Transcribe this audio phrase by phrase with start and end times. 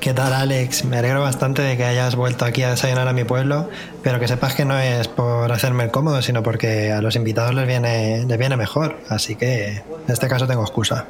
[0.00, 0.84] ¿Qué tal, Alex?
[0.84, 3.68] Me alegro bastante de que hayas vuelto aquí a desayunar a mi pueblo,
[4.02, 7.52] pero que sepas que no es por hacerme el cómodo, sino porque a los invitados
[7.52, 8.96] les viene, les viene mejor.
[9.08, 11.06] Así que en este caso tengo excusa.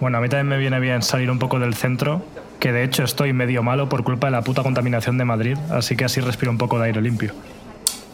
[0.00, 2.20] Bueno, a mí también me viene bien salir un poco del centro,
[2.58, 5.94] que de hecho estoy medio malo por culpa de la puta contaminación de Madrid, así
[5.94, 7.32] que así respiro un poco de aire limpio.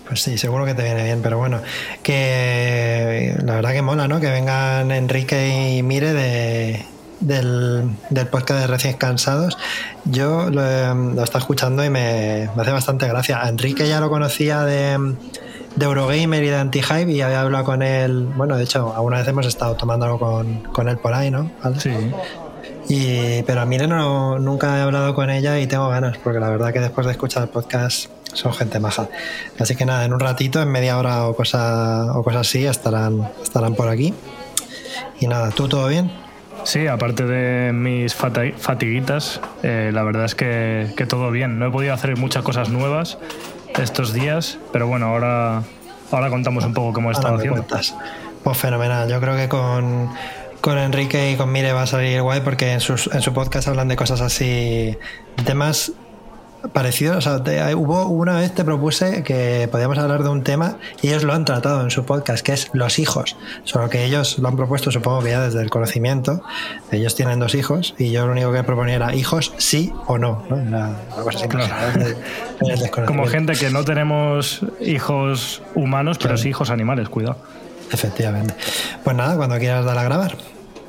[0.07, 1.61] Pues sí, seguro que te viene bien, pero bueno,
[2.03, 4.21] que la verdad que mola, ¿no?
[4.21, 6.85] Que vengan Enrique y Mire de,
[7.21, 9.57] del, del podcast de Recién Cansados.
[10.05, 13.43] Yo lo, lo estaba escuchando y me, me hace bastante gracia.
[13.43, 15.17] A Enrique ya lo conocía de,
[15.77, 18.27] de Eurogamer y de Anti-Hype y había hablado con él.
[18.37, 21.51] Bueno, de hecho, alguna vez hemos estado tomando algo con, con él por ahí, ¿no?
[21.63, 21.81] ¿Vale?
[21.81, 21.91] Sí.
[22.89, 26.49] Y, pero a Mire no, nunca he hablado con ella y tengo ganas, porque la
[26.49, 29.09] verdad que después de escuchar el podcast son gente maja.
[29.59, 33.31] Así que nada, en un ratito, en media hora o cosa, o cosas así, estarán,
[33.43, 34.15] estarán por aquí.
[35.21, 36.11] Y nada, ¿tú todo bien?
[36.69, 41.59] Sí, aparte de mis fati- fatiguitas, eh, la verdad es que, que todo bien.
[41.59, 43.17] No he podido hacer muchas cosas nuevas
[43.79, 45.63] estos días, pero bueno, ahora,
[46.13, 47.63] ahora contamos un poco cómo he estado haciendo.
[47.65, 47.95] cuentas.
[48.45, 49.09] Pues fenomenal.
[49.09, 50.11] Yo creo que con,
[50.61, 53.67] con Enrique y con Mire va a salir guay porque en, sus, en su podcast
[53.69, 54.95] hablan de cosas así,
[55.47, 55.93] temas
[56.73, 57.17] parecidos.
[57.17, 61.09] O sea, te- hubo una vez te propuse que podíamos hablar de un tema y
[61.09, 63.37] ellos lo han tratado en su podcast, que es los hijos.
[63.65, 66.43] Solo que ellos lo han propuesto, supongo que ya desde el conocimiento.
[66.91, 70.45] Ellos tienen dos hijos y yo lo único que proponía era hijos sí o no.
[70.49, 70.57] ¿no?
[70.59, 71.49] Era una cosa así.
[71.49, 73.07] Claro.
[73.07, 77.37] Como gente que no tenemos hijos humanos, pero sí hijos animales, cuidado.
[77.93, 78.55] Efectivamente.
[79.05, 80.37] Pues nada, cuando quieras dar a grabar.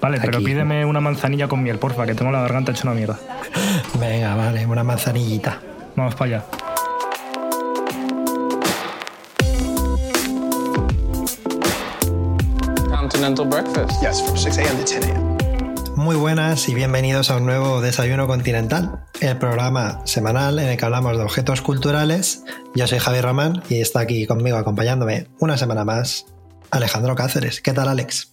[0.01, 3.19] Vale, pero pídeme una manzanilla con miel, porfa, que tengo la garganta hecha una mierda.
[3.99, 5.59] Venga, vale, una manzanillita.
[5.95, 6.45] Vamos para allá.
[12.89, 14.01] Continental breakfast.
[14.01, 14.77] Yes, from 6 a.m.
[14.77, 15.29] to 10 a.m.
[15.97, 20.85] Muy buenas y bienvenidos a un nuevo Desayuno Continental, el programa semanal en el que
[20.85, 22.45] hablamos de objetos culturales.
[22.73, 26.25] Yo soy Javier Román y está aquí conmigo acompañándome una semana más
[26.71, 27.59] Alejandro Cáceres.
[27.59, 28.31] ¿Qué tal, Alex?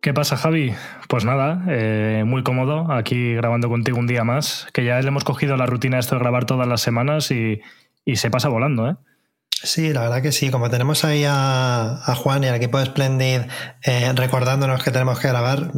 [0.00, 0.74] ¿Qué pasa, Javi?
[1.08, 5.24] Pues nada, eh, muy cómodo aquí grabando contigo un día más, que ya le hemos
[5.24, 7.60] cogido la rutina esto de grabar todas las semanas y,
[8.06, 8.96] y se pasa volando, ¿eh?
[9.62, 10.50] Sí, la verdad que sí.
[10.50, 13.42] Como tenemos ahí a, Juan y al equipo de Splendid
[13.84, 15.70] eh, recordándonos que tenemos que grabar,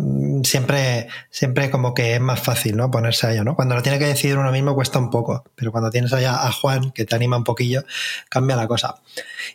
[0.45, 2.93] siempre, siempre como que es más fácil, ¿no?
[2.93, 3.57] Ponerse a ello, ¿no?
[3.57, 6.53] Cuando lo tiene que decidir uno mismo cuesta un poco, pero cuando tienes allá a
[6.53, 7.83] Juan que te anima un poquillo,
[8.29, 9.03] cambia la cosa.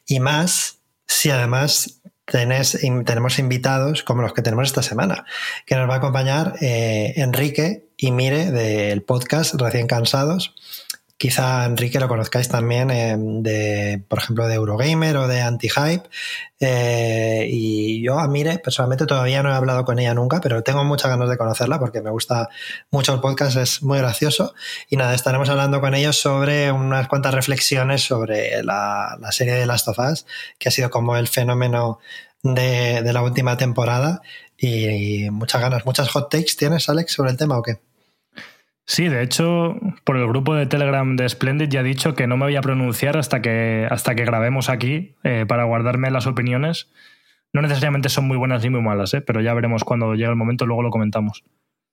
[0.05, 1.96] Y más si además
[2.29, 5.25] tenés, tenemos invitados como los que tenemos esta semana,
[5.65, 10.53] que nos va a acompañar eh, Enrique y Mire del podcast Recién Cansados.
[11.17, 16.07] Quizá Enrique lo conozcáis también eh, de, por ejemplo, de Eurogamer o de Anti-Hype.
[16.59, 20.83] Eh, y yo a Mire, personalmente, todavía no he hablado con ella nunca, pero tengo
[20.83, 22.49] muchas ganas de conocerla porque me gusta
[22.91, 24.53] mucho el podcast, es muy gracioso.
[24.89, 29.87] Y nada, estaremos hablando con ellos sobre unas cuantas reflexiones sobre la, serie de Last
[29.87, 30.27] of Us,
[30.59, 31.97] que ha sido como el fenómeno
[32.43, 34.21] de, de la última temporada.
[34.55, 37.86] Y muchas ganas, muchas hot takes tienes, Alex, sobre el tema o qué?
[38.89, 39.75] Sí, de hecho,
[40.05, 42.61] por el grupo de Telegram de Splendid ya he dicho que no me voy a
[42.61, 46.87] pronunciar hasta que, hasta que grabemos aquí eh, para guardarme las opiniones.
[47.51, 49.19] No necesariamente son muy buenas ni muy malas, ¿eh?
[49.19, 51.43] pero ya veremos cuando llegue el momento, luego lo comentamos.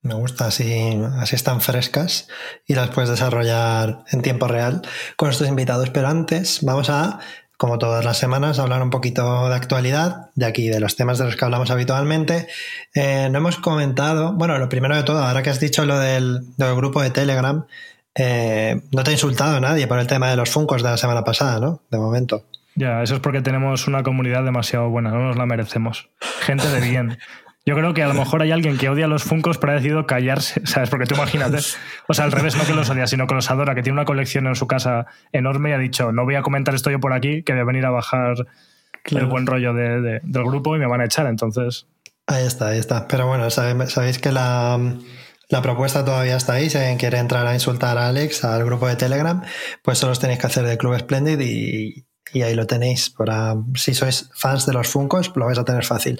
[0.02, 2.28] Me gusta, así, así están frescas
[2.64, 4.82] y las puedes desarrollar en tiempo real
[5.16, 5.90] con nuestros invitados.
[5.90, 7.18] Pero antes vamos a,
[7.56, 11.26] como todas las semanas, hablar un poquito de actualidad, de aquí, de los temas de
[11.26, 12.48] los que hablamos habitualmente.
[12.94, 16.42] Eh, no hemos comentado, bueno, lo primero de todo, ahora que has dicho lo del,
[16.56, 17.64] del grupo de Telegram,
[18.14, 21.24] eh, no te ha insultado nadie por el tema de los Funcos de la semana
[21.24, 21.80] pasada, ¿no?
[21.90, 22.44] De momento.
[22.76, 26.08] Ya, eso es porque tenemos una comunidad demasiado buena, no nos la merecemos.
[26.40, 27.18] Gente de bien.
[27.66, 30.06] Yo creo que a lo mejor hay alguien que odia los Funcos pero ha decidido
[30.06, 30.90] callarse, ¿sabes?
[30.90, 31.58] Porque tú imagínate.
[32.08, 34.04] O sea, al revés, no que los odia, sino que los adora, que tiene una
[34.04, 37.12] colección en su casa enorme y ha dicho, no voy a comentar esto yo por
[37.14, 38.34] aquí, que voy a venir a bajar
[39.04, 41.26] el buen rollo de- de- del grupo y me van a echar.
[41.26, 41.86] Entonces,
[42.26, 43.06] Ahí está, ahí está.
[43.06, 44.78] Pero bueno, sabéis que la,
[45.50, 46.70] la propuesta todavía está ahí.
[46.70, 49.42] Si alguien quiere entrar a insultar a Alex, al grupo de Telegram,
[49.82, 53.10] pues solo os tenéis que hacer de Club Splendid y, y ahí lo tenéis.
[53.10, 56.18] Para, si sois fans de los Funcos, lo vais a tener fácil.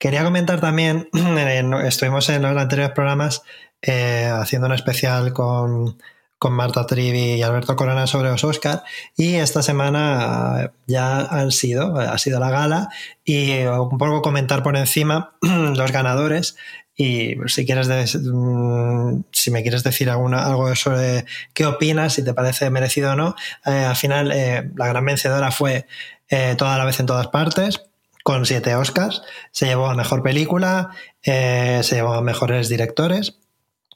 [0.00, 1.10] Quería comentar también,
[1.84, 3.42] estuvimos en los anteriores programas
[3.82, 5.98] eh, haciendo un especial con,
[6.38, 8.82] con Marta Trivi y Alberto Corona sobre los Oscar
[9.14, 12.88] y esta semana ya han sido, ha sido la gala
[13.26, 16.56] y un poco comentar por encima los ganadores
[16.96, 22.32] y si quieres mm, si me quieres decir alguna, algo sobre qué opinas, si te
[22.32, 23.34] parece merecido o no,
[23.66, 25.86] eh, al final eh, la gran vencedora fue
[26.30, 27.89] eh, Toda la vez en todas partes
[28.22, 30.90] con siete Oscars, se llevó a mejor película,
[31.22, 33.40] se llevó a mejores directores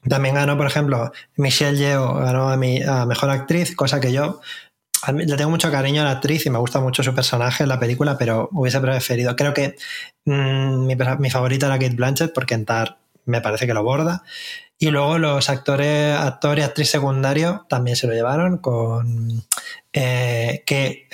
[0.09, 4.41] también ganó, por ejemplo, Michelle Yeoh ganó a, mi, a Mejor Actriz, cosa que yo
[5.13, 7.79] le tengo mucho cariño a la actriz y me gusta mucho su personaje en la
[7.79, 9.37] película, pero hubiese preferido.
[9.37, 9.77] Creo que
[10.25, 14.23] mm, mi, favorita era Kate Blanchett porque en Tar me parece que lo borda.
[14.79, 19.45] Y luego los actores, actor y actriz secundario también se lo llevaron con
[19.93, 21.09] eh, que,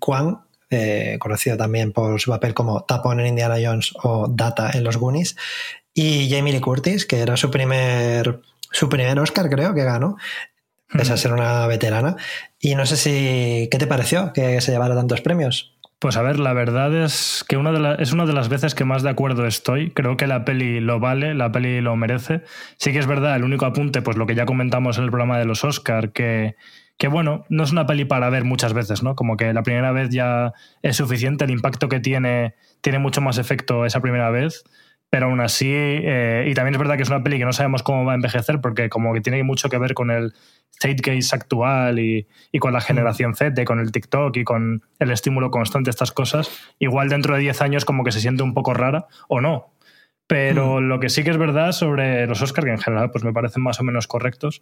[0.00, 4.84] Kwan, eh, conocido también por su papel como Tapón en Indiana Jones o Data en
[4.84, 5.36] los Goonies,
[5.94, 8.40] y Jamie Lee Curtis, que era su primer,
[8.70, 10.16] su primer Oscar, creo que ganó,
[10.92, 12.16] pese a ser una veterana.
[12.60, 15.76] Y no sé si, ¿qué te pareció que se llevara tantos premios?
[15.98, 18.84] Pues a ver, la verdad es que una de es una de las veces que
[18.84, 19.90] más de acuerdo estoy.
[19.92, 22.42] Creo que la peli lo vale, la peli lo merece.
[22.76, 25.38] Sí que es verdad, el único apunte, pues lo que ya comentamos en el programa
[25.38, 26.56] de los Oscar, que,
[26.98, 29.14] que bueno, no es una peli para ver muchas veces, ¿no?
[29.14, 30.52] Como que la primera vez ya
[30.82, 34.64] es suficiente, el impacto que tiene tiene mucho más efecto esa primera vez
[35.10, 37.82] pero aún así, eh, y también es verdad que es una peli que no sabemos
[37.82, 40.34] cómo va a envejecer porque como que tiene mucho que ver con el
[40.78, 45.50] case actual y, y, con la generación Z, con el TikTok y con el estímulo
[45.50, 49.06] constante, estas cosas, igual dentro de 10 años como que se siente un poco rara
[49.28, 49.72] o no.
[50.26, 50.84] Pero mm.
[50.84, 53.62] lo que sí que es verdad sobre los Oscars, que en general pues me parecen
[53.62, 54.60] más o menos correctos,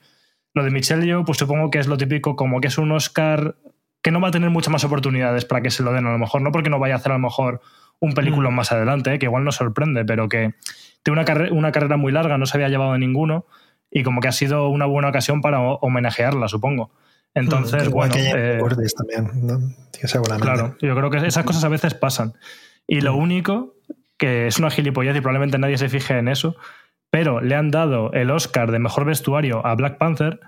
[0.55, 3.57] lo de Michelle yo pues supongo que es lo típico como que es un Oscar
[4.03, 6.19] que no va a tener muchas más oportunidades para que se lo den a lo
[6.19, 7.61] mejor, no porque no vaya a hacer a lo mejor
[8.01, 8.55] un película mm.
[8.55, 10.55] más adelante, que igual nos sorprende, pero que
[11.03, 13.47] tiene una, una carrera muy larga, no se había llevado a ninguno
[13.91, 16.91] y como que ha sido una buena ocasión para homenajearla, supongo.
[17.35, 18.15] Entonces, mm, bueno.
[18.17, 18.61] Eh,
[18.97, 19.61] también, ¿no?
[20.41, 22.35] Claro, yo creo que esas cosas a veces pasan.
[22.87, 23.19] Y lo mm.
[23.19, 23.75] único,
[24.17, 26.57] que es una gilipollez y probablemente nadie se fije en eso,
[27.15, 30.41] pero le han dado el Oscar de mejor vestuario a Black Panther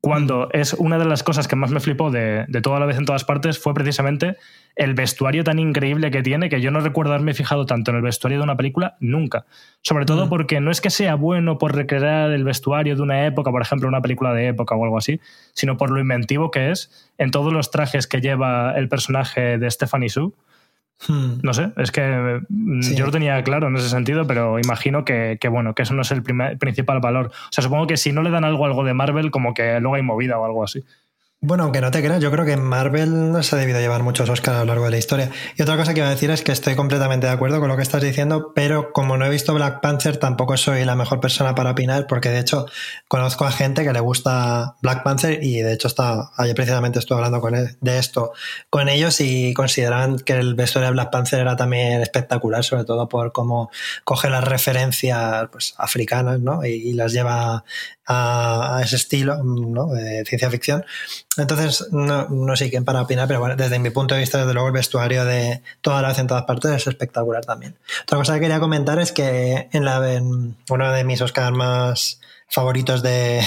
[0.00, 2.98] cuando es una de las cosas que más me flipó de, de toda la vez
[2.98, 4.36] en todas partes fue precisamente
[4.76, 8.02] el vestuario tan increíble que tiene que yo no recuerdo haberme fijado tanto en el
[8.04, 9.44] vestuario de una película nunca.
[9.82, 10.28] Sobre todo mm.
[10.28, 13.88] porque no es que sea bueno por recrear el vestuario de una época, por ejemplo,
[13.88, 15.20] una película de época o algo así,
[15.52, 19.68] sino por lo inventivo que es en todos los trajes que lleva el personaje de
[19.68, 20.30] Stephanie Sue.
[21.42, 25.38] No sé, es que mm, yo lo tenía claro en ese sentido, pero imagino que,
[25.50, 27.26] bueno, que eso no es el principal valor.
[27.26, 29.96] O sea, supongo que si no le dan algo algo de Marvel, como que luego
[29.96, 30.82] hay movida o algo así.
[31.46, 34.30] Bueno, aunque no te creas, yo creo que Marvel no se ha debido llevar muchos
[34.30, 35.30] Oscars a lo largo de la historia.
[35.58, 37.76] Y otra cosa que iba a decir es que estoy completamente de acuerdo con lo
[37.76, 41.54] que estás diciendo, pero como no he visto Black Panther, tampoco soy la mejor persona
[41.54, 42.64] para opinar, porque de hecho
[43.08, 47.18] conozco a gente que le gusta Black Panther y de hecho está, ayer precisamente estuve
[47.18, 48.32] hablando con de esto
[48.70, 53.06] con ellos y consideran que el vestuario de Black Panther era también espectacular, sobre todo
[53.06, 53.70] por cómo
[54.04, 56.64] coge las referencias pues, africanas ¿no?
[56.64, 57.64] y, las lleva
[58.06, 59.88] a, ese estilo ¿no?
[59.88, 60.86] de ciencia ficción.
[61.36, 64.54] Entonces, no, no sé quién para opinar, pero bueno, desde mi punto de vista, desde
[64.54, 67.76] luego, el vestuario de toda la vez en todas partes es espectacular también.
[68.02, 70.00] Otra cosa que quería comentar es que en, la,
[70.70, 73.42] uno de mis Oscars más favoritos de,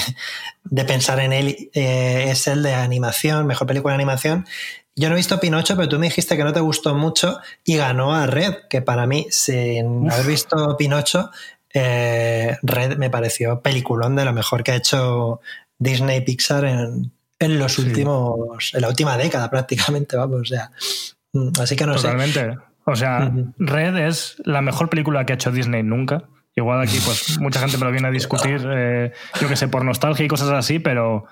[0.86, 4.46] pensar en él eh, es el de animación, mejor película de animación.
[4.94, 7.76] Yo no he visto Pinocho, pero tú me dijiste que no te gustó mucho y
[7.76, 11.30] ganó a Red, que para mí, sin haber visto Pinocho,
[11.72, 15.40] eh, Red me pareció peliculón de lo mejor que ha hecho
[15.78, 20.70] Disney Pixar en, en los últimos, en la última década prácticamente, vamos, o sea,
[21.32, 22.56] mm, así que no Totalmente.
[22.84, 26.24] O sea, Red es la mejor película que ha hecho Disney nunca.
[26.56, 29.84] Igual aquí, pues, mucha gente me lo viene a discutir, eh, yo que sé, por
[29.84, 31.26] nostalgia y cosas así, pero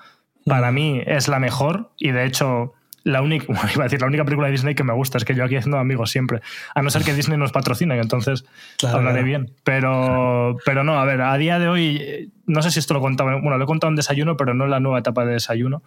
[0.45, 2.73] para mí es la mejor y de hecho
[3.07, 5.33] la única, iba a decir, la única película de Disney que me gusta, es que
[5.33, 6.41] yo aquí haciendo amigos siempre,
[6.75, 8.45] a no ser que Disney nos patrocine, entonces
[8.83, 9.51] hablaré bien.
[9.63, 13.33] Pero, pero no, a ver, a día de hoy, no sé si esto lo contaba,
[13.35, 15.83] bueno, lo he contado en desayuno, pero no en la nueva etapa de desayuno.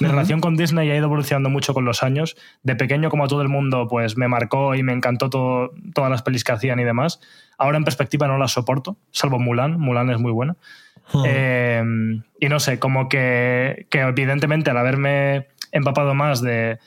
[0.00, 2.36] Mi relación con Disney ha ido evolucionando mucho con los años.
[2.64, 6.22] De pequeño, como todo el mundo, pues me marcó y me encantó todo, todas las
[6.22, 7.20] pelis que hacían y demás.
[7.58, 9.78] Ahora en perspectiva no las soporto, salvo Mulan.
[9.78, 10.56] Mulan es muy buena.
[11.24, 11.82] Eh,
[12.40, 16.78] y no sé, como que, que evidentemente al haberme empapado más de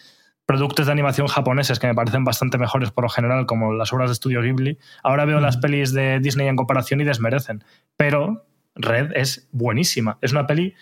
[0.48, 4.10] productos de animación japoneses que me parecen bastante mejores por lo general, como las obras
[4.10, 4.80] de estudio Ghibli.
[5.04, 7.64] Ahora veo las pelis de Disney en comparación y desmerecen.
[7.98, 10.18] Pero Red es buenísima.
[10.22, 10.74] Es una peli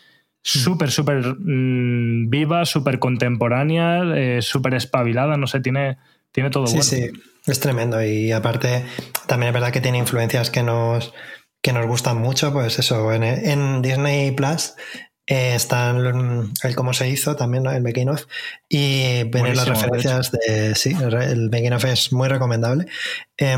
[0.44, 5.36] súper, súper mm, viva, súper contemporánea, eh, súper espabilada.
[5.36, 5.98] No sé, tiene
[6.32, 6.84] Tiene todo sí, bueno.
[6.84, 7.10] Sí,
[7.48, 8.04] es tremendo.
[8.04, 8.86] Y aparte,
[9.26, 11.12] también es verdad que tiene influencias que nos,
[11.64, 12.54] que nos gustan mucho.
[12.54, 14.76] Pues eso, en, en Disney Plus
[15.28, 17.72] eh, está el, el, cómo se hizo también, ¿no?
[17.72, 18.26] el making of.
[18.70, 22.86] Y vienen las referencias de, de, Sí, el making of es muy recomendable.
[23.38, 23.58] Eh,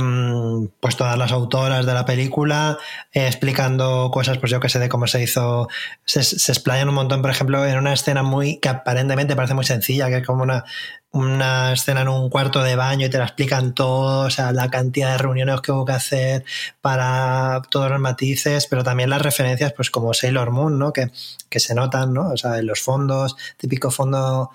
[0.79, 2.77] pues todas las autoras de la película
[3.11, 5.67] eh, explicando cosas, pues yo que sé, de cómo se hizo.
[6.05, 9.65] Se, se explayan un montón, por ejemplo, en una escena muy que aparentemente parece muy
[9.65, 10.63] sencilla, que es como una
[11.11, 14.69] una escena en un cuarto de baño y te la explican todo, o sea, la
[14.69, 16.45] cantidad de reuniones que hubo que hacer
[16.81, 20.91] para todos los matices, pero también las referencias, pues como Sailor Moon, ¿no?
[20.91, 21.09] Que,
[21.49, 22.29] que se notan, ¿no?
[22.29, 24.51] O sea, en los fondos, típico fondo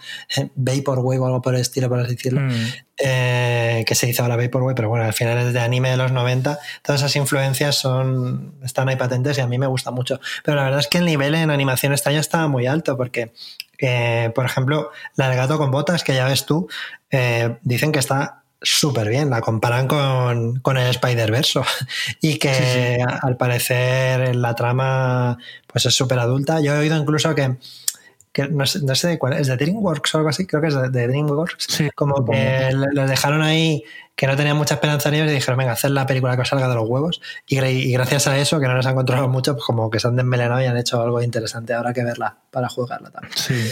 [0.54, 2.66] Vaporwave o algo por el estilo, por así decirlo, mm.
[2.98, 6.12] eh, que se hizo ahora Vaporwave, pero bueno, al final es de anime de los
[6.12, 10.20] 90, todas esas influencias son, están ahí patentes y a mí me gusta mucho.
[10.44, 13.32] Pero la verdad es que el nivel en animación este año estaba muy alto, porque
[13.82, 16.68] eh, por ejemplo, la del gato con botas, que ya ves tú,
[17.10, 21.60] eh, dicen que está súper bien, la comparan con, con el Spider-Verse
[22.20, 22.62] y que sí,
[23.02, 23.16] sí.
[23.22, 25.36] al parecer en la trama
[25.66, 26.60] pues es súper adulta.
[26.60, 27.56] Yo he oído incluso que,
[28.32, 30.68] que no, sé, no sé de cuál, es de DreamWorks o algo así, creo que
[30.68, 33.84] es de, de DreamWorks, sí, como que les dejaron ahí
[34.14, 36.48] que no tenían mucha esperanza en ellos y dijeron, venga, hacer la película que os
[36.48, 37.20] salga de los huevos.
[37.46, 40.08] Y, y, gracias a eso, que no les han controlado mucho, pues como que se
[40.08, 41.72] han desmelenado y han hecho algo interesante.
[41.72, 43.32] Habrá que verla para jugarla también.
[43.36, 43.70] Sí.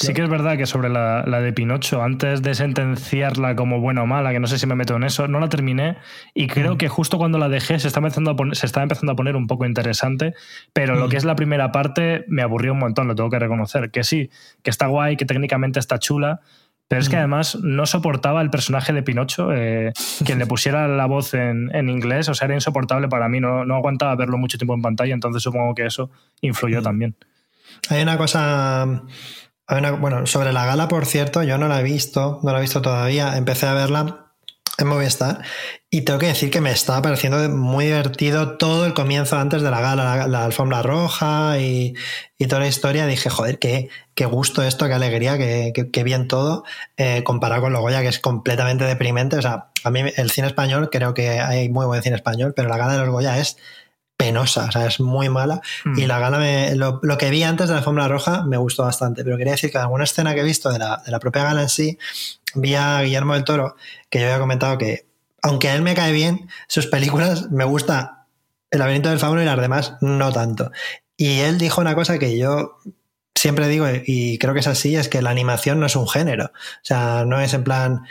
[0.00, 4.02] Sí que es verdad que sobre la, la, de Pinocho, antes de sentenciarla como buena
[4.02, 5.98] o mala, que no sé si me meto en eso, no la terminé
[6.32, 6.78] y creo mm.
[6.78, 9.36] que justo cuando la dejé se está empezando a poner, se está empezando a poner
[9.36, 10.34] un poco interesante,
[10.72, 10.98] pero mm.
[10.98, 13.90] lo que es la primera parte me aburrió un montón, lo tengo que reconocer.
[13.90, 14.30] Que sí,
[14.62, 16.40] que está guay, que técnicamente está chula,
[16.88, 19.92] pero es que además no soportaba el personaje de Pinocho, eh,
[20.24, 23.64] quien le pusiera la voz en, en, inglés, o sea, era insoportable para mí, no,
[23.64, 26.84] no aguantaba verlo mucho tiempo en pantalla, entonces supongo que eso influyó mm.
[26.84, 27.16] también.
[27.88, 29.02] Hay una cosa
[30.00, 32.82] bueno, sobre la gala, por cierto, yo no la he visto, no la he visto
[32.82, 33.36] todavía.
[33.36, 34.26] Empecé a verla
[34.78, 35.42] en Movistar
[35.90, 39.70] y tengo que decir que me estaba pareciendo muy divertido todo el comienzo antes de
[39.70, 41.94] la gala, la, alfombra roja y,
[42.48, 43.06] toda la historia.
[43.06, 43.88] Dije, joder, qué,
[44.26, 46.64] gusto esto, qué alegría, qué bien todo,
[46.96, 49.36] eh, comparado con Logoya, que es completamente deprimente.
[49.36, 52.68] O sea, a mí el cine español, creo que hay muy buen cine español, pero
[52.68, 53.56] la gala de los Goya es
[54.20, 55.62] penosa, o sea, es muy mala.
[55.84, 55.98] Mm.
[55.98, 58.82] Y la gala, me, lo, lo, que vi antes de la alfombra roja me gustó
[58.82, 61.18] bastante, pero quería decir que en alguna escena que he visto de la, de la
[61.18, 61.98] propia gala en sí,
[62.54, 63.76] vi a Guillermo del Toro,
[64.10, 65.06] que yo había comentado que,
[65.42, 68.26] aunque a él me cae bien, sus películas me gusta
[68.70, 70.70] El laberinto del fauno y las demás no tanto.
[71.16, 72.78] Y él dijo una cosa que yo
[73.34, 76.46] siempre digo, y creo que es así, es que la animación no es un género.
[76.46, 78.02] O sea, no es en plan,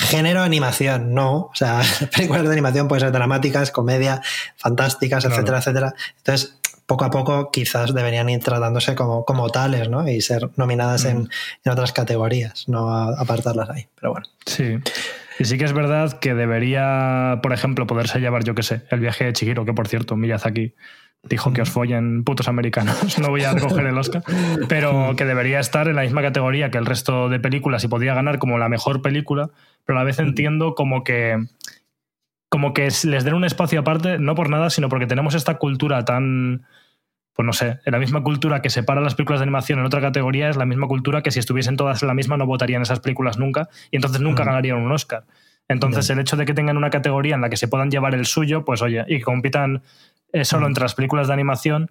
[0.00, 1.36] Género animación, no.
[1.36, 1.82] O sea,
[2.16, 4.22] películas de animación pueden ser dramáticas, comedia,
[4.56, 5.36] fantásticas, claro.
[5.36, 5.94] etcétera, etcétera.
[6.18, 10.08] Entonces, poco a poco quizás deberían ir tratándose como, como tales, ¿no?
[10.08, 11.08] Y ser nominadas mm.
[11.08, 11.28] en,
[11.64, 13.86] en, otras categorías, no apartarlas ahí.
[14.00, 14.26] Pero bueno.
[14.46, 14.78] Sí.
[15.38, 19.00] Y sí que es verdad que debería, por ejemplo, poderse llevar, yo qué sé, el
[19.00, 20.74] viaje de Chihiro, que por cierto, Miyazaki
[21.22, 24.22] dijo que os follen putos americanos, no voy a recoger el Oscar,
[24.68, 28.14] pero que debería estar en la misma categoría que el resto de películas y podría
[28.14, 29.50] ganar como la mejor película,
[29.84, 31.38] pero a la vez entiendo como que
[32.48, 36.04] como que les den un espacio aparte, no por nada, sino porque tenemos esta cultura
[36.04, 36.66] tan,
[37.32, 40.50] pues no sé, la misma cultura que separa las películas de animación en otra categoría
[40.50, 43.38] es la misma cultura que si estuviesen todas en la misma no votarían esas películas
[43.38, 45.26] nunca y entonces nunca ganarían un Oscar.
[45.68, 48.26] Entonces el hecho de que tengan una categoría en la que se puedan llevar el
[48.26, 49.82] suyo, pues oye, y que compitan
[50.32, 51.90] eh, solo entre las películas de animación,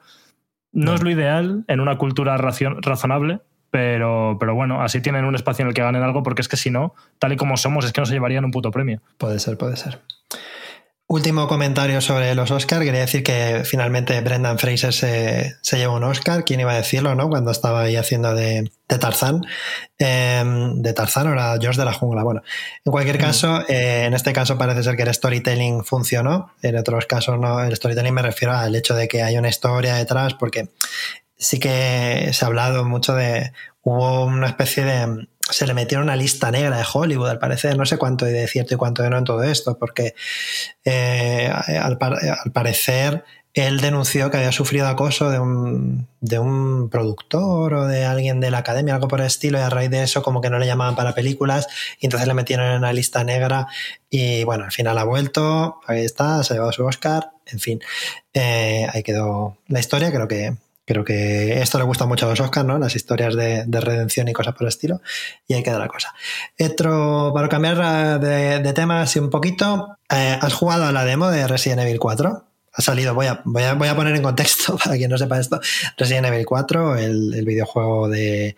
[0.71, 3.41] no es lo ideal en una cultura razonable,
[3.71, 6.57] pero, pero bueno, así tienen un espacio en el que ganen algo, porque es que
[6.57, 9.01] si no, tal y como somos, es que no se llevarían un puto premio.
[9.17, 9.99] Puede ser, puede ser.
[11.11, 12.85] Último comentario sobre los Oscars.
[12.85, 16.45] Quería decir que finalmente Brendan Fraser se, se llevó un Oscar.
[16.45, 17.29] ¿Quién iba a decirlo, no?
[17.29, 19.43] Cuando estaba ahí haciendo de, de Tarzán.
[19.97, 20.43] Eh,
[20.75, 22.21] de Tarzán o era George de la Jungla.
[22.21, 22.43] Bueno,
[22.85, 26.53] en cualquier caso, eh, en este caso parece ser que el storytelling funcionó.
[26.61, 27.59] En otros casos no.
[27.63, 30.69] El storytelling me refiero al hecho de que hay una historia detrás, porque
[31.35, 33.51] sí que se ha hablado mucho de.
[33.81, 37.85] Hubo una especie de se le metieron una lista negra de Hollywood, al parecer, no
[37.85, 40.15] sé cuánto de cierto y cuánto de no en todo esto, porque
[40.85, 47.73] eh, al, al, parecer él denunció que había sufrido acoso de un, de un productor
[47.73, 50.21] o de alguien de la academia, algo por el estilo, y a raíz de eso
[50.21, 51.67] como que no le llamaban para películas,
[51.99, 53.67] y entonces le metieron en una lista negra,
[54.09, 57.81] y bueno, al final ha vuelto, ahí está, se ha llevado su Oscar, en fin,
[58.33, 60.55] eh, ahí quedó la historia, creo que
[60.89, 62.79] Creo que esto le gusta mucho a los Oscars, ¿no?
[62.79, 65.01] Las historias de, de, redención y cosas por el estilo.
[65.47, 66.15] Y ahí queda la cosa.
[66.59, 71.29] Otro, para cambiar de, de tema así un poquito, eh, ¿has jugado a la demo
[71.29, 72.43] de Resident Evil 4?
[72.73, 75.39] Ha salido, voy a, voy a, voy a poner en contexto para quien no sepa
[75.39, 75.61] esto,
[75.95, 78.55] Resident Evil 4, el, el videojuego de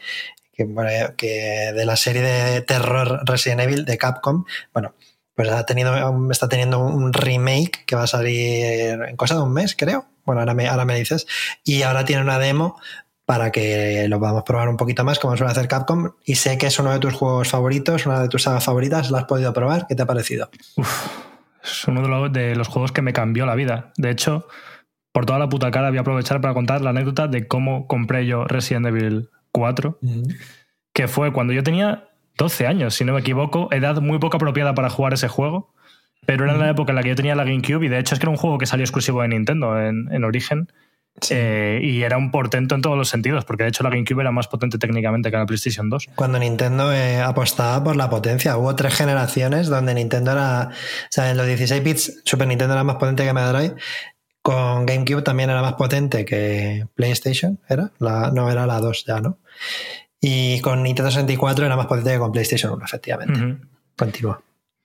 [0.55, 4.93] que, de la serie de terror Resident Evil de Capcom, bueno,
[5.35, 9.51] pues ha tenido, está teniendo un remake que va a salir en cosa de un
[9.51, 10.05] mes, creo.
[10.25, 11.27] Bueno, ahora me, ahora me dices.
[11.63, 12.79] Y ahora tiene una demo
[13.25, 16.11] para que lo podamos probar un poquito más, como suele hacer Capcom.
[16.25, 19.09] Y sé que es uno de tus juegos favoritos, una de tus sagas favoritas.
[19.09, 19.87] ¿Lo has podido probar?
[19.87, 20.49] ¿Qué te ha parecido?
[21.63, 23.93] es uno de los, juegos que me cambió la vida.
[23.97, 24.47] De hecho,
[25.11, 28.25] por toda la puta cara voy a aprovechar para contar la anécdota de cómo compré
[28.25, 29.99] yo Resident Evil 4,
[30.93, 34.73] que fue cuando yo tenía 12 años, si no me equivoco, edad muy poco apropiada
[34.73, 35.73] para jugar ese juego,
[36.25, 38.15] pero era en la época en la que yo tenía la GameCube y de hecho
[38.15, 40.71] es que era un juego que salió exclusivo de Nintendo en, origen.
[41.29, 44.31] Eh, y era un portento en todos los sentidos, porque de hecho la GameCube era
[44.31, 46.09] más potente técnicamente que la PlayStation 2.
[46.15, 51.29] Cuando Nintendo eh, apostaba por la potencia, hubo tres generaciones donde Nintendo era, o sea,
[51.29, 53.75] en los 16 bits Super Nintendo era más potente que Mega Drive,
[54.41, 57.91] con GameCube también era más potente que PlayStation, ¿era?
[57.99, 59.37] La, no, era la 2 ya, ¿no?
[60.19, 63.57] Y con Nintendo 64 era más potente que con PlayStation 1, efectivamente.
[63.97, 64.41] Continúa.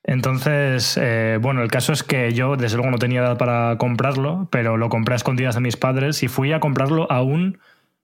[0.09, 4.49] Entonces, eh, bueno, el caso es que yo desde luego no tenía edad para comprarlo,
[4.53, 7.59] pero lo compré a escondidas de mis padres y fui a comprarlo a un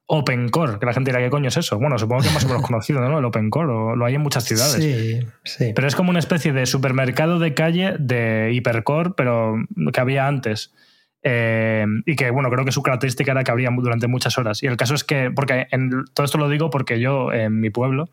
[0.07, 1.79] Open Core, que la gente dirá, ¿qué coño es eso?
[1.79, 3.21] Bueno, supongo que es más o menos conocido, ¿no?
[3.21, 4.83] El Open Core, o lo hay en muchas ciudades.
[4.83, 5.73] Sí, sí.
[5.77, 9.55] Pero es como una especie de supermercado de calle de Hipercore, pero
[9.93, 10.75] que había antes.
[11.23, 14.61] Eh, y que, bueno, creo que su característica era que abría durante muchas horas.
[14.65, 17.71] Y el caso es que, porque en, todo esto lo digo porque yo, en mi
[17.71, 18.11] pueblo,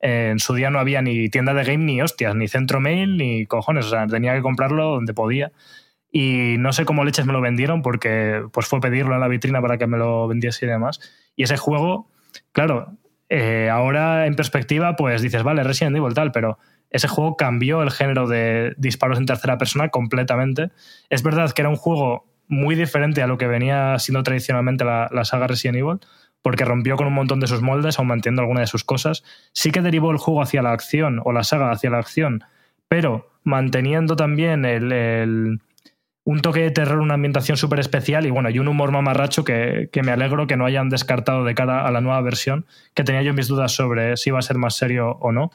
[0.00, 3.46] en su día no había ni tienda de game ni hostias, ni centro mail, ni
[3.46, 3.86] cojones.
[3.86, 5.52] O sea, tenía que comprarlo donde podía.
[6.12, 9.60] Y no sé cómo leches me lo vendieron porque pues fue pedirlo en la vitrina
[9.60, 11.00] para que me lo vendiese y demás.
[11.36, 12.10] Y ese juego,
[12.52, 12.96] claro,
[13.28, 16.58] eh, ahora en perspectiva, pues dices, vale, Resident Evil tal, pero
[16.90, 20.70] ese juego cambió el género de disparos en tercera persona completamente.
[21.08, 25.08] Es verdad que era un juego muy diferente a lo que venía siendo tradicionalmente la,
[25.24, 26.00] saga Resident Evil,
[26.42, 29.22] porque rompió con un montón de sus moldes, aún manteniendo algunas de sus cosas.
[29.52, 32.44] Sí que derivó el juego hacia la acción, o la saga hacia la acción,
[32.88, 35.60] pero manteniendo también el,
[36.24, 39.88] un toque de terror, una ambientación súper especial y bueno, y un humor mamarracho que,
[39.92, 43.22] que, me alegro que no hayan descartado de cara a la nueva versión, que tenía
[43.22, 45.50] yo mis dudas sobre si iba a ser más serio o no.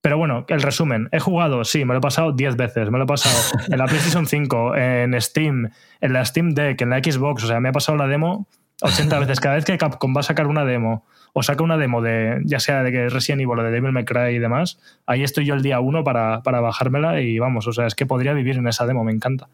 [0.00, 1.08] Pero bueno, el resumen.
[1.10, 2.90] He jugado, sí, me lo he pasado 10 veces.
[2.90, 3.36] Me lo he pasado
[3.68, 7.44] en la PlayStation 5, en Steam, en la Steam Deck, en la Xbox.
[7.44, 8.46] O sea, me he pasado la demo
[8.82, 9.40] 80 veces.
[9.40, 12.60] Cada vez que Capcom va a sacar una demo o saca una demo de, ya
[12.60, 15.62] sea de Resident Evil o de Devil May Cry y demás, ahí estoy yo el
[15.62, 18.86] día uno para, para bajármela y vamos, o sea, es que podría vivir en esa
[18.86, 19.48] demo, me encanta.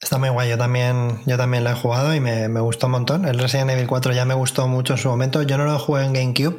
[0.00, 2.92] Está muy guay, yo también, yo también lo he jugado y me, me, gustó un
[2.92, 3.24] montón.
[3.24, 5.42] El Resident Evil 4 ya me gustó mucho en su momento.
[5.42, 6.58] Yo no lo jugué en GameCube,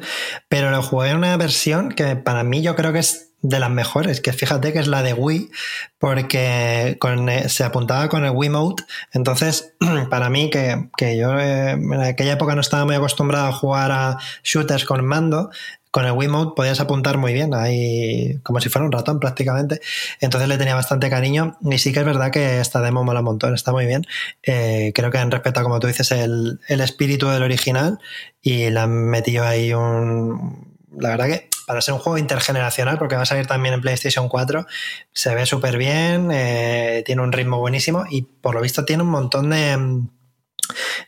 [0.50, 3.70] pero lo jugué en una versión que para mí yo creo que es de las
[3.70, 5.50] mejores, que fíjate que es la de Wii,
[6.00, 8.84] porque con, eh, se apuntaba con el Wii Mode.
[9.14, 9.74] Entonces,
[10.10, 13.92] para mí, que, que yo eh, en aquella época no estaba muy acostumbrado a jugar
[13.92, 15.52] a shooters con mando,
[15.98, 19.82] con el Wiimote podías apuntar muy bien, ahí como si fuera un ratón prácticamente.
[20.20, 23.26] Entonces le tenía bastante cariño y sí que es verdad que esta demo mola un
[23.26, 24.06] montón, está muy bien.
[24.44, 27.98] Eh, creo que han respetado, como tú dices, el, espíritu del original
[28.44, 30.76] y le han metido ahí un...
[31.00, 34.30] La verdad que para ser un juego intergeneracional, porque va a salir también en PlayStation
[34.30, 34.66] 4,
[35.12, 39.10] se ve súper bien, eh, tiene un ritmo buenísimo y por lo visto tiene un
[39.10, 40.08] montón de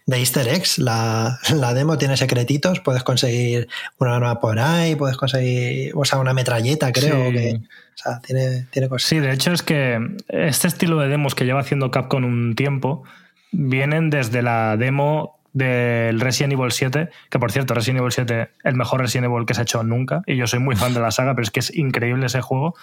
[0.05, 0.79] de easter eggs.
[0.79, 1.39] La,
[1.73, 3.69] demo tiene secretitos, puedes conseguir
[3.99, 7.55] una arma por ahí, puedes conseguir, o sea, una metralleta, creo que.
[7.55, 9.07] O sea, tiene, tiene cosas.
[9.07, 13.03] Sí, de hecho es que este estilo de demos que lleva haciendo Capcom un tiempo
[13.51, 18.75] vienen desde la demo del Resident Evil 7, que por cierto, Resident Evil 7, el
[18.75, 21.11] mejor Resident Evil que se ha hecho nunca, y yo soy muy fan de la
[21.11, 22.75] saga, pero es que es increíble ese juego,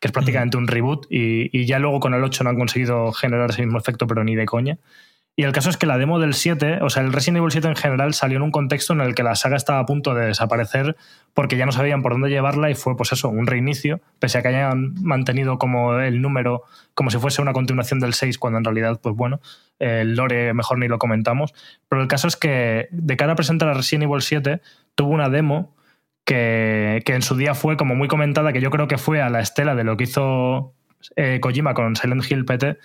[0.00, 3.12] que es prácticamente un reboot, y, y ya luego con el 8 no han conseguido
[3.12, 4.78] generar ese mismo efecto, pero ni de coña.
[5.38, 7.68] Y el caso es que la demo del 7, o sea, el Resident Evil 7
[7.68, 10.26] en general salió en un contexto en el que la saga estaba a punto de
[10.26, 10.96] desaparecer
[11.32, 14.42] porque ya no sabían por dónde llevarla y fue, pues eso, un reinicio, pese a
[14.42, 18.64] que hayan mantenido como el número como si fuese una continuación del 6, cuando en
[18.64, 19.40] realidad, pues bueno,
[19.78, 21.54] el lore mejor ni lo comentamos.
[21.88, 24.60] Pero el caso es que de cara a presentar a Resident Evil 7,
[24.96, 25.76] tuvo una demo
[26.24, 29.30] que, que en su día fue como muy comentada, que yo creo que fue a
[29.30, 30.74] la estela de lo que hizo
[31.14, 32.78] eh, Kojima con Silent Hill PT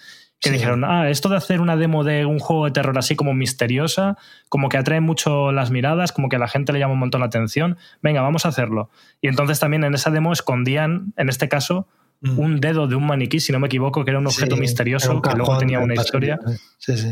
[0.43, 3.33] que dijeron, ah, esto de hacer una demo de un juego de terror así como
[3.33, 4.17] misteriosa,
[4.49, 7.21] como que atrae mucho las miradas, como que a la gente le llama un montón
[7.21, 8.89] la atención, venga, vamos a hacerlo.
[9.21, 11.87] Y entonces también en esa demo escondían, en este caso,
[12.21, 12.39] mm.
[12.39, 15.35] un dedo de un maniquí, si no me equivoco, que era un objeto misterioso que
[15.35, 16.39] luego tenía una historia.
[16.77, 17.09] Sí, sí.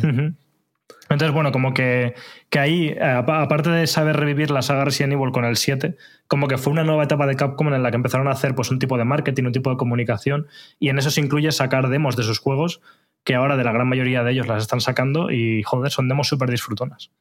[1.10, 2.16] Entonces, bueno, como que,
[2.50, 6.48] que ahí, eh, aparte de saber revivir la saga Resident Evil con el 7, como
[6.48, 8.80] que fue una nueva etapa de Capcom en la que empezaron a hacer pues, un
[8.80, 10.48] tipo de marketing, un tipo de comunicación,
[10.80, 12.82] y en eso se incluye sacar demos de sus juegos
[13.24, 16.28] que ahora de la gran mayoría de ellos las están sacando y, joder, son demos
[16.28, 17.12] súper disfrutonas.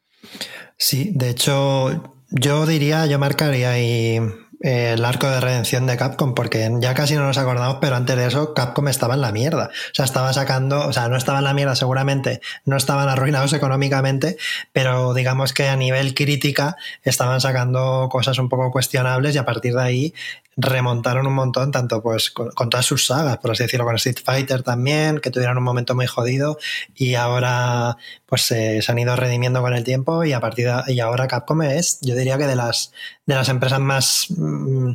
[0.77, 4.21] Sí, de hecho, yo diría, yo marcaría ahí
[4.61, 8.27] el arco de redención de Capcom, porque ya casi no nos acordamos, pero antes de
[8.27, 9.71] eso Capcom estaba en la mierda.
[9.73, 13.55] O sea, estaba sacando, o sea, no estaba en la mierda seguramente, no estaban arruinados
[13.55, 14.37] económicamente,
[14.73, 19.75] pero digamos que a nivel crítica estaban sacando cosas un poco cuestionables y a partir
[19.75, 20.15] de ahí
[20.57, 24.63] remontaron un montón, tanto pues con, todas sus sagas, por así decirlo, con Street Fighter
[24.63, 26.59] también, que tuvieron un momento muy jodido
[26.95, 27.97] y ahora
[28.31, 31.61] pues se han ido redimiendo con el tiempo y a partir de, y ahora Capcom
[31.63, 32.93] es, yo diría que de las
[33.27, 34.93] de las empresas más mm,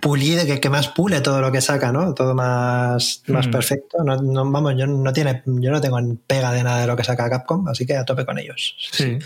[0.00, 2.14] pulide, que, que, más pule todo lo que saca, ¿no?
[2.14, 3.50] Todo más, más hmm.
[3.50, 4.04] perfecto.
[4.04, 7.30] No, vamos, yo no tiene, yo no tengo pega de nada de lo que saca
[7.30, 8.76] Capcom, así que a tope con ellos.
[8.92, 9.18] Sí.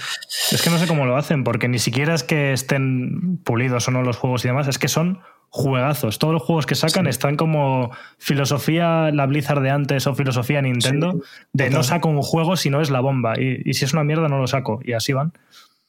[0.51, 3.91] Es que no sé cómo lo hacen, porque ni siquiera es que estén pulidos o
[3.91, 5.21] no los juegos y demás, es que son
[5.53, 6.19] juegazos.
[6.19, 11.21] Todos los juegos que sacan están como filosofía la Blizzard de antes o filosofía Nintendo,
[11.53, 13.35] de no saco un juego si no es la bomba.
[13.39, 14.81] Y, y si es una mierda no lo saco.
[14.83, 15.33] Y así van.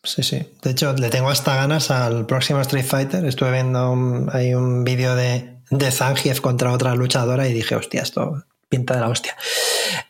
[0.04, 0.45] Sí, sí.
[0.62, 3.23] De hecho, le tengo hasta ganas al próximo Street Fighter.
[3.26, 8.02] Estuve viendo un, hay un vídeo de, de Zangief contra otra luchadora y dije, hostia,
[8.02, 9.36] esto pinta de la hostia.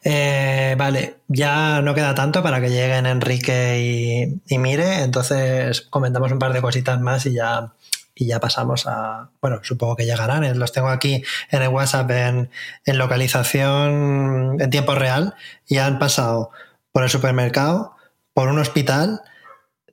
[0.04, 6.40] Eh, vale, ya no queda tanto para que lleguen Enrique y, Mire, entonces comentamos un
[6.40, 7.74] par de cositas más y ya,
[8.16, 9.30] y ya pasamos a.
[9.42, 10.44] Bueno, supongo que llegarán.
[10.44, 12.50] Eh, los tengo aquí en el WhatsApp en,
[12.86, 15.36] en localización en tiempo real
[15.68, 16.52] y han pasado
[16.92, 17.96] por el supermercado,
[18.34, 19.22] por un hospital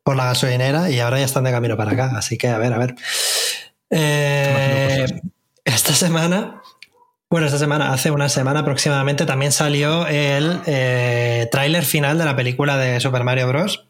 [0.03, 2.13] por la gasolinera y ahora ya están de camino para acá.
[2.17, 2.95] Así que a ver, a ver.
[3.91, 5.07] Eh,
[5.65, 6.63] esta semana,
[7.29, 12.37] bueno, esta semana, hace una semana aproximadamente, también salió el eh, tráiler final de la
[12.37, 13.87] película de Super Mario Bros.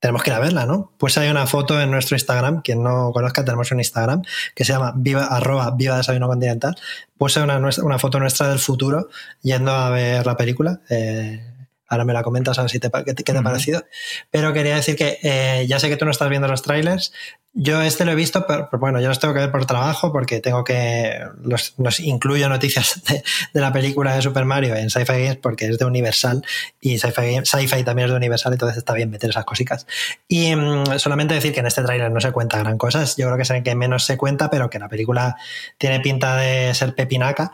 [0.00, 0.92] Tenemos que ir a verla, ¿no?
[0.98, 4.22] Pues hay una foto en nuestro Instagram, quien no conozca, tenemos un Instagram
[4.54, 6.76] que se llama viva, arroba viva desayuno continental.
[7.16, 9.08] Pues hay una, una foto nuestra del futuro
[9.42, 10.80] yendo a ver la película.
[10.88, 11.57] Eh,
[11.88, 13.82] Ahora me la comentas a ver si te, qué, te ha parecido.
[14.30, 17.12] Pero quería decir que eh, ya sé que tú no estás viendo los trailers.
[17.54, 20.40] Yo este lo he visto, pero, bueno, yo los tengo que ver por trabajo porque
[20.40, 21.18] tengo que.
[21.42, 23.02] Los, incluyo noticias
[23.52, 26.44] de, la película de Super Mario en Sci-Fi Games porque es de Universal
[26.80, 29.86] y Sci-Fi también es de Universal, entonces está bien meter esas cositas.
[30.28, 33.16] Y mm, solamente decir que en este trailer no se cuenta gran cosas.
[33.16, 35.36] Yo creo que es el que menos se cuenta, pero que la película
[35.78, 37.50] tiene pinta de ser pepinaca.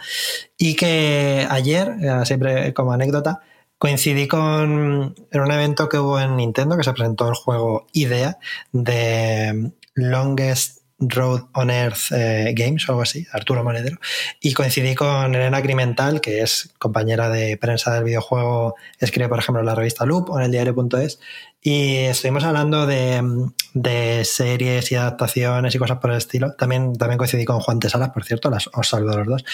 [0.58, 3.40] Y que ayer, eh, siempre como anécdota,
[3.84, 8.38] coincidí con en un evento que hubo en Nintendo que se presentó el juego Idea
[8.72, 13.98] de Longest Road on Earth eh, Games o algo así, Arturo Monedero,
[14.40, 19.60] y coincidí con Elena Crimental, que es compañera de prensa del videojuego, escribe por ejemplo
[19.60, 21.20] en la revista Loop o en el diario.es,
[21.66, 26.52] y estuvimos hablando de, series y adaptaciones y cosas por el estilo.
[26.52, 29.44] También, también coincidí con Juan Tesalas, por cierto, las, os saludo a los dos.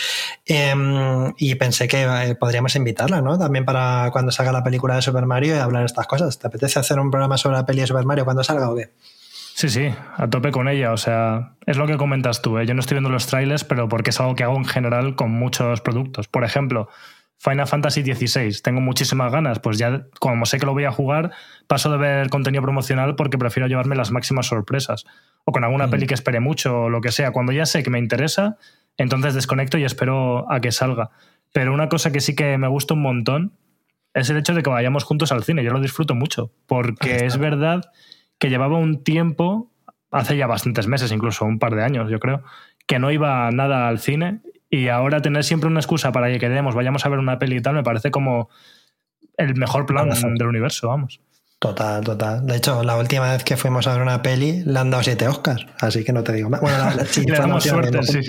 [0.44, 3.38] Em, y pensé que eh, podríamos invitarla, ¿no?
[3.38, 6.36] También para cuando salga la película de Super Mario y hablar estas cosas.
[6.36, 8.90] ¿Te apetece hacer un programa sobre la peli de Super Mario cuando salga o qué?
[9.54, 10.90] Sí, sí, a tope con ella.
[10.90, 12.58] O sea, es lo que comentas tú.
[12.58, 12.66] ¿eh?
[12.66, 15.30] Yo no estoy viendo los trailers, pero porque es algo que hago en general con
[15.30, 16.26] muchos productos.
[16.26, 16.88] Por ejemplo,
[17.40, 18.60] Final Fantasy XVI.
[18.62, 21.30] Tengo muchísimas ganas, pues ya como sé que lo voy a jugar,
[21.66, 25.06] paso de ver contenido promocional porque prefiero llevarme las máximas sorpresas.
[25.46, 27.32] O con alguna peli que espere mucho o lo que sea.
[27.32, 28.58] Cuando ya sé que me interesa,
[28.98, 31.10] entonces desconecto y espero a que salga.
[31.54, 33.54] Pero una cosa que sí que me gusta un montón
[34.12, 35.64] es el hecho de que vayamos juntos al cine.
[35.64, 37.90] Yo lo disfruto mucho porque es verdad
[38.38, 39.72] que llevaba un tiempo,
[40.10, 42.42] hace ya bastantes meses, incluso un par de años, yo creo,
[42.86, 46.74] que no iba nada al cine y ahora tener siempre una excusa para que quedemos,
[46.74, 48.48] vayamos a ver una peli y tal, me parece como
[49.36, 51.20] el mejor plan del universo, vamos.
[51.58, 52.46] Total, total.
[52.46, 55.28] De hecho, la última vez que fuimos a ver una peli le han dado siete
[55.28, 56.60] Oscars, así que no te digo más.
[56.62, 56.94] Bueno, la,
[57.26, 58.20] le damos suerte, sí.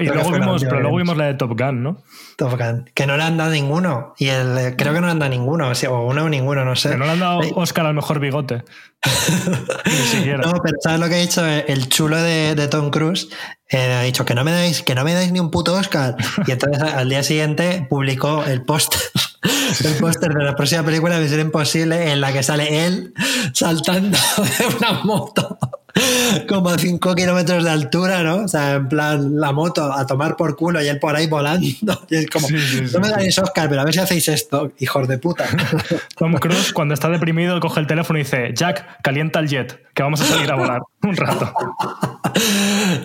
[0.00, 2.04] y luego vimos, pero luego vimos la de Top Gun, ¿no?
[2.36, 2.90] Top Gun.
[2.94, 4.14] Que no le han dado ninguno.
[4.18, 6.90] Y el, creo que no le han dado ninguno, o, uno o ninguno, no sé.
[6.90, 8.62] Que no le han dado Oscar al mejor bigote.
[9.86, 10.38] Ni siquiera.
[10.38, 13.28] No, pero ¿sabes lo que ha dicho el chulo de, de Tom Cruise?
[13.68, 16.16] Eh, ha dicho que no me dais, que no me dais ni un puto Oscar.
[16.46, 19.00] Y entonces al día siguiente publicó el póster
[19.84, 23.12] el póster de la próxima película de ser Imposible en la que sale él
[23.52, 24.18] saltando
[24.58, 25.58] de una moto
[26.48, 28.44] como a 5 kilómetros de altura, ¿no?
[28.44, 31.66] O sea, en plan, la moto a tomar por culo y él por ahí volando.
[32.08, 35.18] Y es como, no me dais Oscar, pero a ver si hacéis esto, hijos de
[35.18, 35.46] puta.
[36.16, 40.02] Tom Cruise, cuando está deprimido, coge el teléfono y dice, Jack, calienta el jet, que
[40.02, 41.52] vamos a salir a volar un rato.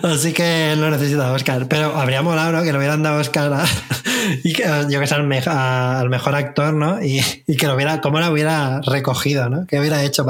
[0.02, 1.66] Así que no necesita Oscar.
[1.68, 2.62] Pero habría molado, ¿no?
[2.62, 3.64] Que le hubieran dado Oscar a,
[4.44, 7.02] y que, yo que sé, al, mejor actor, ¿no?
[7.02, 7.20] Y,
[7.56, 9.66] que lo hubiera, cómo lo hubiera recogido, ¿no?
[9.66, 10.24] ¿Qué hubiera hecho?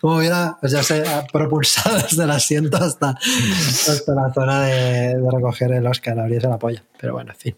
[0.00, 1.02] ¿Cómo hubiera, pues ya sé,
[1.32, 6.82] propulsado desde el asiento hasta, hasta la zona de, recoger el Oscar, abriese la polla.
[7.00, 7.56] Pero bueno, en fin.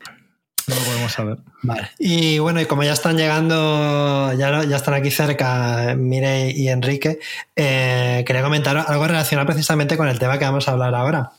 [0.66, 1.38] No lo podemos saber.
[1.62, 1.90] Vale.
[1.98, 7.18] Y bueno, y como ya están llegando, ya, ya están aquí cerca Mire y Enrique,
[7.56, 11.32] eh, quería comentar algo relacionado precisamente con el tema que vamos a hablar ahora,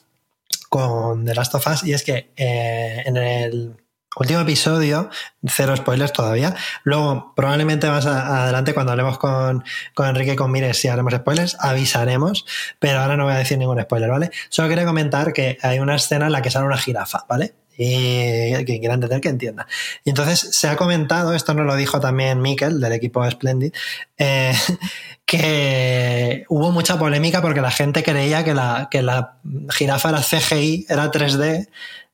[0.72, 3.76] con The Last of Us, y es que eh, en el
[4.16, 5.10] último episodio,
[5.46, 6.56] cero spoilers todavía,
[6.86, 11.58] luego probablemente más adelante cuando hablemos con, con Enrique y con Mire si haremos spoilers,
[11.60, 12.46] avisaremos,
[12.80, 14.32] pero ahora no voy a decir ningún spoiler, ¿vale?
[14.48, 17.54] Solo quería comentar que hay una escena en la que sale una jirafa, ¿vale?
[17.84, 19.66] Y quien quiera entender que entienda.
[20.04, 23.74] Y entonces se ha comentado, esto nos lo dijo también Mikel del equipo Splendid,
[24.20, 24.54] eh,
[25.26, 29.38] que hubo mucha polémica porque la gente creía que la, que la
[29.72, 31.70] jirafa era CGI, era 3D,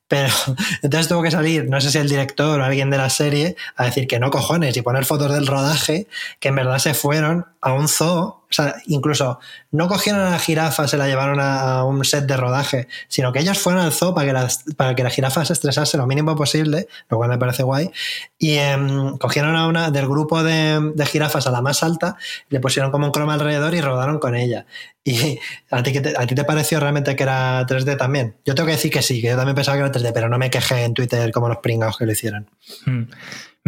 [0.08, 0.32] pero
[0.82, 3.84] entonces tuvo que salir, no sé si el director o alguien de la serie, a
[3.84, 6.06] decir que no cojones y poner fotos del rodaje,
[6.40, 9.38] que en verdad se fueron a un zoo, o sea, incluso
[9.72, 13.40] no cogieron a la jirafa, se la llevaron a, un set de rodaje, sino que
[13.40, 16.34] ellos fueron al zoo para que, las- para que la jirafa se estresase lo mínimo
[16.34, 17.90] posible, lo cual me parece guay,
[18.38, 22.16] y em, cogieron a una del grupo de, jirafas a la más alta,
[22.48, 24.64] le pusieron como un croma alrededor y rodaron con ella.
[25.04, 25.38] Y
[25.70, 28.36] a ti, a ti te pareció realmente que era 3D también.
[28.44, 30.38] Yo tengo que decir que sí, que yo también pensaba que era 3D, pero no
[30.38, 32.50] me quejé en Twitter como los pringados que lo hicieron.
[32.84, 33.02] Mm.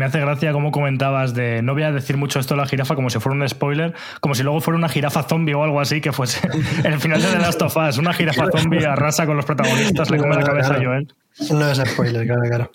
[0.00, 2.94] Me hace gracia como comentabas de no voy a decir mucho esto de la jirafa
[2.94, 6.00] como si fuera un spoiler, como si luego fuera una jirafa zombie o algo así
[6.00, 6.40] que fuese
[6.84, 10.16] el final de The Last of Us, una jirafa zombie arrasa con los protagonistas, le
[10.16, 11.12] come la cabeza a Joel.
[11.50, 12.70] No es spoiler, claro, claro.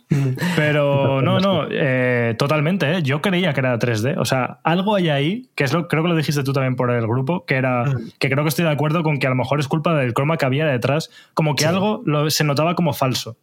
[0.55, 2.91] Pero no, no, eh, totalmente.
[2.97, 3.01] ¿eh?
[3.03, 4.15] Yo creía que era 3D.
[4.17, 6.91] O sea, algo hay ahí, que es lo, creo que lo dijiste tú también por
[6.91, 7.85] el grupo, que era
[8.19, 10.37] que creo que estoy de acuerdo con que a lo mejor es culpa del croma
[10.37, 13.35] que había detrás, como que algo lo- se notaba como falso.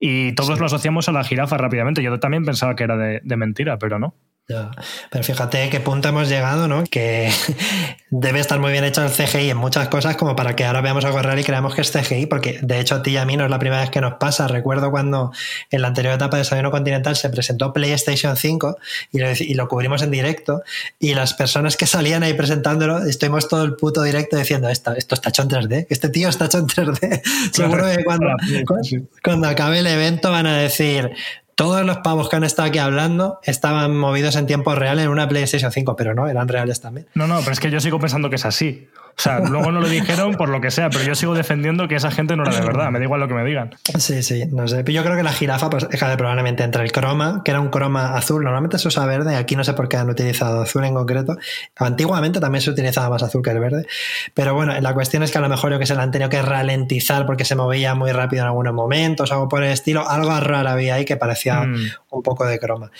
[0.00, 2.02] Y todos lo asociamos a la jirafa rápidamente.
[2.02, 4.14] Yo también pensaba que era de, de mentira, pero no.
[4.50, 4.72] Ya.
[5.10, 6.82] Pero fíjate qué punto hemos llegado, ¿no?
[6.82, 7.30] Que
[8.10, 11.04] debe estar muy bien hecho el CGI en muchas cosas como para que ahora veamos
[11.04, 13.36] algo real y creamos que es CGI, porque de hecho a ti y a mí
[13.36, 14.48] no es la primera vez que nos pasa.
[14.48, 15.30] Recuerdo cuando
[15.70, 18.76] en la anterior etapa de Desayuno Continental se presentó PlayStation 5
[19.12, 20.64] y lo, y lo cubrimos en directo
[20.98, 25.14] y las personas que salían ahí presentándolo, estuvimos todo el puto directo diciendo esto, esto
[25.14, 27.22] está hecho en 3D, este tío está hecho en 3D.
[27.52, 28.26] Seguro que cuando,
[28.66, 31.12] cuando, cuando acabe el evento van a decir
[31.60, 35.28] todos los pavos que han estado aquí hablando estaban movidos en tiempo real en una
[35.28, 37.06] PlayStation 5, pero no, eran reales también.
[37.12, 38.88] No, no, pero es que yo sigo pensando que es así.
[39.16, 41.94] O sea, luego no lo dijeron por lo que sea, pero yo sigo defendiendo que
[41.96, 42.90] esa gente no era de verdad.
[42.90, 43.74] Me da igual lo que me digan.
[43.98, 44.82] Sí, sí, no sé.
[44.86, 48.42] Yo creo que la jirafa, pues, probablemente entre el croma, que era un croma azul,
[48.42, 51.36] normalmente se usa verde, aquí no sé por qué han utilizado azul en concreto.
[51.76, 53.86] Antiguamente también se utilizaba más azul que el verde.
[54.34, 56.30] Pero bueno, la cuestión es que a lo mejor yo que se la han tenido
[56.30, 60.08] que ralentizar porque se movía muy rápido en algunos momentos, algo por el estilo.
[60.08, 61.76] Algo raro había ahí que parecía Mm.
[62.10, 62.90] un poco de croma.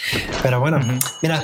[0.42, 0.80] Pero bueno,
[1.22, 1.42] mira,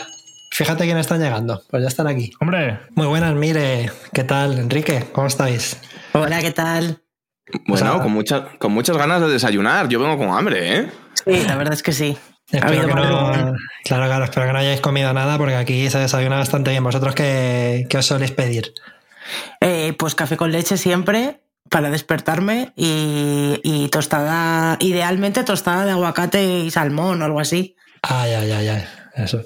[0.56, 1.62] fíjate quién están llegando.
[1.70, 2.30] Pues ya están aquí.
[2.40, 3.90] Hombre, Muy buenas, mire.
[4.12, 5.04] ¿Qué tal, Enrique?
[5.12, 5.78] ¿Cómo estáis?
[6.12, 7.02] Hola, ¿qué tal?
[7.66, 9.88] Bueno, O sea- con, muchas con muchas ganas de desayunar.
[9.88, 10.90] Yo vengo con hambre, ¿eh?
[11.24, 12.16] Sí, la verdad es que sí.
[12.52, 15.90] Ha Espero habido que no, claro, claro, espero que no hayáis comido nada porque aquí
[15.90, 16.84] se desayuna bastante bien.
[16.84, 18.72] ¿Vosotros qué, qué os soléis pedir?
[19.60, 26.44] Eh, pues café con leche siempre para despertarme y, y tostada, idealmente tostada de aguacate
[26.60, 27.74] y salmón o algo así.
[28.02, 28.84] Ay, ay, ay, ay.
[29.16, 29.42] Eso.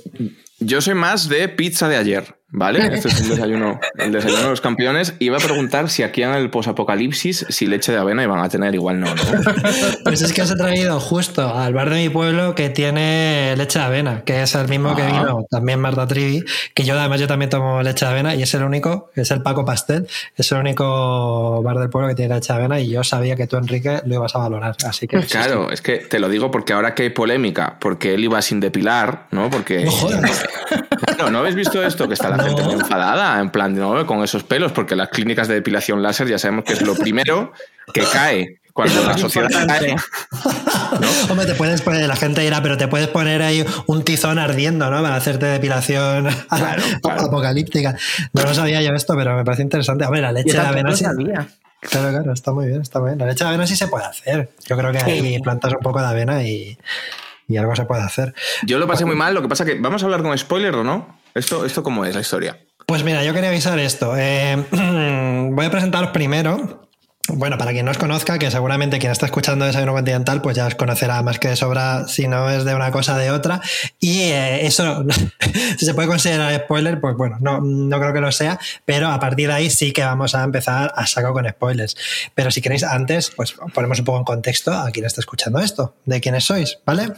[0.62, 2.81] Yo soy más de pizza de ayer, ¿vale?
[2.95, 5.15] Este es el desayuno, el desayuno de los campeones.
[5.19, 8.75] Iba a preguntar si aquí en el posapocalipsis, si leche de avena iban a tener,
[8.75, 9.23] igual no, ¿no?
[10.05, 13.85] Pues es que he traído justo al bar de mi pueblo que tiene leche de
[13.85, 15.07] avena, que es el mismo que Ah.
[15.07, 18.53] vino también Marta Trivi, que yo además yo también tomo leche de avena y es
[18.55, 22.53] el único, es el Paco Pastel, es el único bar del pueblo que tiene leche
[22.53, 24.77] de avena y yo sabía que tú, Enrique, lo ibas a valorar.
[24.85, 28.25] Así que Claro, es que te lo digo porque ahora que hay polémica, porque él
[28.25, 29.49] iba sin depilar, ¿no?
[29.51, 29.85] Porque.
[29.85, 30.45] No jodas.
[31.16, 32.07] Claro, ¿no habéis visto esto?
[32.09, 32.44] Que está la No.
[32.44, 34.07] gente muy enfadada, en plan, ¿no?
[34.07, 37.53] Con esos pelos, porque las clínicas de depilación láser ya sabemos que es lo primero
[37.92, 39.96] que cae cuando la sociedad cae.
[41.29, 44.90] Hombre, te puedes poner, la gente dirá, pero te puedes poner ahí un tizón ardiendo,
[44.90, 45.03] ¿no?
[45.03, 47.23] Para hacerte depilación Claro, claro.
[47.23, 47.96] apocalíptica.
[48.33, 50.05] No lo sabía yo esto, pero me parece interesante.
[50.05, 51.05] Hombre, la leche de avena sí.
[51.05, 51.49] sabía.
[51.81, 53.18] Claro, claro, está muy bien, está muy bien.
[53.18, 54.51] La leche de avena sí se puede hacer.
[54.66, 55.40] Yo creo que ahí Sí.
[55.42, 56.77] plantas un poco de avena y,
[57.51, 58.33] y algo se puede hacer.
[58.63, 59.75] Yo lo pasé muy mal, lo que pasa que.
[59.75, 61.19] ¿Vamos a hablar con spoiler o no?
[61.35, 62.59] ¿Esto, esto cómo es la historia?
[62.87, 64.15] Pues mira, yo quería avisar esto.
[64.17, 64.57] Eh,
[65.53, 66.89] voy a presentaros primero.
[67.29, 70.67] Bueno, para quien no os conozca, que seguramente quien está escuchando Desayuno Continental, pues ya
[70.67, 73.61] os conocerá más que de sobra si no es de una cosa de otra.
[74.01, 75.05] Y eh, eso,
[75.79, 79.21] si se puede considerar spoiler, pues bueno, no, no creo que lo sea, pero a
[79.21, 81.97] partir de ahí sí que vamos a empezar a saco con spoilers.
[82.35, 85.95] Pero si queréis antes, pues ponemos un poco en contexto a quien está escuchando esto,
[86.07, 87.13] de quiénes sois, ¿vale?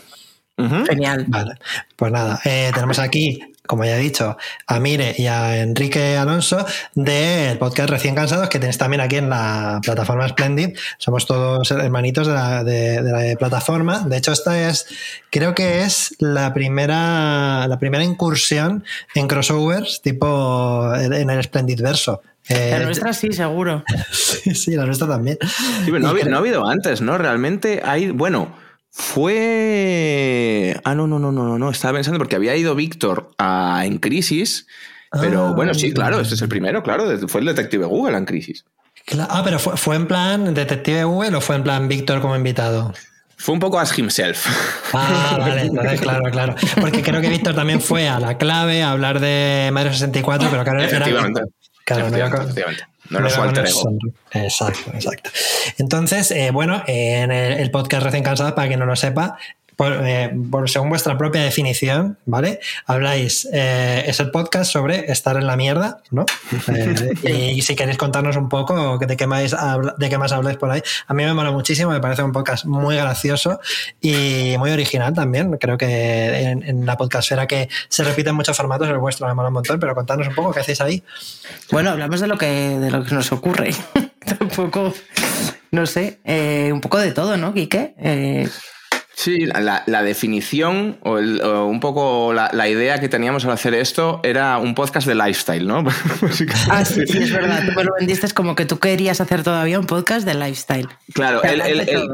[0.57, 1.25] Genial.
[1.29, 1.55] Vale,
[1.97, 4.37] pues nada, eh, tenemos aquí, como ya he dicho,
[4.67, 9.29] a Mire y a Enrique Alonso del podcast Recién Cansados, que tenéis también aquí en
[9.31, 10.77] la plataforma Splendid.
[10.99, 14.01] Somos todos hermanitos de la, de- de la plataforma.
[14.07, 14.87] De hecho, esta es,
[15.31, 18.85] creo que es la primera, la primera incursión
[19.15, 22.23] en crossovers, tipo en el Splendid verso.
[22.49, 23.85] Eh, La nuestra sí, seguro.
[24.13, 25.39] sí, la nuestra también.
[25.85, 27.17] Sí, pero no, ha, no ha habido antes, ¿no?
[27.17, 28.11] Realmente hay.
[28.11, 28.53] Bueno,
[28.93, 30.81] fue.
[30.85, 31.71] Ah, no, no, no, no, no, no.
[31.71, 34.67] Estaba pensando porque había ido Víctor a En Crisis.
[35.21, 37.07] Pero Ah, bueno, sí, claro, este es el primero, claro.
[37.29, 38.65] Fue el detective Google en Crisis.
[39.29, 42.95] Ah, pero fue, fue en plan Detective Google o fue en plan Víctor como invitado?
[43.37, 44.47] Fue un poco as himself.
[44.95, 46.55] Ah, vale, entonces, claro, claro.
[46.81, 50.63] Porque creo que Víctor también fue a la clave a hablar de Mario 64, pero
[50.65, 50.89] claro, era.
[50.89, 51.43] Efectivamente.
[51.85, 52.85] Claro, efectivamente, con- efectivamente.
[52.87, 53.81] No no era su iba con alter el ego.
[53.81, 53.99] son-
[54.33, 55.31] Exacto, exacto.
[55.79, 59.37] Entonces, eh, bueno, en el, el podcast Recién Cansados, para quien no lo sepa,
[59.77, 62.61] por, eh, por- según vuestra propia definición, ¿vale?
[62.87, 66.27] Habláis, eh, es el podcast sobre estar en la mierda, ¿no?
[67.25, 69.55] Eh, y, si queréis contarnos un poco de qué, más
[69.99, 72.65] de qué más habláis por ahí, a mí me mola muchísimo, me parece un podcast
[72.65, 73.61] muy gracioso
[74.01, 75.57] y muy original también.
[75.59, 79.49] Creo que en, en la podcastera que se repiten muchos formatos, el vuestro me mola
[79.49, 81.03] un montón, pero contarnos un poco qué hacéis ahí.
[81.71, 83.71] Bueno, hablamos de lo que, de lo que nos ocurre.
[84.39, 84.93] Tampoco,
[85.71, 87.95] no sé, eh, un poco de todo, ¿no, Quique?
[89.15, 93.51] Sí, la, la definición o, el- o un poco la, la idea que teníamos al
[93.53, 95.85] hacer esto era un podcast de lifestyle, ¿no?
[96.71, 97.63] Ah, sí, sí, es verdad.
[97.67, 100.89] Tú me lo vendiste como que tú querías hacer todavía un podcast de lifestyle.
[101.15, 102.09] Claro, el,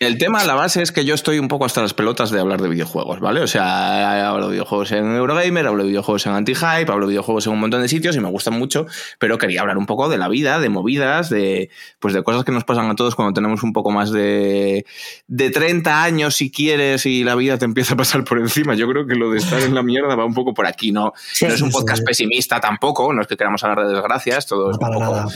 [0.00, 2.60] el- tema, la base es que yo estoy un poco hasta las pelotas de hablar
[2.60, 3.40] de videojuegos, ¿vale?
[3.40, 7.46] O sea, hablo de videojuegos en Eurogamer, hablo de videojuegos en Anti-Hype, hablo de videojuegos
[7.46, 8.86] en un montón de sitios y me gustan mucho,
[9.18, 12.52] pero quería hablar un poco de la vida, de movidas, de, pues de cosas que
[12.52, 14.84] nos pasan a todos cuando tenemos un poco más de,
[15.26, 18.74] de 30 años, si quieres, y la vida te empieza a pasar por encima.
[18.74, 21.12] Yo creo que lo de estar en la mierda va un poco por aquí, ¿no?
[21.32, 22.04] Sí, no es un podcast sí.
[22.04, 25.26] pesimista tampoco, no es que queramos hablar de desgracias, todo es No, un poco nada.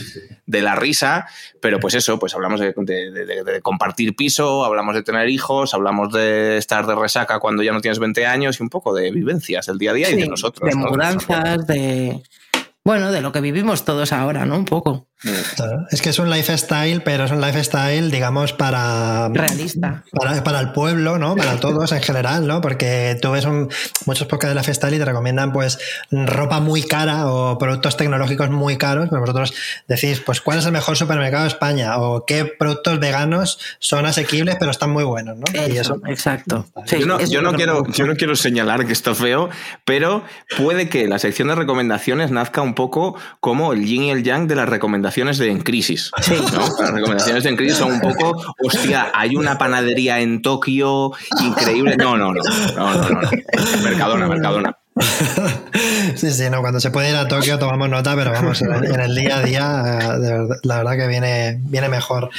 [0.45, 1.27] de la risa,
[1.61, 6.57] pero pues eso, pues hablamos de- de compartir piso, hablamos de tener hijos, hablamos de
[6.57, 9.77] estar de resaca cuando ya no tienes 20 años y un poco de vivencias del
[9.77, 10.69] día a día y de nosotros.
[10.69, 10.89] De ¿no?
[10.89, 12.21] mudanzas, de.
[12.83, 14.57] Bueno, de lo que vivimos todos ahora, ¿no?
[14.57, 15.08] Un poco.
[15.21, 20.03] Claro, Es que es un lifestyle, pero es un lifestyle, digamos, para, Realista.
[20.13, 21.35] para, para el pueblo, ¿no?
[21.35, 22.61] Para todos en general, ¿no?
[22.61, 23.67] Porque tú ves un-
[24.05, 25.77] muchos podcasts de lifestyle y te recomiendan, pues,
[26.09, 29.53] ropa muy cara o productos tecnológicos muy caros, pero vosotros
[29.89, 31.97] decís, pues, ¿cuál es el mejor supermercado de España?
[31.97, 35.43] O qué productos veganos son asequibles, pero están muy buenos, ¿no?
[35.67, 36.65] y Eso, exacto.
[36.85, 39.49] Sí, yo, no, yo es quiero, yo no quiero señalar que está feo,
[39.83, 40.23] pero
[40.57, 44.47] puede que la sección de recomendaciones nazca un poco como el yin y el yang
[44.47, 46.11] de las recomendaciones de En Crisis.
[46.53, 46.59] ¿no?
[46.79, 51.95] Las recomendaciones de En Crisis son un poco, hostia, hay una panadería en Tokio increíble.
[51.97, 52.41] No, no, no.
[52.75, 53.29] no, no, no, no.
[53.83, 54.75] Mercadona, Mercadona.
[56.15, 58.85] Sí, sí, no, cuando se puede ir a Tokio tomamos nota, pero vamos, en el,
[58.85, 62.29] en el día a día, eh, de verdad- la verdad que viene, viene mejor.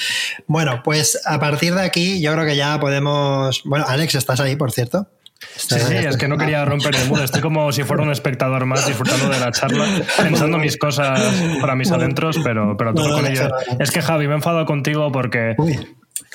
[0.46, 3.62] Bueno, pues a partir de aquí yo creo que ya podemos...
[3.64, 5.06] Bueno, Alex, ¿estás ahí, por cierto?
[5.68, 7.22] Sí, sí, es que no quería romper el muro.
[7.22, 9.84] Estoy como si fuera un espectador más disfrutando de la charla,
[10.22, 11.20] pensando mis cosas
[11.60, 13.48] para mis adentros, pero, pero todo con ello.
[13.78, 15.86] Es que Javi, me he enfadado contigo porque, Uy, ¿qué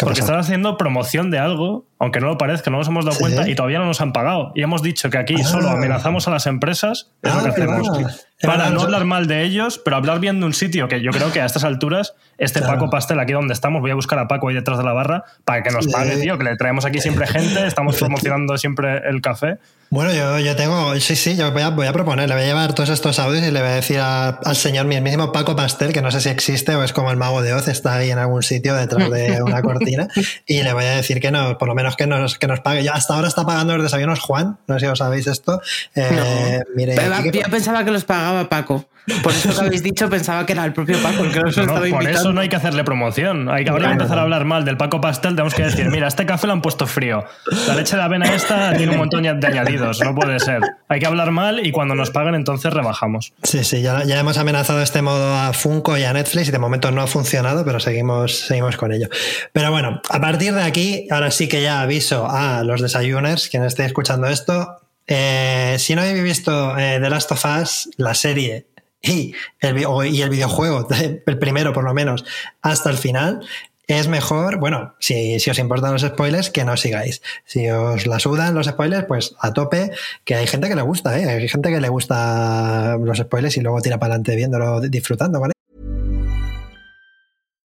[0.05, 3.23] porque estás haciendo promoción de algo, aunque no lo parezca, no nos hemos dado Sí.
[3.23, 4.51] cuenta y todavía no nos han pagado.
[4.55, 5.43] Y hemos dicho que aquí Ah.
[5.43, 8.27] solo amenazamos a las empresas, es Ah, lo que hacemos.
[8.41, 11.31] Para no hablar mal de ellos, pero hablar bien de un sitio que yo creo
[11.31, 12.73] que a estas alturas, este Claro.
[12.75, 15.23] Paco Pastel aquí donde estamos, voy a buscar a Paco ahí detrás de la barra
[15.45, 19.21] para que nos pague, tío, que le traemos aquí siempre gente, estamos promocionando siempre el
[19.21, 19.57] café.
[19.89, 22.47] Bueno, yo, yo tengo, sí, sí, yo voy a, voy a proponer, le voy a
[22.47, 25.93] llevar todos estos audios y le voy a decir a- al señor mismísimo Paco Pastel,
[25.93, 28.17] que no sé si existe o es como el mago de Oz, está ahí en
[28.17, 30.07] algún sitio detrás de una cortina,
[30.45, 32.83] y le voy a decir que no, por lo menos que nos, que nos pague.
[32.83, 35.61] Ya hasta ahora está pagando los desayunos Juan, no sé si os sabéis esto.
[35.95, 38.85] Eh, mire, Pero aquí que- yo pensaba que los pagaba Paco.
[39.21, 41.61] Por eso que habéis dicho, pensaba que era el propio Paco el que nos No,
[41.61, 42.19] estaba por invitando.
[42.19, 43.49] eso no hay que hacerle promoción.
[43.51, 43.93] Hay que ahora Claro.
[43.93, 45.33] empezar a hablar mal del Paco Pastel.
[45.35, 47.23] Tenemos que decir, mira, este café lo han puesto frío.
[47.67, 49.99] La leche de avena esta tiene un montón de añadidos.
[50.03, 50.59] No puede ser.
[50.87, 53.31] Hay que hablar mal y cuando nos paguen entonces rebajamos.
[53.43, 56.51] Sí, sí, ya, ya hemos amenazado de este modo a Funko y a Netflix y
[56.51, 59.07] de momento no ha funcionado, pero seguimos, seguimos con ello.
[59.53, 63.63] Pero bueno, a partir de aquí, ahora sí que ya aviso a los desayuners, quien
[63.65, 68.67] esté escuchando esto, eh, si no habéis visto eh, The Last of Us, la serie
[69.01, 69.77] y el,
[70.11, 70.87] y el videojuego,
[71.25, 72.25] el primero por lo menos,
[72.61, 73.41] hasta el final,
[73.87, 77.21] es mejor, bueno, si, si os importan los spoilers, que no sigáis.
[77.45, 79.91] Si os la sudan los spoilers, pues a tope,
[80.23, 81.29] que hay gente que le gusta, ¿eh?
[81.29, 85.54] Hay gente que le gusta los spoilers y luego tira para adelante viéndolo, disfrutando, ¿vale?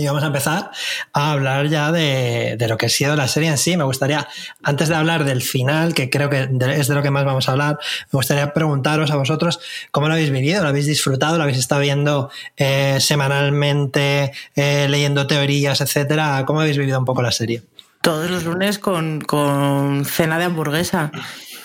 [0.00, 0.70] Y vamos a empezar
[1.12, 3.76] a hablar ya de, de, lo que ha sido la serie en sí.
[3.76, 4.26] Me gustaría,
[4.62, 6.48] antes de hablar del final, que creo que
[6.78, 7.78] es de lo que más vamos a hablar,
[8.10, 9.60] me gustaría preguntaros a vosotros
[9.90, 15.26] cómo lo habéis vivido, lo habéis disfrutado, lo habéis estado viendo eh, semanalmente, eh, leyendo
[15.26, 16.44] teorías, etcétera.
[16.46, 17.62] ¿Cómo habéis vivido un poco la serie?
[18.00, 21.12] Todos los lunes con, con cena de hamburguesa.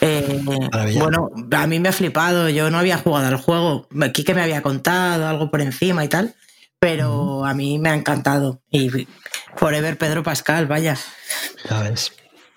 [0.06, 0.42] Eh,
[1.00, 2.50] bueno, a mí me ha flipado.
[2.50, 3.88] Yo no había jugado al juego.
[4.02, 6.36] Aquí que me había contado algo por encima y tal.
[6.80, 8.62] Pero a mí me ha encantado.
[8.70, 9.08] Y
[9.56, 10.98] Forever Pedro Pascal, vaya.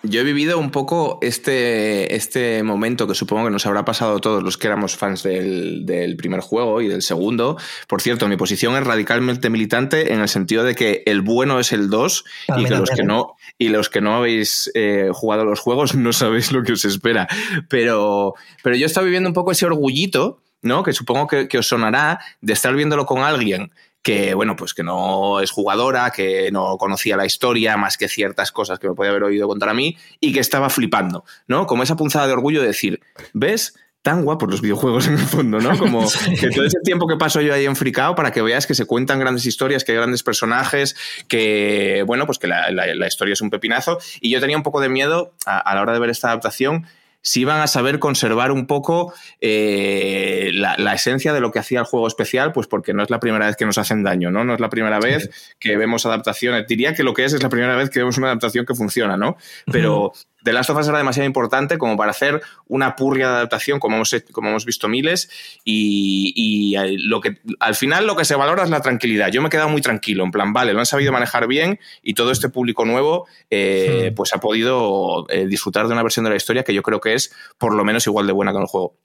[0.05, 4.21] Yo he vivido un poco este, este momento que supongo que nos habrá pasado a
[4.21, 7.57] todos los que éramos fans del, del, primer juego y del segundo.
[7.89, 11.73] Por cierto, mi posición es radicalmente militante en el sentido de que el bueno es
[11.73, 12.25] el 2
[12.59, 16.13] y que los que no y los que no habéis eh, jugado los juegos no
[16.13, 17.27] sabéis lo que os espera.
[17.69, 20.85] Pero, pero yo he estado viviendo un poco ese orgullito, ¿no?
[20.85, 23.73] Que supongo que, que os sonará de estar viéndolo con alguien
[24.03, 28.53] que bueno, pues que no es jugadora, que no conocía la historia más que ciertas
[28.53, 31.67] cosas que me podía haber oído contar a mí y que estaba flipando, ¿no?
[31.67, 33.01] Como esa punzada de orgullo de decir,
[33.33, 33.75] ¿ves?
[34.03, 35.77] tan guapos los videojuegos en el fondo, ¿no?
[35.77, 36.07] Como
[36.41, 39.19] que todo ese tiempo que paso yo ahí enfricado para que veas que se cuentan
[39.19, 40.97] grandes historias, que hay grandes personajes,
[41.27, 43.99] que, bueno, pues que la, la, la historia es un pepinazo.
[44.21, 46.87] Y yo tenía un poco de miedo a, a la hora de ver esta adaptación
[47.21, 51.81] si van a saber conservar un poco eh, la, la, esencia de lo que hacía
[51.81, 54.45] el juego especial, pues porque no es la primera vez que nos hacen daño, ¿no?
[54.45, 56.67] No es la primera vez que vemos adaptaciones.
[56.67, 59.17] Diría que lo que es es la primera vez que vemos una adaptación que funciona,
[59.17, 59.37] ¿no?
[59.71, 60.13] Pero.
[60.45, 63.97] The Last of Us era demasiado importante como para hacer una purria de adaptación como
[63.97, 65.29] hemos, como hemos visto miles
[65.65, 69.31] y, y, lo que, al final lo que se valora es la tranquilidad.
[69.31, 72.15] Yo me he quedado muy tranquilo, en plan, vale, lo han sabido manejar bien y
[72.15, 74.11] todo este público nuevo eh, sí.
[74.13, 77.15] pues ha podido eh, disfrutar de una versión de la historia que yo creo que
[77.15, 78.97] es por lo menos igual de buena que el juego.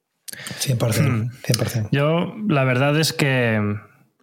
[0.60, 1.90] 100%, 100%.
[1.92, 3.56] Yo la verdad es que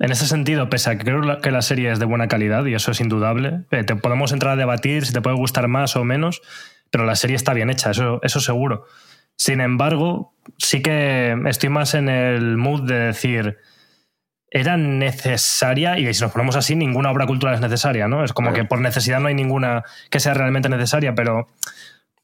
[0.01, 2.75] en ese sentido, pese a que creo que la serie es de buena calidad y
[2.75, 6.05] eso es indudable, eh, te podemos entrar a debatir si te puede gustar más o
[6.05, 6.41] menos,
[6.91, 8.87] pero la serie está bien hecha, eso, eso seguro.
[9.37, 13.59] Sin embargo, sí que estoy más en el mood de decir,
[14.51, 18.25] era necesaria, y si nos ponemos así, ninguna obra cultural es necesaria, ¿no?
[18.25, 21.47] Es como que por necesidad no hay ninguna que sea realmente necesaria, pero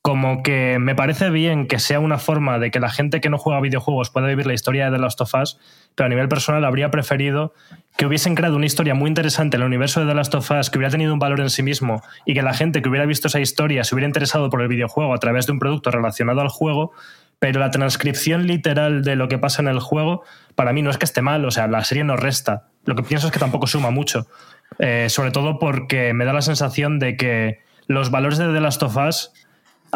[0.07, 3.39] como que me parece bien que sea una forma de que la gente que no
[3.39, 5.59] juega videojuegos pueda vivir la historia de The Last of Us,
[5.97, 7.53] pero a nivel personal habría preferido
[7.97, 10.71] que hubiesen creado una historia muy interesante en el universo de The Last of Us,
[10.71, 13.27] que hubiera tenido un valor en sí mismo y que la gente que hubiera visto
[13.27, 16.51] esa historia se hubiera interesado por el videojuego a través de un producto relacionado al
[16.51, 16.93] juego,
[17.41, 20.23] pero la transcripción literal de lo que pasa en el juego,
[20.55, 22.69] para mí no es que esté mal, o sea, la serie no resta.
[22.85, 24.29] Lo que pienso es que tampoco suma mucho,
[24.79, 28.85] eh, sobre todo porque me da la sensación de que los valores de The Last
[28.85, 29.33] of Us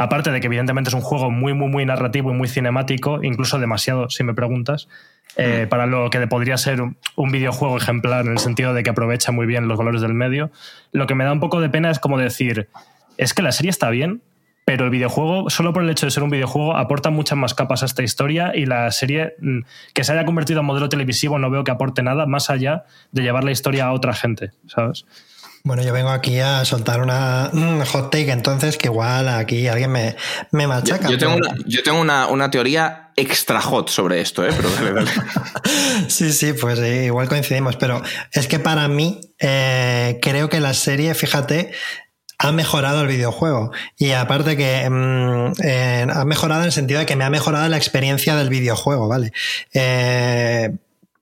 [0.01, 3.59] aparte de que evidentemente es un juego muy, muy, muy narrativo y muy cinemático, incluso
[3.59, 4.89] demasiado, si me preguntas,
[5.37, 9.31] eh, para lo que podría ser un, videojuego ejemplar en el sentido de que aprovecha
[9.31, 10.51] muy bien los valores del medio,
[10.93, 12.71] lo que me da un poco de pena es como decir,
[13.19, 14.23] es que la serie está bien,
[14.65, 17.83] pero el videojuego, solo por el hecho de ser un videojuego, aporta muchas más capas
[17.83, 19.59] a esta historia y la serie mm,
[19.93, 23.21] que se haya convertido en modelo televisivo no veo que aporte nada más allá de
[23.21, 25.05] llevar la historia a otra gente, ¿sabes?
[25.63, 29.93] Bueno, yo vengo aquí a soltar una un hot take, entonces, que igual aquí alguien
[29.93, 30.17] me,
[30.53, 31.05] me machaca.
[31.05, 34.53] Yo, yo tengo, una, yo tengo una, una, teoría extra hot sobre esto, ¿eh?
[34.57, 35.11] Pero dale, dale.
[36.09, 38.03] sí, sí, pues eh, igual coincidimos, pero
[38.33, 41.73] es que para mí eh, creo que la serie, fíjate,
[42.39, 43.71] ha mejorado el videojuego.
[43.99, 47.69] Y aparte que mmm, eh, ha mejorado en el sentido de que me ha mejorado
[47.69, 49.33] la experiencia del videojuego, ¿vale?
[49.75, 50.71] Eh,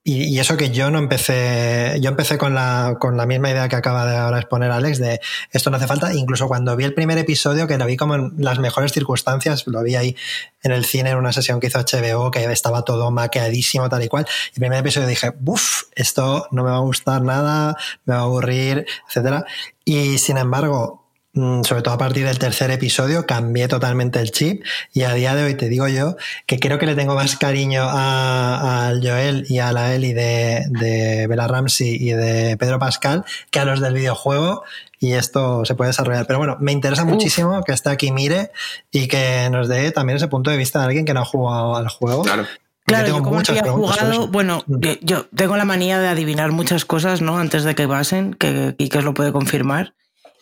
[0.09, 3.69] y, y, eso que yo no empecé, yo empecé con la, con la misma idea
[3.69, 6.95] que acaba de ahora exponer Alex, de esto no hace falta, incluso cuando vi el
[6.95, 10.15] primer episodio, que lo vi como en las mejores circunstancias, lo vi ahí
[10.63, 14.07] en el cine en una sesión que hizo HBO, que estaba todo maqueadísimo, tal y
[14.07, 18.21] cual, el primer episodio dije, uff, esto no me va a gustar nada, me va
[18.21, 19.45] a aburrir, etcétera.
[19.85, 20.98] Y sin embargo,
[21.33, 24.63] sobre todo a partir del tercer episodio, cambié totalmente el chip
[24.93, 26.17] y a día de hoy te digo yo
[26.47, 31.27] que creo que le tengo más cariño al Joel y a la Ellie de, de
[31.27, 34.63] Bella Ramsey y de Pedro Pascal que a los del videojuego
[34.99, 36.27] y esto se puede desarrollar.
[36.27, 37.09] Pero bueno, me interesa Uf.
[37.09, 38.51] muchísimo que esté aquí Mire
[38.91, 41.75] y que nos dé también ese punto de vista de alguien que no ha jugado
[41.75, 42.23] al juego.
[42.23, 42.45] Claro.
[42.85, 44.79] Claro, yo, como había jugado, bueno, mm.
[45.01, 47.37] yo tengo la manía de adivinar muchas cosas, ¿no?
[47.37, 49.93] Antes de que pasen, que os lo puede confirmar.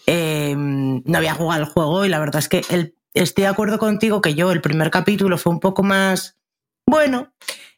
[0.10, 2.62] Em, no había jugado el juego y la verdad es que
[3.14, 6.38] estoy de acuerdo contigo que yo el primer capítulo fue un poco más,
[6.86, 7.34] bueno,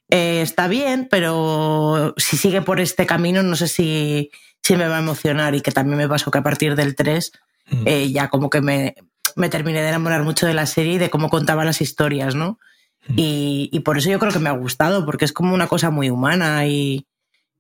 [0.10, 4.30] eh, está bien, pero si sigue por este camino no sé si,
[4.62, 7.32] si, me va a emocionar y que también me pasó que a partir del 3
[7.72, 7.88] mm.
[7.88, 8.94] eh, ya como que me,
[9.36, 12.60] me, terminé de enamorar mucho de la serie y de cómo contaba las historias, ¿no?
[13.08, 13.14] Mm.
[13.18, 15.90] Y, y, por eso yo creo que me ha gustado, porque es como una cosa
[15.90, 17.08] muy humana y,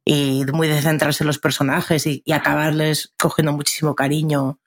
[0.09, 4.57] y muy de centrarse en los personajes y, acabarles cogiendo muchísimo cariño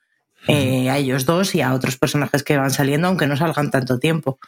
[0.47, 3.99] eh, a ellos dos y a otros personajes que van saliendo, aunque no salgan tanto
[3.99, 4.39] tiempo.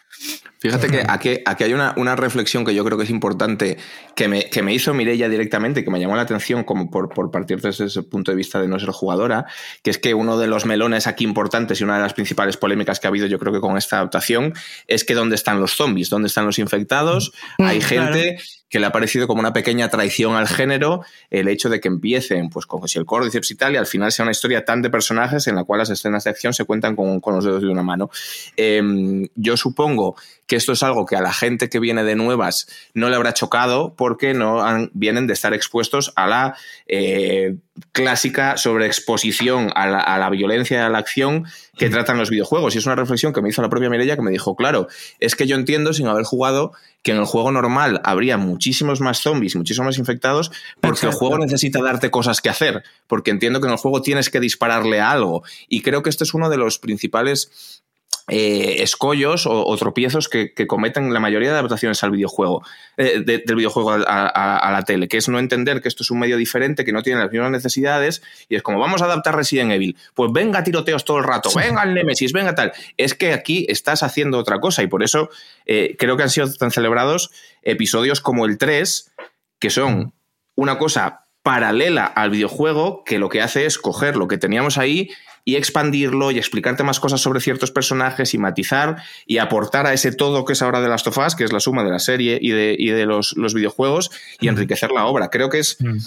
[0.59, 3.77] Fíjate que aquí, aquí hay una, una, reflexión que yo creo que es importante,
[4.15, 7.29] que me, que me hizo Mireia directamente, que me llamó la atención como por, por,
[7.29, 9.45] partir desde ese punto de vista de no ser jugadora,
[9.83, 12.99] que es que uno de los melones aquí importantes y una de las principales polémicas
[12.99, 14.53] que ha habido yo creo que con esta adaptación
[14.87, 17.33] es que dónde están los zombies, dónde están los infectados.
[17.57, 18.37] Mm, hay gente
[18.69, 22.49] que le ha parecido como una pequeña traición al género el hecho de que empiecen
[22.49, 24.89] pues con si el Cordyceps y tal y al final sea una historia tan de
[24.89, 27.69] personajes en la cual las escenas de acción se cuentan con, con los dedos de
[27.69, 28.09] una mano.
[28.57, 30.15] Em, yo supongo
[30.47, 33.33] que esto es algo que a la gente que viene de nuevas no le habrá
[33.33, 34.63] chocado porque no
[34.93, 36.57] vienen de estar expuestos a la
[36.87, 37.55] eh,
[37.91, 41.45] clásica sobreexposición a la, a la violencia y a la acción
[41.77, 42.75] que tratan los videojuegos.
[42.75, 44.87] Y es una reflexión que me hizo la propia Mirella que me dijo, claro,
[45.19, 46.71] es que yo entiendo sin haber jugado
[47.03, 51.37] que en el juego normal habría muchísimos más zombies, muchísimos más infectados, porque el juego
[51.37, 55.11] necesita darte cosas que hacer, porque entiendo que en el juego tienes que dispararle a
[55.11, 55.43] algo.
[55.67, 57.83] Y creo que este es uno de los principales
[58.27, 62.65] eh, escollos o, tropiezos que, cometen la mayoría de adaptaciones al videojuego,
[62.97, 66.35] eh, del videojuego a, la tele, que es no entender que esto es un medio
[66.35, 69.95] diferente, que no tiene las mismas necesidades, y es como vamos a adaptar Resident Evil,
[70.15, 72.73] pues venga tiroteos todo el rato, venga el Nemesis, venga tal.
[72.97, 75.29] Es que aquí estás haciendo otra cosa, y por eso
[75.67, 77.29] eh, creo que han sido tan celebrados
[77.61, 79.11] episodios como el 3,
[79.59, 80.13] que son
[80.55, 85.11] una cosa paralela al videojuego, que lo que hace es coger lo que teníamos ahí
[85.45, 90.11] y expandirlo y explicarte más cosas sobre ciertos personajes y matizar y aportar a ese
[90.11, 92.49] todo que es ahora de las of que es la suma de la serie y
[92.49, 94.09] de, de los, videojuegos,
[94.41, 95.29] y enriquecer la obra.
[95.29, 95.97] Creo que es mm.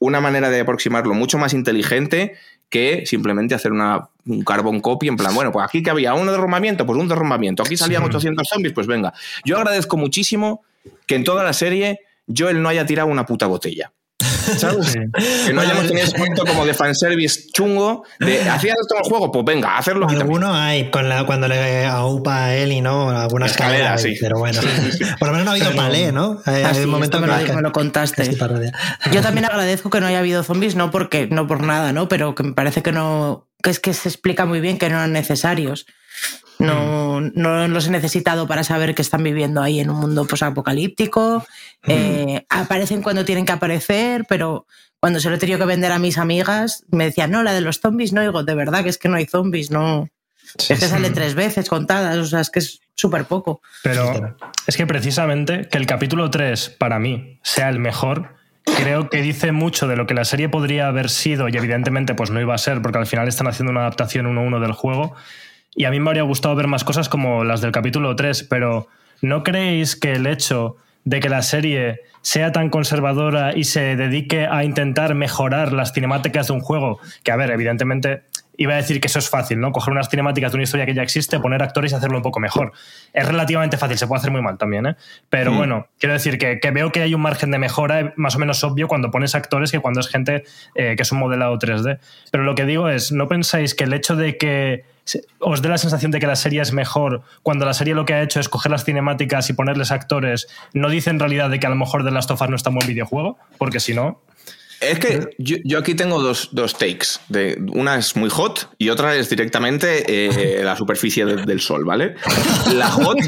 [0.00, 2.34] una manera de aproximarlo mucho más inteligente
[2.68, 6.26] que simplemente hacer una, un carbon copy en plan, bueno, pues aquí que había un
[6.26, 9.14] derrumbamiento, pues un derrumbamiento, aquí salían 800 zombies, pues venga.
[9.44, 10.62] Yo agradezco muchísimo
[11.06, 13.92] que en toda la serie Joel no haya tirado una puta botella.
[15.46, 19.08] Que no hayamos tenido ese momento como de fanservice chungo de ¿hacías esto en el
[19.08, 19.32] juego?
[19.32, 20.08] Pues venga, hacerlo.
[20.08, 23.10] Alguno hay con la, cuando le aupa a Eli, ¿no?
[23.10, 24.14] Algunas escaleras, sí.
[24.20, 24.60] Pero bueno,
[25.18, 26.40] por lo menos no ha habido palé, ¿no?
[26.44, 28.36] Hay un momento me, lo, me lo contaste.
[29.12, 32.08] Yo también agradezco que no haya habido zombies, no porque no por nada, ¿no?
[32.08, 34.96] Pero que me parece que no que es que se explica muy bien que no
[34.96, 35.86] eran necesarios.
[36.58, 37.32] No, mm.
[37.34, 41.46] no, los he necesitado para saber que están viviendo ahí en un mundo posapocalíptico.
[41.84, 41.90] Mm.
[41.90, 44.66] Eh, aparecen cuando tienen que aparecer, pero
[45.00, 47.60] cuando se lo he tenido que vender a mis amigas, me decían, no, la de
[47.60, 50.08] los zombies, no, digo, de verdad que es que no hay zombies, no.
[50.56, 53.62] es que sale tres veces contadas, o sea, es que es súper poco.
[53.84, 54.36] Pero
[54.66, 58.37] es que precisamente que el capítulo 3 para mí sea el mejor,
[58.76, 62.30] creo que dice mucho de lo que la serie podría haber sido y evidentemente pues
[62.30, 64.72] no iba a ser porque al final están haciendo una adaptación uno a uno del
[64.72, 65.14] juego.
[65.74, 68.88] Y a mí me habría gustado ver más cosas como las del capítulo 3, pero
[69.22, 74.46] ¿no creéis que el hecho de que la serie sea tan conservadora y se dedique
[74.46, 78.22] a intentar mejorar las cinemáticas de un juego, que a ver, evidentemente
[78.58, 79.72] iba a decir que eso es fácil, ¿no?
[79.72, 82.40] Coger unas cinemáticas de una historia que ya existe, poner actores y hacerlo un poco
[82.40, 82.72] mejor.
[83.14, 84.96] Es relativamente fácil, se puede hacer muy mal también, ¿eh?
[85.30, 85.56] Pero mm.
[85.56, 88.88] bueno, quiero decir que, veo que hay un margen de mejora más o menos obvio
[88.88, 90.42] cuando pones actores que cuando es gente
[90.74, 92.00] eh, que es un modelado 3D.
[92.32, 94.84] Pero lo que digo es, ¿no pensáis que el hecho de que
[95.38, 98.12] os dé la sensación de que la serie es mejor cuando la serie lo que
[98.12, 101.66] ha hecho es coger las cinemáticas y ponerles actores, no dice en realidad de que
[101.66, 104.20] a lo mejor de las Us no está en buen videojuego, porque si no...
[104.80, 107.20] Es que yo, aquí tengo dos, takes.
[107.28, 112.14] De, una es muy hot y otra es directamente eh, la superficie del sol, ¿vale?
[112.74, 113.18] La hot,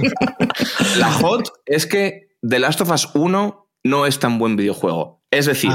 [0.97, 5.21] la hot es que The Last of Us 1 no es tan buen videojuego.
[5.33, 5.71] Es decir,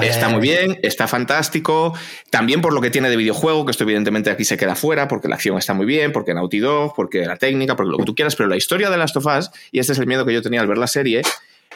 [0.00, 1.92] está muy bien, está fantástico,
[2.30, 5.28] también por lo que tiene de videojuego, que esto evidentemente aquí se queda fuera, porque
[5.28, 8.14] la acción está muy bien, porque Naughty Dog, porque la técnica, porque lo que tú
[8.14, 10.40] quieras, pero la historia de Last of Us, y este es el miedo que yo
[10.40, 11.20] tenía al ver la serie,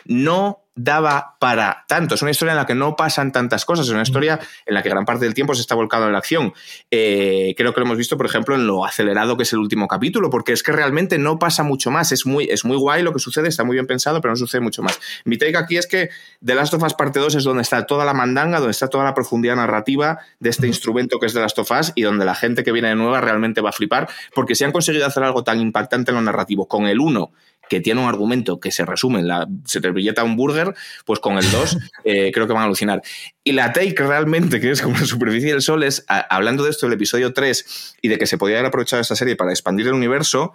[0.04, 2.14] no daba para tanto.
[2.14, 4.82] Es una historia en la que no pasan tantas cosas, es una historia en la
[4.82, 6.54] que gran parte del tiempo se está volcado en la acción.
[6.90, 9.86] Eh, creo que lo hemos visto, por ejemplo, en lo acelerado que es el último
[9.86, 12.12] capítulo, porque es que realmente no pasa mucho más.
[12.12, 14.62] Es muy, es muy guay lo que sucede, está muy bien pensado, pero no sucede
[14.62, 14.98] mucho más.
[15.24, 16.08] Mi take aquí es que
[16.44, 19.04] The Last of Us Parte 2 es donde está toda la mandanga, donde está toda
[19.04, 22.34] la profundidad narrativa de este instrumento que es The Last of Us y donde la
[22.34, 25.44] gente que viene de nueva realmente va a flipar, porque si han conseguido hacer algo
[25.44, 27.30] tan impactante en lo narrativo con el 1
[27.72, 30.74] que tiene un argumento que se resume en la se te billeta un burger,
[31.06, 33.00] pues con el 2 eh, creo que van a alucinar.
[33.44, 36.84] Y la take realmente, que es como la superficie del sol, es, hablando de esto
[36.84, 39.94] del episodio 3 y de que se podía haber aprovechado esta serie para expandir el
[39.94, 40.52] universo,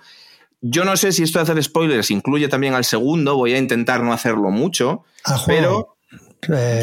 [0.61, 4.03] yo no sé si esto de hacer spoilers incluye también al segundo, voy a intentar
[4.03, 5.03] no hacerlo mucho,
[5.47, 5.97] pero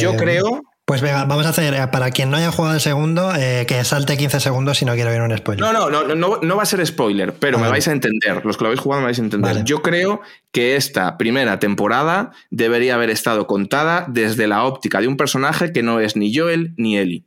[0.01, 2.81] yo eh, creo pues venga, vamos a hacer, eh, para quien no haya jugado el
[2.81, 5.65] segundo, eh, que salte 15 segundos si no quiere ver un spoiler.
[5.65, 8.45] No, no, no, no, no va a ser spoiler, pero me vais a entender.
[8.45, 9.65] Los que lo habéis jugado me vais a entender.
[9.65, 10.21] Yo creo
[10.53, 15.83] que esta primera temporada debería haber estado contada desde la óptica de un personaje que
[15.83, 17.25] no es ni Joel ni Ellie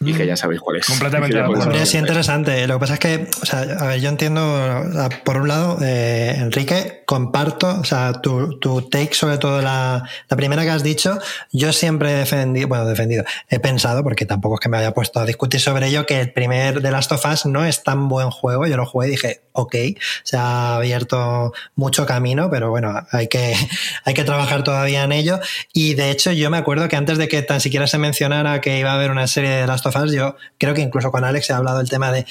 [0.00, 0.86] y que ya sabéis cuál es.
[0.86, 1.40] Completamente
[1.80, 2.66] Es interesante.
[2.66, 4.42] Lo que pasa es que, o sea, a ver, yo entiendo,
[5.24, 10.36] por un lado, eh, Enrique, comparto, o sea, tu, tu, take sobre todo la, la
[10.36, 11.18] primera que has dicho,
[11.52, 15.20] yo siempre he defendido, bueno, defendido, he pensado, porque tampoco es que me haya puesto
[15.20, 18.30] a discutir sobre ello, que el primer de Last of Us no es tan buen
[18.30, 18.66] juego.
[18.66, 19.74] Yo lo jugué y dije, ok,
[20.24, 23.54] se ha abierto mucho camino, pero bueno, hay que,
[24.04, 25.40] hay que trabajar todavía en ello.
[25.72, 28.78] Y de hecho, yo me acuerdo que antes de que tan siquiera se mencionara que
[28.78, 31.50] iba a haber una serie de Last of Us, yo creo que incluso con Alex
[31.50, 32.26] he hablado del tema de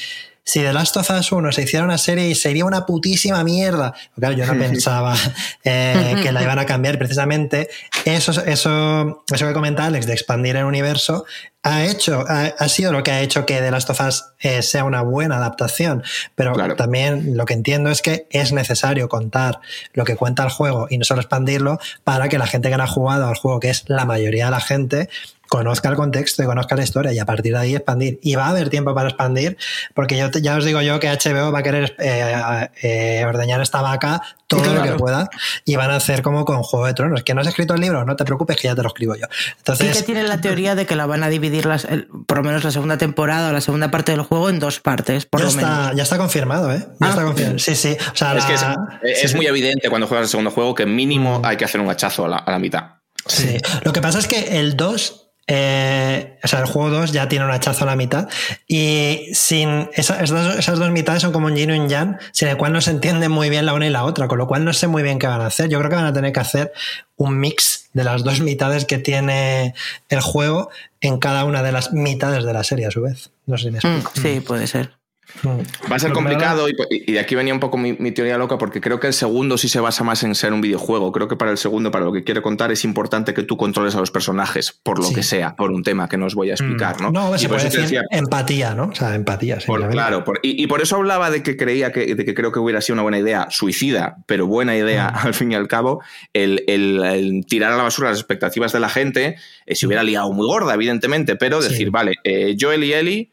[0.45, 3.93] si The Last of Us 1 se hiciera una serie y sería una putísima mierda.
[4.17, 5.15] Claro, yo no pensaba
[5.63, 6.97] eh, que la iban a cambiar.
[6.97, 7.69] Precisamente
[8.05, 11.25] eso, eso, eso que comenta Alex de expandir el universo
[11.65, 14.83] ha hecho, ha, sido lo que ha hecho que The Last of Us eh, sea
[14.83, 16.03] una buena adaptación.
[16.35, 19.61] Pero también lo que entiendo es que es necesario contar
[19.93, 22.83] lo que cuenta el juego y no solo expandirlo para que la gente que no
[22.83, 25.09] ha jugado al juego, que es la mayoría de la gente,
[25.53, 28.19] conozca el contexto y conozca la historia y a partir de ahí expandir.
[28.23, 29.55] Y va a haber tiempo para expandir,
[29.93, 33.83] porque yo ya os digo yo que HBO va a querer eh, eh, ordeñar esta
[33.83, 35.29] vaca todo lo que pueda
[35.63, 37.21] y van a hacer como con Juego de Tronos.
[37.21, 39.27] Que no has escrito el libro, no te preocupes que ya te lo escribo yo.
[39.59, 41.87] Entonces, sí que tienen la teoría de que la van a dividir las,
[42.25, 45.27] por lo menos la segunda temporada o la segunda parte del juego en dos partes,
[45.27, 45.95] por ya lo está, menos.
[45.97, 46.83] Ya está confirmado, ¿eh?
[46.99, 47.25] Ya está ah.
[47.25, 47.59] confirmado.
[47.59, 47.95] Sí, sí.
[48.11, 48.55] O sea, es que
[49.03, 51.45] es, muy evidente cuando juegas el segundo juego que mínimo mm.
[51.45, 52.85] hay que hacer un hachazo a la, a la mitad.
[53.27, 53.57] Sí.
[53.83, 57.43] Lo que pasa es que el 2 eh, o sea, el juego 2 ya tiene
[57.43, 58.29] un hachazo a la mitad
[58.65, 62.71] y sin esas, dos, mitades son como un yin y un yang, sin el cual
[62.71, 64.87] no se entiende muy bien la una y la otra, con lo cual no sé
[64.87, 65.69] muy bien qué van a hacer.
[65.69, 66.71] Yo creo que van a tener que hacer
[67.17, 69.73] un mix de las dos mitades que tiene
[70.07, 70.69] el juego
[71.01, 73.31] en cada una de las mitades de la serie a su vez.
[73.45, 74.11] No sé si me mm, explico.
[74.21, 75.02] sí, puede ser.
[75.45, 78.99] Va a ser complicado y, de aquí venía un poco mi, teoría loca porque creo
[78.99, 81.11] que el segundo sí se basa más en ser un videojuego.
[81.11, 83.95] Creo que para el segundo, para lo que quiere contar, es importante que tú controles
[83.95, 86.53] a los personajes, por lo que sea, por un tema que no os voy a
[86.53, 87.11] explicar, ¿no?
[87.11, 88.85] No, se puede decir empatía, ¿no?
[88.85, 89.57] O sea, empatía.
[89.91, 92.95] claro, y, por eso hablaba de que creía que, de que creo que hubiera sido
[92.95, 96.01] una buena idea, suicida, pero buena idea al fin y al cabo,
[96.33, 100.45] el, tirar a la basura las expectativas de la gente, eh, si hubiera liado muy
[100.45, 103.32] gorda, evidentemente, pero decir, vale, eh, Joel y Ellie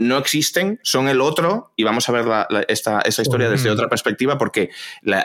[0.00, 2.24] no existen, son el otro, y vamos a ver
[2.68, 4.70] esta, historia desde otra perspectiva, porque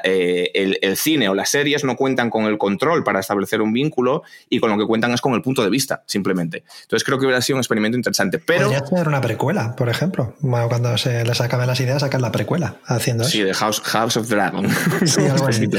[0.04, 4.24] eh, el, cine o las series no cuentan con el control para establecer un vínculo
[4.50, 6.66] y con lo que cuentan es con el punto de vista, simplemente.
[6.82, 8.38] Entonces creo que hubiera sido un experimento interesante.
[8.38, 10.36] Pero, Podría ser una precuela, por ejemplo.
[10.42, 13.32] cuando se les acaben las ideas, sacar la precuela haciendo eso.
[13.32, 14.68] Sí, de House, House of Dragon.
[15.06, 15.70] Sí, algo así.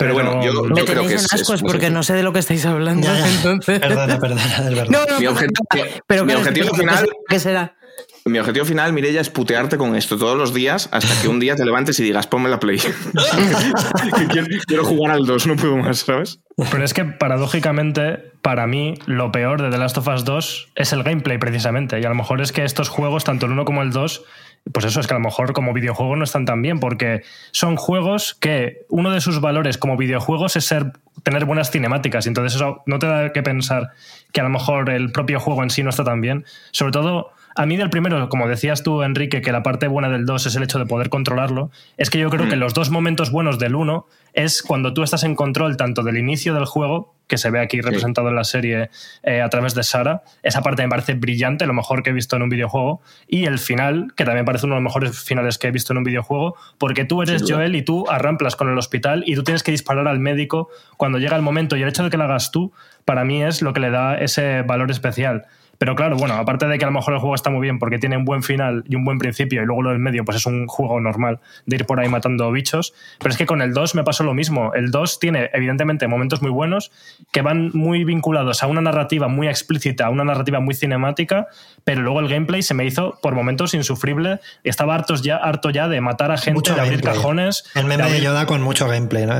[0.00, 2.64] Pero bueno, yo, me creo que es, ascos porque no sé de lo que estáis
[2.64, 3.06] hablando.
[3.14, 3.80] Entonces...
[3.80, 4.86] Perdona, perdona, es verdad.
[4.88, 5.66] No, no, mi, objetivo,
[6.06, 7.06] pero mi objetivo final.
[7.28, 7.76] ¿Qué será?
[8.24, 11.54] Mi objetivo final, Mireya, es putearte con esto todos los días hasta que un día
[11.54, 12.78] te levantes y digas, ponme la play.
[14.30, 16.40] quiero, quiero, jugar al 2, no puedo más, ¿sabes?
[16.70, 20.92] Pero es que paradójicamente, para mí, lo peor de The Last of Us 2 es
[20.92, 22.00] el gameplay, precisamente.
[22.00, 24.24] Y a lo mejor es que estos juegos, tanto el 1 como el 2,
[24.72, 27.76] pues eso es que a lo mejor como videojuego no están tan bien, porque son
[27.76, 30.92] juegos que uno de sus valores como videojuegos es ser,
[31.22, 32.26] tener buenas cinemáticas.
[32.26, 33.90] Entonces eso no te da que pensar
[34.32, 36.44] que a lo mejor el propio juego en sí no está tan bien.
[36.70, 40.24] Sobre todo, a mí del primero, como decías tú, Enrique, que la parte buena del
[40.24, 42.60] 2 es el hecho de poder controlarlo, es que yo creo que mm.
[42.60, 46.54] los dos momentos buenos del 1 es cuando tú estás en control tanto del inicio
[46.54, 48.90] del juego, que se ve aquí representado en la serie
[49.22, 52.34] eh, a través de Sara, esa parte me parece brillante, lo mejor que he visto
[52.34, 55.68] en un videojuego, y el final, que también parece uno de los mejores finales que
[55.68, 59.22] he visto en un videojuego, porque tú eres Joel y tú arramplas con el hospital
[59.26, 62.10] y tú tienes que disparar al médico cuando llega el momento, y el hecho de
[62.10, 62.72] que lo hagas tú,
[63.04, 65.46] para mí es lo que le da ese valor especial.
[65.80, 67.98] Pero claro, bueno, aparte de que a lo mejor el juego está muy bien porque
[67.98, 70.44] tiene un buen final y un buen principio y luego lo del medio pues es
[70.44, 73.94] un juego normal de ir por ahí matando bichos, pero es que con el 2
[73.94, 74.74] me pasó lo mismo.
[74.74, 76.92] El 2 tiene evidentemente momentos muy buenos
[77.32, 81.46] que van muy vinculados a una narrativa muy explícita, a una narrativa muy cinemática,
[81.82, 85.70] pero luego el gameplay se me hizo por momentos insufrible y estaba harto ya, harto
[85.70, 87.64] ya de matar a gente, de abrir cajones.
[87.74, 89.32] El meme de, Yoda con mucho gameplay, ¿no?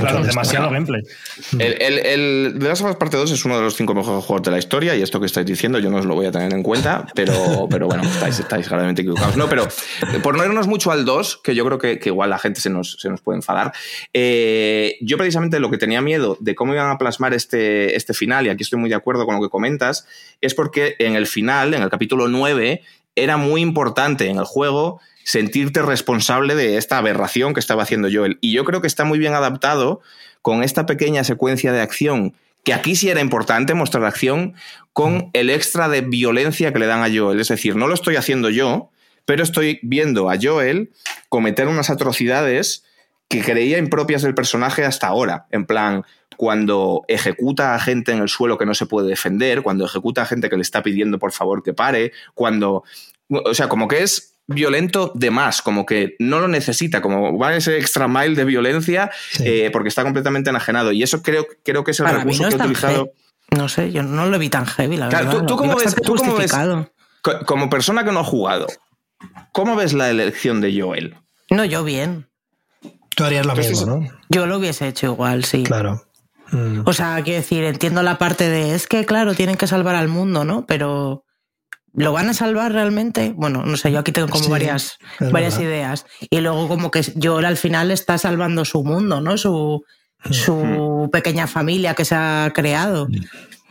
[0.00, 1.02] claro, demasiado gameplay.
[1.58, 4.24] El, el, el, The Last of Us Parte 2 es uno de los cinco mejores
[4.24, 6.32] juegos de la historia y esto que estáis diciendo yo no os lo voy a
[6.32, 9.36] tener en cuenta, pero, pero bueno, estáis, estáis claramente equivocados.
[9.36, 9.68] No, pero
[10.22, 12.96] por no irnos mucho al 2, que yo creo que, igual la gente se nos,
[13.00, 13.72] se nos puede enfadar,
[14.14, 18.46] eh, yo precisamente lo que tenía miedo de cómo iban a plasmar este, este final,
[18.46, 20.06] y aquí estoy muy de acuerdo con lo que comentas,
[20.40, 22.82] es porque en el final, en el capítulo 9,
[23.14, 28.38] era muy importante en el juego sentirte responsable de esta aberración que estaba haciendo Joel.
[28.40, 30.00] Y yo creo que está muy bien adaptado
[30.40, 32.34] con esta pequeña secuencia de acción,
[32.64, 34.54] que aquí sí era importante mostrar acción,
[34.92, 37.40] con el extra de violencia que le dan a Joel.
[37.40, 38.90] Es decir, no lo estoy haciendo yo,
[39.24, 40.92] pero estoy viendo a Joel
[41.28, 42.84] cometer unas atrocidades
[43.28, 45.46] que creía impropias del personaje hasta ahora.
[45.50, 46.04] En plan,
[46.36, 50.26] cuando ejecuta a gente en el suelo que no se puede defender, cuando ejecuta a
[50.26, 52.84] gente que le está pidiendo por favor que pare, cuando...
[53.28, 57.54] O sea, como que es violento de más, como que no lo necesita, como va
[57.54, 60.92] ese extra mile de violencia eh, porque está completamente enajenado.
[60.92, 63.12] Y eso creo, creo que es el recurso que he utilizado.
[63.50, 65.44] No sé, yo no lo vi tan heavy, la verdad.
[65.46, 65.94] ¿tú, cómo ves,
[67.46, 68.66] como persona que no ha jugado,
[69.52, 71.16] ¿cómo ves la elección de Joel?
[71.50, 72.28] No, yo bien.
[73.14, 74.08] Tú harías lo mismo, ¿no?
[74.30, 75.64] Yo lo hubiese hecho igual, sí.
[75.64, 76.06] Claro.
[76.50, 76.82] Mm.
[76.86, 80.08] O sea, quiero decir, entiendo la parte de es que, claro, tienen que salvar al
[80.08, 80.64] mundo, ¿no?
[80.66, 81.24] Pero
[81.94, 83.32] ¿Lo van a salvar realmente?
[83.36, 84.98] Bueno, no sé, yo aquí tengo como varias,
[85.30, 86.06] varias ideas.
[86.30, 89.36] Y luego como que Joel al final está salvando su mundo, ¿no?
[89.36, 89.84] Su,
[90.30, 93.08] su pequeña familia que se ha creado.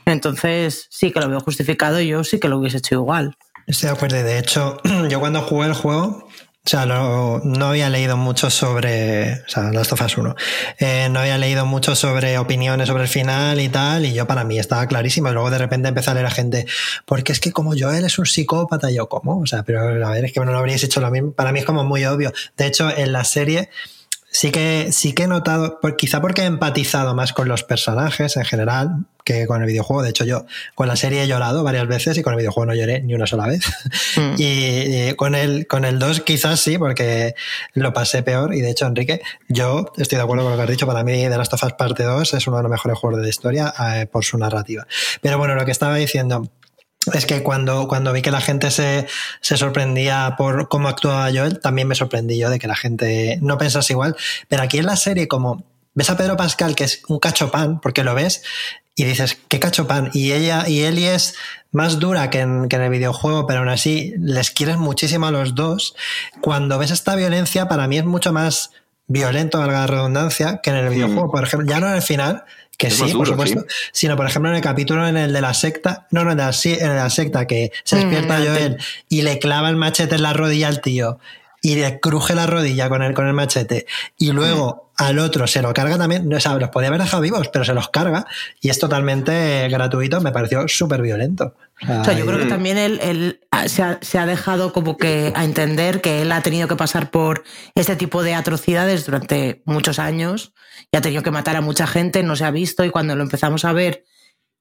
[0.05, 3.35] Entonces sí que lo veo justificado y yo sí que lo hubiese hecho igual.
[3.65, 4.17] Estoy de acuerdo.
[4.17, 4.77] De hecho,
[5.09, 6.27] yo cuando jugué el juego,
[6.63, 9.33] o sea, no había leído mucho sobre.
[9.33, 10.35] O sea, Last of Us 1.
[10.77, 14.43] Eh, no había leído mucho sobre opiniones sobre el final y tal, y yo para
[14.43, 15.29] mí estaba clarísimo.
[15.29, 16.67] Y luego de repente empecé a leer a gente,
[17.05, 19.39] porque es que como Joel es un psicópata, yo, ¿cómo?
[19.39, 21.31] O sea, pero a ver, es que no lo habríais hecho lo mismo.
[21.31, 22.31] Para mí es como muy obvio.
[22.57, 23.69] De hecho, en la serie
[24.31, 28.45] sí que, sí que he notado, quizá porque he empatizado más con los personajes en
[28.45, 30.01] general que con el videojuego.
[30.01, 32.73] De hecho, yo con la serie he llorado varias veces y con el videojuego no
[32.73, 33.61] lloré ni una sola vez.
[34.15, 34.35] Mm.
[34.41, 37.35] Y, con el con el 2 quizás sí, porque
[37.73, 38.55] lo pasé peor.
[38.55, 40.87] Y de hecho, Enrique, yo estoy de acuerdo con lo que has dicho.
[40.87, 43.23] Para mí, The Last of Us Parte 2 es uno de los mejores juegos de
[43.23, 44.87] la historia eh, por su narrativa.
[45.21, 46.49] Pero bueno, lo que estaba diciendo
[47.13, 49.07] es que cuando, cuando vi que la gente se,
[49.41, 53.57] se, sorprendía por cómo actuaba Joel, también me sorprendí yo de que la gente no
[53.57, 54.15] pensase igual.
[54.47, 58.03] Pero aquí en la serie, como ves a Pedro Pascal, que es un cachopán, porque
[58.03, 58.43] lo ves,
[58.95, 60.11] y dices, qué cachopán.
[60.13, 61.35] Y ella, y Eli es
[61.71, 65.31] más dura que en, que en, el videojuego, pero aún así les quieres muchísimo a
[65.31, 65.95] los dos.
[66.41, 68.71] Cuando ves esta violencia, para mí es mucho más
[69.07, 70.93] violento, valga la redundancia, que en el mm.
[70.93, 71.31] videojuego.
[71.31, 72.43] Por ejemplo, ya no en el final,
[72.81, 73.63] que sí, por supuesto.
[73.91, 76.51] Sino, por ejemplo, en el capítulo en el de la secta, no, no, en la,
[76.63, 78.77] en la secta, que se despierta mm, Joel
[79.07, 81.19] y le clava el machete en la rodilla al tío
[81.61, 83.85] y le cruje la rodilla con el, con el machete
[84.17, 85.03] y luego mm.
[85.03, 87.73] al otro se lo carga también, no, o los podía haber dejado vivos, pero se
[87.73, 88.25] los carga
[88.59, 91.55] y es totalmente gratuito, me pareció súper violento.
[91.83, 95.43] O sea, yo creo que también él, se, ha, se, ha, dejado como que a
[95.43, 97.43] entender que él ha tenido que pasar por
[97.73, 100.53] este tipo de atrocidades durante muchos años
[100.91, 103.23] y ha tenido que matar a mucha gente, no se ha visto y cuando lo
[103.23, 104.03] empezamos a ver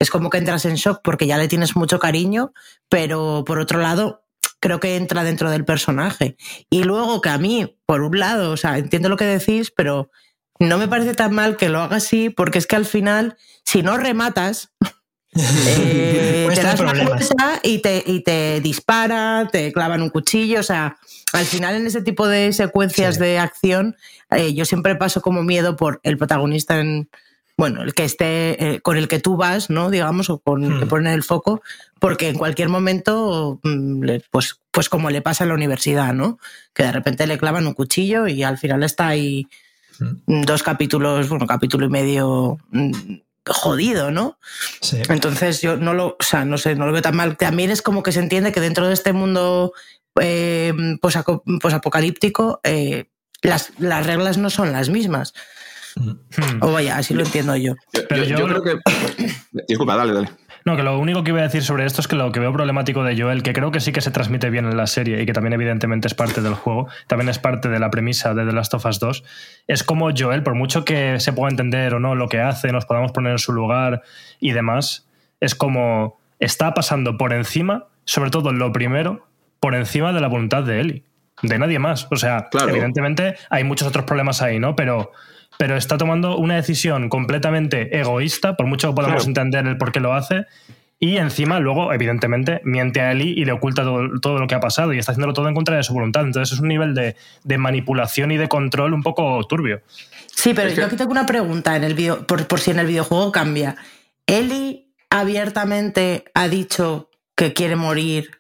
[0.01, 2.53] es como que entras en shock porque ya le tienes mucho cariño,
[2.89, 4.20] pero por otro lado
[4.61, 6.37] creo que entra dentro del personaje.
[6.69, 10.11] Y luego que a mí, por un lado, o sea, entiendo lo que decís, pero
[10.59, 13.83] no me parece tan mal que lo haga así porque es que al final, si
[13.83, 14.73] no rematas...
[15.33, 20.97] Eh, te das una y te, y te dispara, te clavan un cuchillo, o sea,
[21.33, 23.95] al final en ese tipo de secuencias de acción,
[24.33, 27.09] eh, yo siempre paso como miedo por el protagonista en,
[27.61, 29.91] bueno, el que esté eh, con el que tú vas, ¿no?
[29.91, 30.89] Digamos, o con el que hmm.
[30.89, 31.61] pone el foco,
[31.99, 36.39] porque en cualquier momento, mm, pues, pues como le pasa en la universidad, ¿no?
[36.73, 39.47] Que de repente le clavan un cuchillo y al final está ahí
[39.99, 40.41] hmm.
[40.47, 42.93] dos capítulos, bueno, capítulo y medio mm,
[43.47, 44.39] jodido, ¿no?
[44.81, 45.03] Sí.
[45.11, 47.37] Entonces yo no lo, o sea, no sé, no lo veo tan mal.
[47.37, 49.75] También es como que se entiende que dentro de este mundo
[50.19, 53.11] eh, posapocalíptico eh,
[53.43, 55.35] las, las reglas no son las mismas.
[55.97, 56.63] Mm.
[56.63, 57.75] O vaya, así lo entiendo yo.
[58.09, 58.79] Pero yo, creo que...
[59.69, 60.29] Disculpa, dale, dale.
[60.65, 62.53] No, que lo único que voy a decir sobre esto es que lo que veo
[62.53, 65.27] problemático de Joel, que creo que sí que se transmite bien en la serie y
[65.27, 68.53] que también evidentemente es parte del juego, también es parte de la premisa de The
[68.53, 69.25] Last of Us 2,
[69.69, 72.85] es como Joel, por mucho que se pueda entender o no lo que hace, nos
[72.85, 74.03] podamos poner en su lugar
[74.39, 75.09] y demás,
[75.41, 79.27] es como está pasando por encima, sobre todo lo primero,
[79.61, 81.05] por encima de la voluntad de Ellie,
[81.43, 82.07] de nadie más.
[82.11, 84.77] O sea, evidentemente hay muchos otros problemas ahí, ¿no?
[84.77, 85.13] Pero
[85.61, 90.01] pero está tomando una decisión completamente egoísta, por mucho que podamos entender el por qué
[90.01, 90.47] lo hace,
[90.99, 94.95] y encima luego, evidentemente, miente a Eli y le oculta todo, lo que ha pasado
[94.95, 96.23] y está haciéndolo todo en contra de su voluntad.
[96.23, 99.83] Entonces es un nivel de, manipulación y de control un poco turbio.
[100.35, 102.87] Sí, pero yo aquí tengo una pregunta en el video, por, por si en el
[102.87, 103.77] videojuego cambia.
[104.27, 108.40] Eli abiertamente ha dicho que quiere morir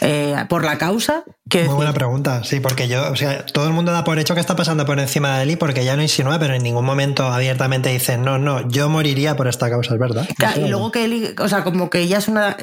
[0.00, 1.24] eh, por la causa?
[1.52, 4.40] Muy buena pregunta, sí, porque yo, o sea, todo el mundo da por hecho que
[4.40, 7.90] está pasando por encima de Eli porque ya lo insinúa, pero en ningún momento abiertamente
[7.90, 10.28] dice, no, no, yo moriría por esta causa, es verdad.
[10.56, 12.56] y luego que Eli, o sea, como que ella es una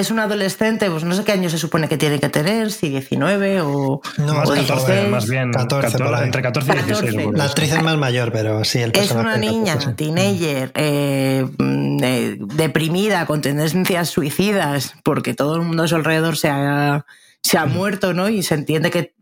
[0.00, 2.90] es un adolescente, pues no sé qué año se supone que tiene que tener, si
[2.90, 4.02] 19 o.
[4.18, 7.28] No, más, 14, más bien 14, entre 14 y 16.
[7.32, 12.36] La actriz es más mayor, pero sí, el Es una niña, teenager, eh, mm, eh,
[12.38, 17.06] deprimida, con tendencias suicidas, porque todo el mundo a su alrededor se ha,
[17.42, 18.28] se ha muerto, ¿no?
[18.28, 19.14] Y se entiende que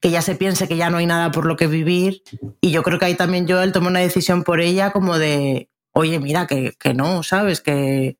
[0.00, 2.22] que ya se piense que ya no hay nada por lo que vivir.
[2.60, 6.20] Y yo creo que ahí también Joel tomó una decisión por ella como de, oye,
[6.20, 7.60] mira, que, que no, ¿sabes?
[7.60, 8.16] Que,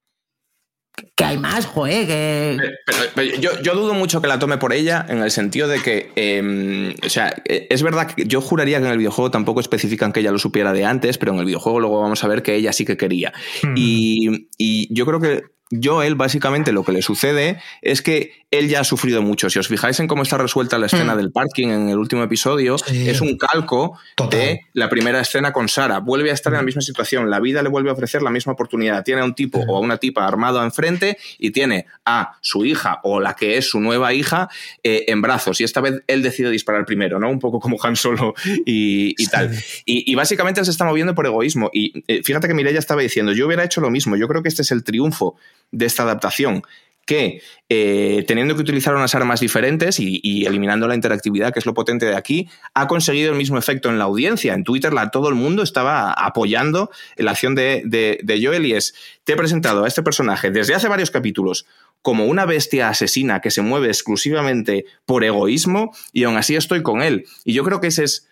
[1.15, 2.07] que hay más, joder.
[2.07, 3.39] Que...
[3.41, 7.09] yo, dudo mucho que la tome por ella en el sentido de que, em, o
[7.09, 10.33] sea, e, es verdad que yo juraría que en el videojuego tampoco especifican que ella
[10.33, 12.85] lo supiera de antes, pero en el videojuego luego vamos a ver que ella sí
[12.85, 13.33] que quería.
[13.63, 13.75] Hmm.
[13.77, 18.81] Y, y yo creo que Joel, básicamente, lo que le sucede es que él ya
[18.81, 19.51] ha sufrido mucho.
[19.51, 21.19] Si os fijáis en cómo está resuelta la escena mm.
[21.19, 23.99] del parking en el último episodio, es un calco
[24.31, 25.99] de la primera escena con Sara.
[25.99, 26.67] Vuelve a estar en la mm.
[26.67, 27.29] misma situación.
[27.29, 29.05] La vida le vuelve a ofrecer la misma oportunidad.
[29.05, 33.01] Tiene a un tipo o a una tipa armado enfrente y tiene a su hija
[33.03, 34.49] o la que es su nueva hija
[34.83, 35.61] eh, en brazos.
[35.61, 37.29] Y esta vez él decide disparar primero, ¿no?
[37.29, 39.51] Un poco como Han Solo y, tal.
[39.85, 41.69] Y, básicamente se está moviendo por egoísmo.
[41.73, 44.17] Y eh, fíjate que Mireia estaba diciendo, yo hubiera hecho lo mismo.
[44.17, 45.37] Yo creo que este es el triunfo
[45.71, 46.63] de esta adaptación
[47.09, 47.41] que
[47.71, 52.05] eh, teniendo que utilizar unas armas diferentes y, eliminando la interactividad, que es lo potente
[52.05, 54.53] de aquí, ha conseguido el mismo efecto en la audiencia.
[54.53, 58.95] En Twitter la, todo el mundo estaba apoyando la acción de, de, Joel y es,
[59.25, 61.65] te he presentado a este personaje desde hace varios capítulos
[62.03, 67.01] como una bestia asesina que se mueve exclusivamente por egoísmo y aún así estoy con
[67.01, 67.25] él.
[67.43, 68.29] Y yo creo que ese es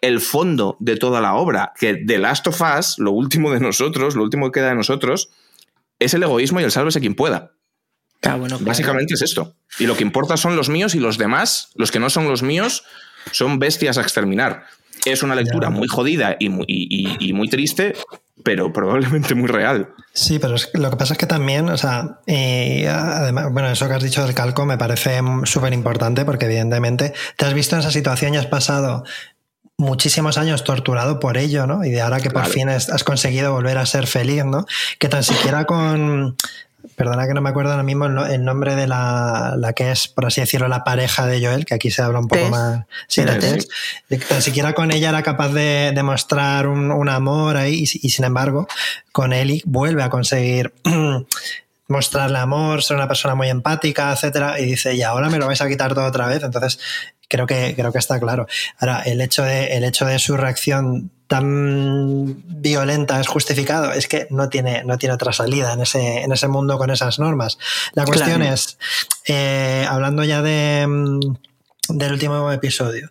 [0.00, 4.14] el fondo de toda la obra, que The Last of Us, lo último de nosotros,
[4.14, 5.30] lo último que queda de nosotros,
[6.04, 7.52] es el egoísmo y el sálvese quien pueda.
[8.22, 9.56] Ah, bueno, Básicamente es esto.
[9.78, 12.42] Y lo que importa son los míos y los demás, los que no son los
[12.42, 12.84] míos,
[13.32, 14.64] son bestias a exterminar.
[15.04, 17.94] Es una lectura muy jodida y muy, triste,
[18.44, 19.88] pero probablemente muy real.
[20.12, 24.02] Sí, pero lo que pasa es que también, o sea, además, bueno, eso que has
[24.02, 28.34] dicho del calco me parece súper importante porque evidentemente te has visto en esa situación
[28.34, 29.02] y has pasado
[29.78, 31.84] muchísimos años torturado por ello, ¿no?
[31.84, 34.66] Y de ahora que por fin has conseguido volver a ser feliz, ¿no?
[34.98, 36.36] Que tan siquiera con...
[36.96, 40.26] Perdona que no me acuerdo ahora mismo el nombre de la, la, que es, por
[40.26, 42.84] así decirlo, la pareja de Joel, que aquí se habla un poco más.
[43.06, 43.68] Sí, la Tess.
[44.28, 48.24] Tan siquiera con ella era capaz de demostrar un, un amor ahí, y, y, sin
[48.24, 48.66] embargo,
[49.12, 50.74] con Eli vuelve a conseguir
[51.88, 55.60] mostrarle amor, ser una persona muy empática, etcétera, y dice, y ahora me lo vais
[55.60, 56.42] a quitar todo otra vez.
[56.42, 56.80] Entonces,
[57.32, 58.46] creo que, creo que está claro.
[58.78, 64.26] Ahora, el hecho de, el hecho de su reacción tan violenta es justificado, es que
[64.28, 67.58] no tiene, no tiene otra salida en ese, en ese mundo con esas normas.
[67.94, 68.76] La cuestión es,
[69.26, 71.20] eh, hablando ya de mm,
[71.88, 73.10] del último episodio.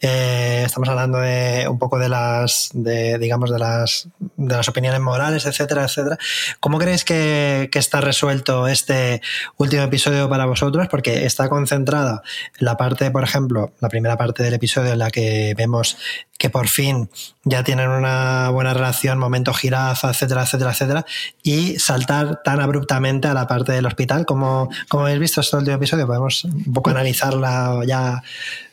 [0.00, 5.00] Eh, estamos hablando de un poco de las, de, digamos, de las, de las opiniones
[5.00, 6.18] morales, etcétera, etcétera.
[6.60, 9.20] ¿Cómo creéis que, está resuelto este
[9.56, 10.86] último episodio para vosotros?
[10.88, 12.22] Porque está concentrada
[12.58, 15.96] en la parte, por ejemplo, la primera parte del episodio en la que vemos
[16.38, 17.08] que por fin
[17.44, 21.06] ya tienen una buena relación, momento jirafa, etcétera, etcétera, etcétera,
[21.42, 24.26] y saltar tan abruptamente a la parte del hospital.
[24.26, 28.11] Como, como habéis visto este último episodio, podemos un poco analizarla ya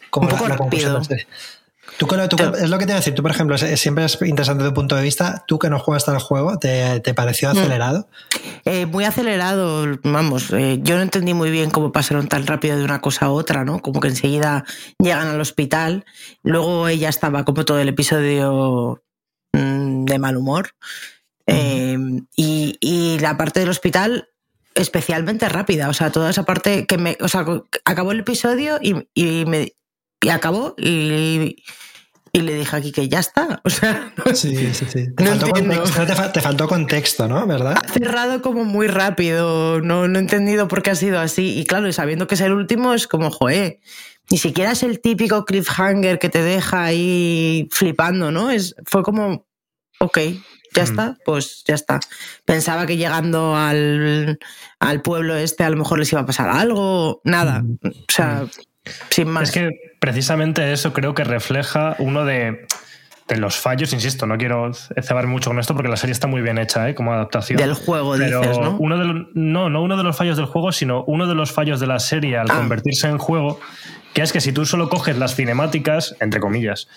[0.10, 1.02] como un la, conclusión
[1.98, 3.14] Tú, es lo que te voy a decir.
[3.14, 5.44] Tú, por ejemplo, siempre es interesante tu punto de vista.
[5.48, 7.52] Tú que no juegas el juego, ¿te, pareció mm.
[7.52, 8.08] acelerado?
[8.64, 10.52] Eh, muy acelerado, vamos.
[10.54, 13.66] Eh, yo no entendí muy bien cómo pasaron tan rápido de una cosa a otra,
[13.66, 13.80] ¿no?
[13.80, 14.64] Como que enseguida
[14.98, 16.06] llegan al hospital.
[16.42, 19.04] Luego ella estaba como todo el episodio
[19.54, 20.70] mm, de mal humor.
[21.48, 21.98] Eh,
[22.36, 24.30] y, la parte del hospital
[24.76, 25.90] especialmente rápida.
[25.90, 27.18] O sea, toda esa parte que me.
[27.22, 27.46] O sea,
[27.86, 29.74] acabó el episodio y, y me.
[30.22, 31.64] Y acabó y,
[32.32, 33.62] y le dije aquí que ya está.
[33.64, 35.14] O sea, sí, sí, sí.
[35.16, 37.48] Te, faltó contexto, te, faltó contexto, ¿no?
[37.48, 37.78] ¿Verdad?
[37.84, 39.82] Ha cerrado como muy rápido.
[39.82, 41.58] No, no he entendido por qué ha sido así.
[41.58, 43.80] Y claro, sabiendo que es el último, es como, joe.
[44.30, 48.52] Ni siquiera es el típico cliffhanger que te deja ahí flipando, ¿no?
[48.52, 49.48] Es, fue como,
[50.00, 50.20] ok,
[50.74, 50.86] ya mm.
[50.86, 52.00] está, pues ya está.
[52.46, 54.40] Pensaba que llegando al,
[54.80, 57.62] al, pueblo este a lo mejor les iba a pasar algo, nada.
[57.62, 57.78] Mm.
[57.84, 58.90] O sea, mm.
[59.10, 59.50] sin más.
[59.50, 62.68] Es que precisamente eso creo que refleja uno de,
[63.30, 66.58] los fallos, insisto, no quiero cebar mucho con esto porque la serie está muy bien
[66.58, 66.96] hecha ¿eh?
[66.96, 67.58] como adaptación.
[67.58, 68.78] Del juego, dices, ¿no?
[68.80, 71.80] Uno de no, no uno de los fallos del juego, sino uno de los fallos
[71.80, 72.56] de la serie al ah.
[72.56, 73.60] convertirse en juego,
[74.14, 76.88] que es que si tú solo coges las cinemáticas, entre comillas,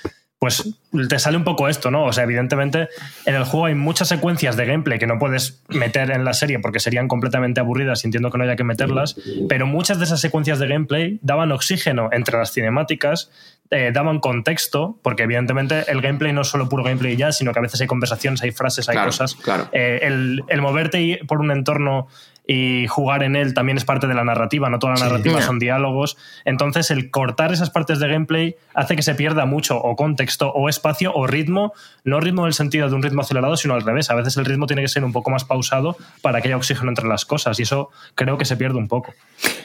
[0.43, 0.75] pues
[1.09, 2.05] te sale un poco esto, ¿no?
[2.05, 2.89] O sea, evidentemente
[3.27, 6.59] en el juego hay muchas secuencias de gameplay que no puedes meter en la serie
[6.59, 9.15] porque serían completamente aburridas entiendo que no haya que meterlas,
[9.49, 13.31] pero muchas de esas secuencias de gameplay daban oxígeno entre las cinemáticas,
[13.71, 17.61] eh, daban contexto, porque evidentemente el gameplay no es solo puro gameplay ya, sino que
[17.61, 19.37] a veces hay conversaciones, hay frases, hay cosas.
[19.37, 19.69] Claro.
[19.71, 22.09] Eh, el, el moverte por un entorno
[22.47, 25.59] y jugar en él también es parte de la narrativa, no toda la narrativa son
[25.59, 26.17] diálogos.
[26.45, 30.69] Entonces, el cortar esas partes de gameplay hace que se pierda mucho o contexto o
[30.69, 31.73] espacio o ritmo,
[32.05, 34.11] no ritmo en el sentido de un ritmo acelerado, sino al revés.
[34.11, 36.91] A veces el ritmo tiene que ser un poco más pausado para que haya oxígeno
[36.91, 39.15] entre las cosas y eso creo que se pierde un poco.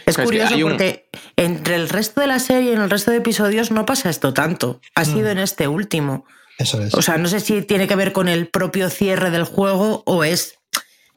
[0.06, 3.72] Es curioso porque entre el resto de la serie y en el resto de episodios
[3.72, 4.82] no pasa esto tanto.
[4.96, 5.32] Ha sido mm.
[5.32, 6.26] en este último.
[6.58, 6.94] Eso es.
[6.94, 10.24] O sea, no sé si tiene que ver con el propio cierre del juego o
[10.24, 10.57] es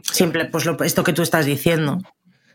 [0.03, 1.98] Simple, pues lo, esto que tú estás diciendo.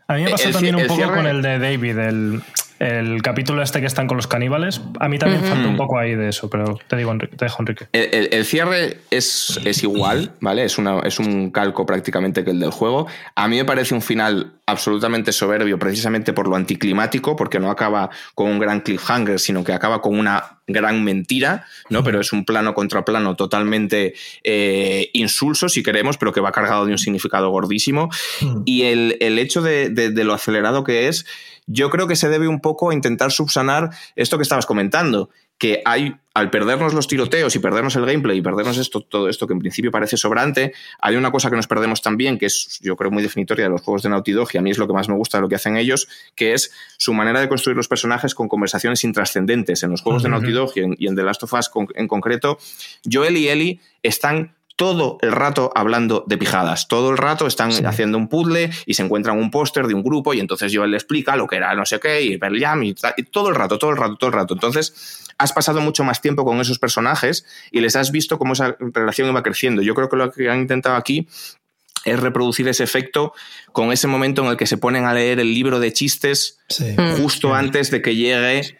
[0.08, 2.42] A mí me pasó también un poco con el de David, el,
[2.78, 4.80] el, capítulo este que están con los caníbales.
[5.00, 7.62] A mí también falta un poco ahí de eso, pero te digo, Enrique, te dejo,
[7.62, 7.86] Enrique.
[7.92, 10.64] El, cierre es, es, igual, ¿vale?
[10.64, 13.06] Es, una, es un calco prácticamente que el del juego.
[13.34, 18.10] A mí me parece un final absolutamente soberbio, precisamente por lo anticlimático, porque no acaba
[18.34, 22.02] con un gran cliffhanger, sino que acaba con una gran mentira, ¿no?
[22.02, 26.84] Pero es un plano contra plano totalmente eh, insulso, si queremos, pero que va cargado
[26.84, 28.10] de un significado gordísimo.
[28.64, 31.26] Y el, hecho de, de, lo acelerado que es,
[31.66, 35.82] yo creo que se debe un poco a intentar subsanar esto que estabas comentando, que
[35.84, 39.54] hay, al perdernos los tiroteos y perdernos el gameplay y perdernos esto, todo esto que
[39.54, 43.10] en principio parece sobrante, hay una cosa que nos perdemos también, que es yo creo
[43.10, 45.08] muy definitoria de los juegos de Naughty Dog y a mí es lo que más
[45.08, 48.34] me gusta de lo que hacen ellos, que es su manera de construir los personajes
[48.34, 49.82] con conversaciones intrascendentes.
[49.82, 52.06] En los juegos de Naughty Dog y en, y en The Last of Us en
[52.06, 52.58] concreto,
[53.10, 56.86] Joel y Ellie están todo el rato hablando de pijadas.
[56.86, 60.34] Todo el rato están haciendo un puzzle y se encuentran un póster de un grupo
[60.34, 62.94] y entonces Joel le explica lo que era no sé qué y Pearl Jam y,
[63.16, 64.54] y, todo el rato, todo el rato, todo el rato.
[64.54, 68.76] Entonces has pasado mucho más tiempo con esos personajes y les has visto cómo esa
[68.78, 69.80] relación iba creciendo.
[69.80, 71.26] Yo creo que lo que han intentado aquí
[72.04, 73.32] es reproducir ese efecto
[73.72, 76.60] con ese momento en el que se ponen a leer el libro de chistes
[77.18, 78.78] justo antes de que llegue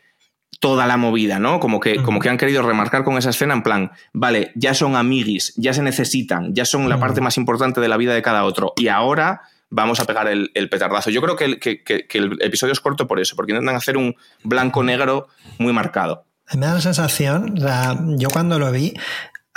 [0.61, 1.61] toda la movida, ¿no?
[1.61, 4.97] Como que, como que han querido remarcar con esa escena en plan, vale, ya son
[4.97, 8.45] amiguis, ya se necesitan, ya son la parte más importante de la vida de cada
[8.45, 8.73] otro.
[8.77, 11.11] Y ahora vamos a pegar el, petardazo.
[11.11, 14.15] Yo creo que el, que, el, episodio es corto por eso, porque intentan hacer un
[14.43, 15.29] blanco-negro
[15.59, 16.25] muy marcado.
[16.55, 17.57] Me da la sensación,
[18.19, 18.95] yo cuando lo vi,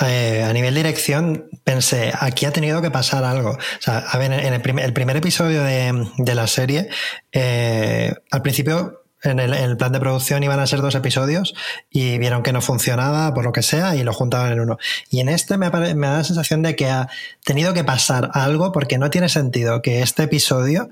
[0.02, 3.52] eh, a nivel dirección pensé, aquí ha tenido que pasar algo.
[3.52, 4.62] O sea, a ver, en el,
[4.94, 6.90] primer, episodio de, la serie,
[7.32, 11.54] eh, al principio en el, plan de producción iban a ser dos episodios
[11.90, 14.78] y vieron que no funcionaba por lo que sea y lo juntaban en uno.
[15.10, 17.10] Y en este me, me, da la sensación de que ha
[17.44, 20.90] tenido que pasar algo porque no tiene sentido que este episodio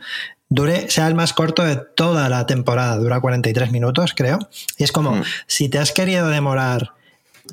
[0.49, 4.39] dure, sea el más corto de toda la temporada, dura 43 minutos creo.
[4.77, 5.23] Y es como, mm.
[5.47, 6.96] si te has querido demorar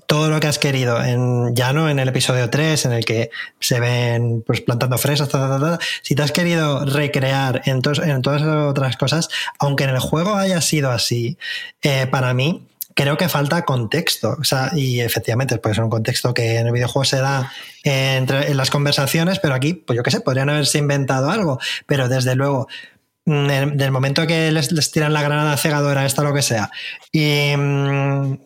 [0.07, 3.31] todo lo que has querido, en, ya no en el episodio 3, en el que
[3.61, 5.29] se ven pues, plantando fresas,
[6.03, 9.29] si te has querido recrear en, en todas esas otras cosas,
[9.59, 11.39] aunque en el juego haya sido así,
[11.83, 14.37] eh, para mí creo que falta contexto.
[14.41, 18.51] O sea, y efectivamente puede ser un contexto que en el videojuego se da entre,
[18.51, 21.59] en las conversaciones, pero aquí, pues yo qué sé, podrían haberse inventado algo.
[21.87, 22.69] Pero desde luego,
[23.25, 26.71] del momento que les, tiran la granada cegadora, esta lo que sea,
[27.11, 28.39] y, mm,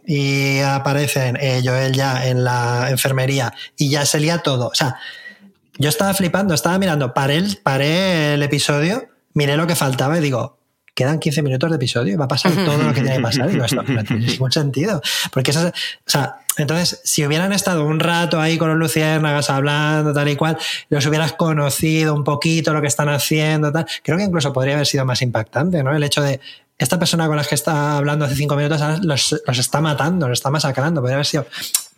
[0.66, 4.68] aparecen eh, Joel ya en la enfermería y ya se lía todo.
[4.68, 4.96] O sea,
[5.78, 10.57] yo estaba flipando, estaba mirando, paré paré el episodio, miré lo que faltaba y digo,
[10.99, 13.49] quedan 15 minutos de episodio y va a pasar todo lo que tiene que pasar.
[13.49, 15.01] Y no, esto no tiene ningún sentido.
[15.32, 15.72] Porque o
[16.07, 20.59] sea, entonces, si hubieran estado un rato ahí con los luciérnagas hablando, tal y cual,
[20.88, 24.88] los hubieras conocido un poquito lo que están haciendo, tal, creo que incluso podría haber
[24.88, 25.94] sido más impactante, ¿no?
[25.94, 26.40] El hecho de
[26.76, 30.40] esta persona con la que está hablando hace cinco minutos los, los está matando, los
[30.40, 31.46] está masacrando, podría haber sido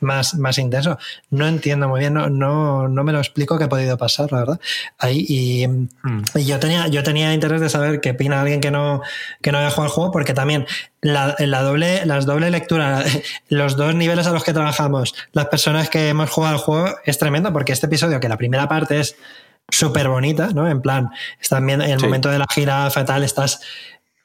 [0.00, 0.98] más, más intenso.
[1.30, 4.40] No entiendo muy bien, no, no, no me lo explico qué ha podido pasar, la
[4.40, 4.60] verdad.
[4.98, 6.22] Ahí, y, mm.
[6.36, 9.02] y, yo, tenía, yo tenía interés de saber qué opina alguien que no,
[9.40, 10.66] que no haya jugado al juego, porque también
[11.00, 13.04] la, la doble, las doble lectura,
[13.48, 17.18] los dos niveles a los que trabajamos, las personas que hemos jugado al juego, es
[17.18, 19.16] tremendo, porque este episodio, que la primera parte es
[19.70, 20.68] súper bonita, ¿no?
[20.68, 23.60] En plan, están viendo en el momento de la gira fatal, estás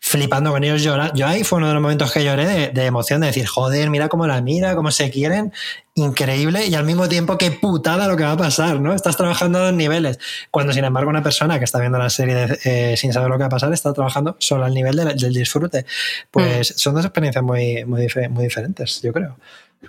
[0.07, 1.13] flipando con ellos llorar.
[1.15, 4.07] Yo ahí fue uno de los momentos que lloré de, emoción, de decir, joder, mira
[4.07, 5.51] cómo la mira, cómo se quieren,
[5.95, 8.93] increíble, y al mismo tiempo qué putada lo que va a pasar, ¿no?
[8.93, 10.19] Estás trabajando a dos niveles,
[10.51, 13.41] cuando sin embargo una persona que está viendo la serie eh, sin saber lo que
[13.41, 15.87] va a pasar está trabajando solo al nivel del disfrute.
[16.29, 16.77] Pues mm.
[16.77, 19.39] son dos experiencias muy, muy, muy diferentes, yo creo.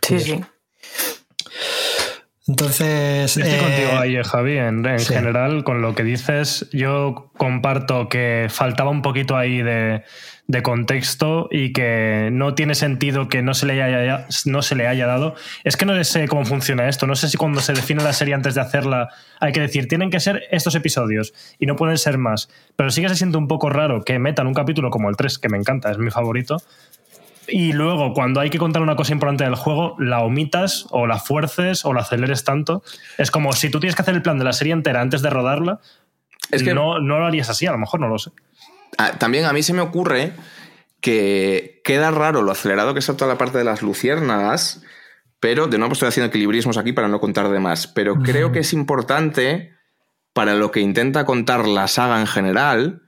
[0.01, 0.41] Sí, sí.
[2.49, 3.37] Entonces.
[3.37, 4.59] Estoy contigo ahí, Javi.
[4.59, 10.05] En, general, con lo que dices, yo comparto que faltaba un poquito ahí de,
[10.47, 14.87] de contexto y que no tiene sentido que no se, le haya, no se le
[14.87, 15.35] haya dado.
[15.65, 17.07] Es que no sé cómo funciona esto.
[17.07, 19.09] No sé si cuando se define la serie antes de hacerla
[19.41, 22.49] hay que decir, tienen que ser estos episodios y no pueden ser más.
[22.77, 25.39] Pero sí que se siente un poco raro que metan un capítulo como el 3,
[25.39, 26.59] que me encanta, es mi favorito.
[27.49, 31.19] Y luego, cuando hay que contar una cosa importante del juego, la omitas o la
[31.19, 32.83] fuerces o la aceleres tanto.
[33.19, 35.31] Es como si tú tienes que hacer el plan de la serie entera antes de
[35.31, 35.81] rodarla,
[36.51, 38.31] es que no, no lo harías así, a lo mejor no lo sé.
[38.99, 40.33] Ah, también a mí se me ocurre
[41.01, 44.83] que queda raro lo acelerado que está toda la parte de las luciérnagas,
[45.41, 48.61] pero de nuevo estoy haciendo equilibrismos aquí para no contar de más, pero creo que
[48.61, 49.73] es importante
[50.33, 53.03] para lo que intenta contar la saga en general,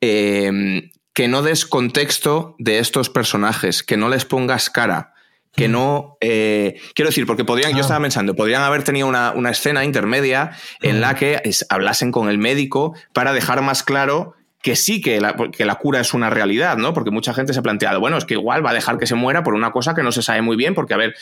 [0.00, 5.14] em, que no des contexto de estos personajes, que no les pongas cara,
[5.54, 6.16] que no.
[6.20, 7.80] Eh, quiero decir, porque podrían, yo ah.
[7.82, 10.52] estaba pensando, podrían haber tenido una, escena intermedia
[10.82, 15.34] en la que hablasen con el médico para dejar más claro que sí que la,
[15.34, 16.92] que la, cura es una realidad, ¿no?
[16.92, 19.14] Porque mucha gente se ha planteado, bueno, es que igual va a dejar que se
[19.14, 21.14] muera por una cosa que no se sabe muy bien, porque, a ver,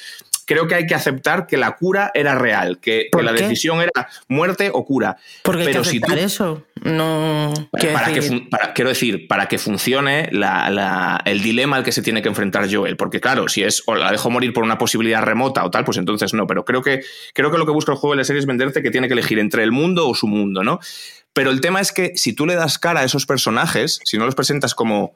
[0.48, 4.70] creo que hay que aceptar que la cura era real, que, la decisión era muerte
[4.72, 5.18] o cura.
[5.42, 6.64] Porque Pero hay que si eso.
[6.82, 7.52] No.
[7.70, 12.66] Para, que quiero decir, para que funcione el dilema al que se tiene que enfrentar
[12.72, 12.96] Joel.
[12.96, 15.98] Porque, claro, si es o la dejo morir por una posibilidad remota o tal, pues
[15.98, 16.46] entonces no.
[16.46, 17.02] Pero creo que,
[17.34, 19.12] creo que lo que busca el juego de la serie es venderte que tiene que
[19.12, 20.80] elegir entre el mundo o su mundo, ¿no?
[21.34, 24.24] Pero el tema es que si tú le das cara a esos personajes, si no
[24.24, 25.14] los presentas como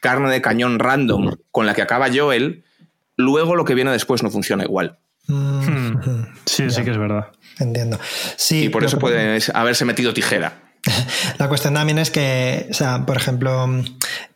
[0.00, 2.64] carne de cañón random con la que acaba Joel,
[3.16, 4.98] luego lo que viene después no funciona igual.
[5.26, 6.24] Mm.
[6.44, 7.28] Sí, sí que es verdad.
[7.58, 7.98] Entiendo.
[8.36, 10.63] Sí, y por eso puede haberse metido tijera.
[11.38, 13.66] La cuestión también es que, o sea, por ejemplo,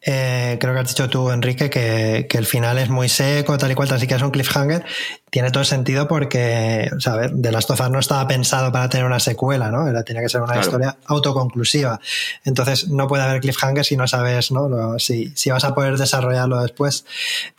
[0.03, 3.75] eh, creo que has dicho tú, Enrique, que, el final es muy seco, tal y
[3.75, 4.85] cual, así que es un cliffhanger.
[5.31, 8.73] Tiene todo sentido porque, o sea, a ver, The Last of Us no estaba pensado
[8.73, 9.87] para tener una secuela, ¿no?
[9.87, 12.01] Era, tenía que ser una historia autoconclusiva.
[12.45, 14.99] Entonces, no puede haber cliffhanger si no sabes, ¿no?
[14.99, 17.05] si, si vas a poder desarrollarlo después.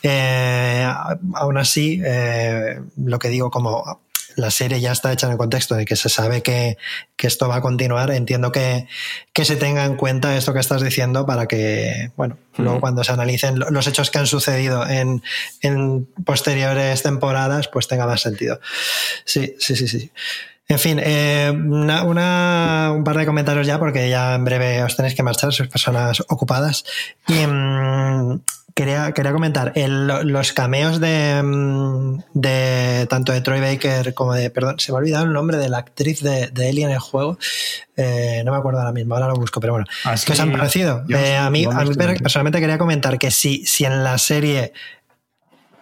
[0.01, 0.87] Eh,
[1.35, 3.99] aún así, eh, lo que digo como
[4.39, 6.77] la serie ya está hecha en el contexto de que se sabe que,
[7.17, 8.87] esto va a continuar, entiendo que,
[9.35, 13.59] se tenga en cuenta esto que estás diciendo para que, bueno, luego cuando se analicen
[13.59, 15.21] los hechos que han sucedido en,
[16.25, 18.59] posteriores temporadas, pues tenga más sentido.
[19.25, 20.11] Sí, sí, sí, sí.
[20.67, 25.23] En fin, eh, un par de comentarios ya, porque ya en breve os tenéis que
[25.23, 26.85] marchar, sois personas ocupadas.
[27.27, 28.39] Y, mm,
[28.79, 34.95] Quería, comentar, los cameos de, de, tanto de Troy Baker como de, perdón, se me
[34.95, 37.37] ha olvidado el nombre de la actriz de, de Ellie en el juego,
[37.97, 40.53] eh, no me acuerdo ahora mismo, ahora lo busco, pero bueno, ah, ¿qué os han
[40.53, 41.03] parecido?
[41.09, 44.71] Eh, a mí, a mí personalmente quería comentar que si, si en la serie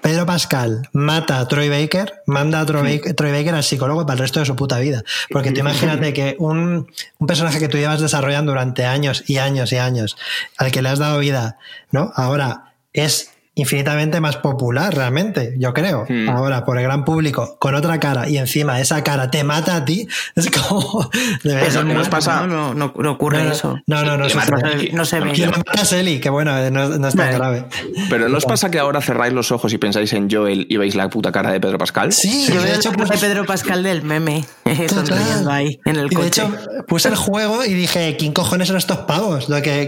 [0.01, 2.99] Pedro Pascal mata a Troy Baker, manda a Troy,
[3.31, 5.03] Baker, al psicólogo para el resto de su puta vida.
[5.29, 6.87] Porque tú imagínate que un,
[7.19, 10.17] un, personaje que tú llevas desarrollando durante años y años y años,
[10.57, 11.59] al que le has dado vida,
[11.91, 12.11] ¿no?
[12.15, 12.66] Ahora
[13.03, 16.05] es infinitamente más popular realmente, yo creo.
[16.07, 16.29] Hmm.
[16.29, 19.85] Ahora, por el gran público, con otra cara y encima esa cara te mata a
[19.85, 21.09] ti, es como...
[21.43, 22.45] Eso no nos pasa...
[22.45, 23.79] No, no, no, ocurre eso.
[23.87, 25.31] No, no, no, no, se ve.
[25.33, 27.65] Que matas Eli, que bueno, no, es tan grave.
[28.09, 30.95] Pero ¿no os pasa que ahora cerráis los ojos y pensáis en Joel y veis
[30.95, 32.13] la puta cara de Pedro Pascal?
[32.13, 34.45] Sí, yo he hecho puse Pedro Pascal del meme.
[34.87, 36.21] Sonriendo ahí en el coche.
[36.21, 36.51] De hecho,
[36.87, 39.47] puse el juego y dije, ¿quién cojones son estos pavos?
[39.47, 39.87] Que,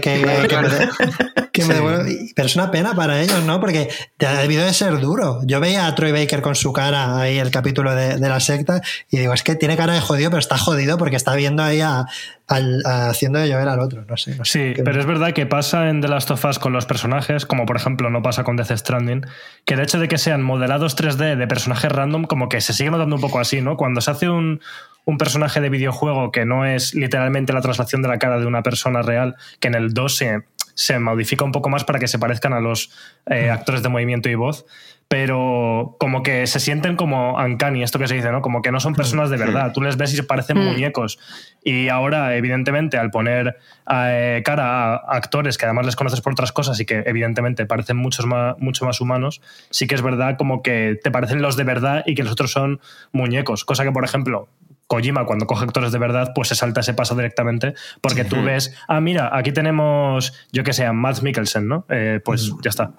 [1.52, 1.76] que, me,
[2.34, 3.59] pero es una pena para ellos, ¿no?
[3.60, 5.40] Porque te ha debido de ser duro.
[5.44, 8.80] Yo veía a Troy Baker con su cara ahí, el capítulo de, la secta,
[9.10, 11.80] y digo, es que tiene cara de jodido, pero está jodido porque está viendo ahí
[11.80, 12.06] a,
[12.48, 14.04] haciendo de llover al otro.
[14.08, 14.36] No sé.
[14.44, 17.66] sí, pero es verdad que pasa en The Last of Us con los personajes, como
[17.66, 19.26] por ejemplo no pasa con Death Stranding,
[19.64, 22.90] que el hecho de que sean modelados 3D de personajes random, como que se sigue
[22.90, 23.76] notando un poco así, ¿no?
[23.76, 24.60] Cuando se hace un,
[25.04, 28.62] un personaje de videojuego que no es literalmente la traslación de la cara de una
[28.62, 30.42] persona real, que en el 2 se,
[30.74, 32.90] se modifica un poco más para que se parezcan a los
[33.26, 34.66] eh, actores de movimiento y voz,
[35.10, 38.42] pero como que se sienten como uncanny, esto que se dice, ¿no?
[38.42, 39.72] Como que no son personas de verdad.
[39.72, 40.64] Tú les ves y se parecen mm.
[40.64, 41.18] muñecos.
[41.64, 43.56] Y ahora, evidentemente, al poner
[43.92, 47.96] eh, cara a actores que además les conoces por otras cosas y que evidentemente parecen
[47.96, 51.64] muchos más, mucho más humanos, sí que es verdad como que te parecen los de
[51.64, 52.80] verdad y que los otros son
[53.10, 53.64] muñecos.
[53.64, 54.48] Cosa que, por ejemplo,
[54.90, 58.74] Kojima cuando coge actores de verdad, pues se salta ese paso directamente, porque tú ves,
[58.88, 61.86] ah, mira, aquí tenemos, yo que sé, a Matt Mikkelsen, ¿no?
[61.88, 62.90] Eh, pues ya está.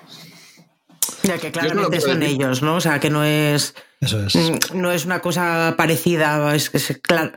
[1.23, 2.75] Ya que claramente son ellos, ¿no?
[2.75, 3.75] O sea, que no es.
[3.99, 4.35] Eso es.
[4.37, 6.55] Mm, no es una cosa parecida.
[6.55, 7.33] Es, es claro.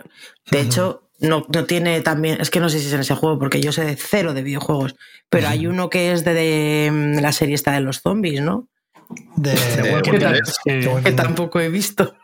[0.49, 2.41] De hecho, no, no, tiene también.
[2.41, 4.43] Es que no sé si es en ese juego, porque yo sé de cero de
[4.43, 4.95] videojuegos.
[5.31, 8.69] Pero hay uno que es de, mm, la serie esta de los zombies, ¿no?
[9.35, 9.53] De,
[11.03, 12.15] que, tampoco he visto.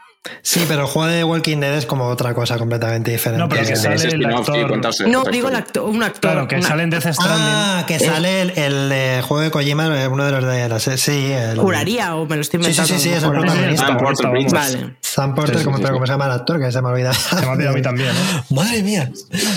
[0.43, 3.43] Sí, pero el juego de Walking Dead es como otra cosa completamente diferente.
[3.43, 4.69] No, pero que sale el spin-off, sí, actor.
[4.71, 6.21] contarse No, digo el actor, un actor.
[6.33, 7.47] Claro, que una- sale en Death Stranding.
[7.49, 10.79] Ah, que sale el, el de juego de Kojima, eh, uno de los de la
[10.79, 10.99] serie.
[10.99, 12.95] Sí, el, Juraría o me lo estoy Sí, sí, inventando.
[13.03, 14.59] sí, sí, es el protagonista.
[14.61, 14.69] Ah.
[14.69, 14.95] Vale.
[15.13, 15.97] Sam Porter, Sí, sí, como, sí, pero sí.
[15.97, 16.61] ¿cómo se llama el actor?
[16.61, 17.13] Que se me olvida.
[17.13, 18.11] Se me ha olvidado a mí también.
[18.11, 18.43] ¿eh?
[18.55, 19.11] Madre mía.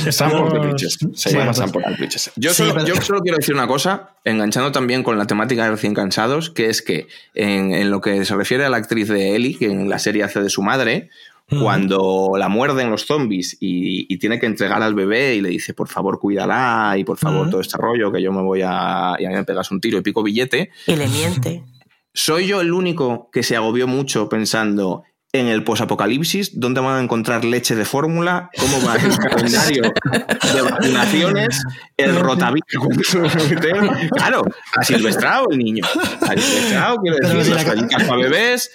[0.09, 0.97] Sam Porter Bridges.
[1.13, 2.31] Se Sí, llama pues- Sam Porter Bridges.
[2.35, 5.63] Yo, Sí, solo, pero- yo solo quiero decir una cosa, enganchando también con la temática
[5.65, 9.07] de recién cansados, que es que en, en lo que se refiere a la actriz
[9.09, 11.09] de Ellie, que en la serie hace de su madre,
[11.59, 15.73] cuando la muerden los zombies y, y tiene que entregar al bebé y le dice,
[15.73, 17.51] por favor, cuídala y por favor, Ujú.
[17.51, 19.13] todo este rollo, que yo me voy a...
[19.19, 21.63] y a mí me pegas un tiro y pico billete, Y le miente.
[22.13, 25.03] ¿Soy yo el único que se agobió mucho pensando
[25.35, 26.60] en el posapocalipsis?
[26.60, 28.51] ¿Dónde van a encontrar leche de fórmula?
[28.60, 29.81] ¿Cómo va el calendario
[30.53, 31.64] de vacunaciones?
[31.97, 32.64] ¿El rotavirus?
[34.15, 34.43] Claro,
[34.77, 35.84] ha silvestrado el niño.
[36.22, 38.72] Ha silvestrado, quiero decir, las la- toallitas para bebés,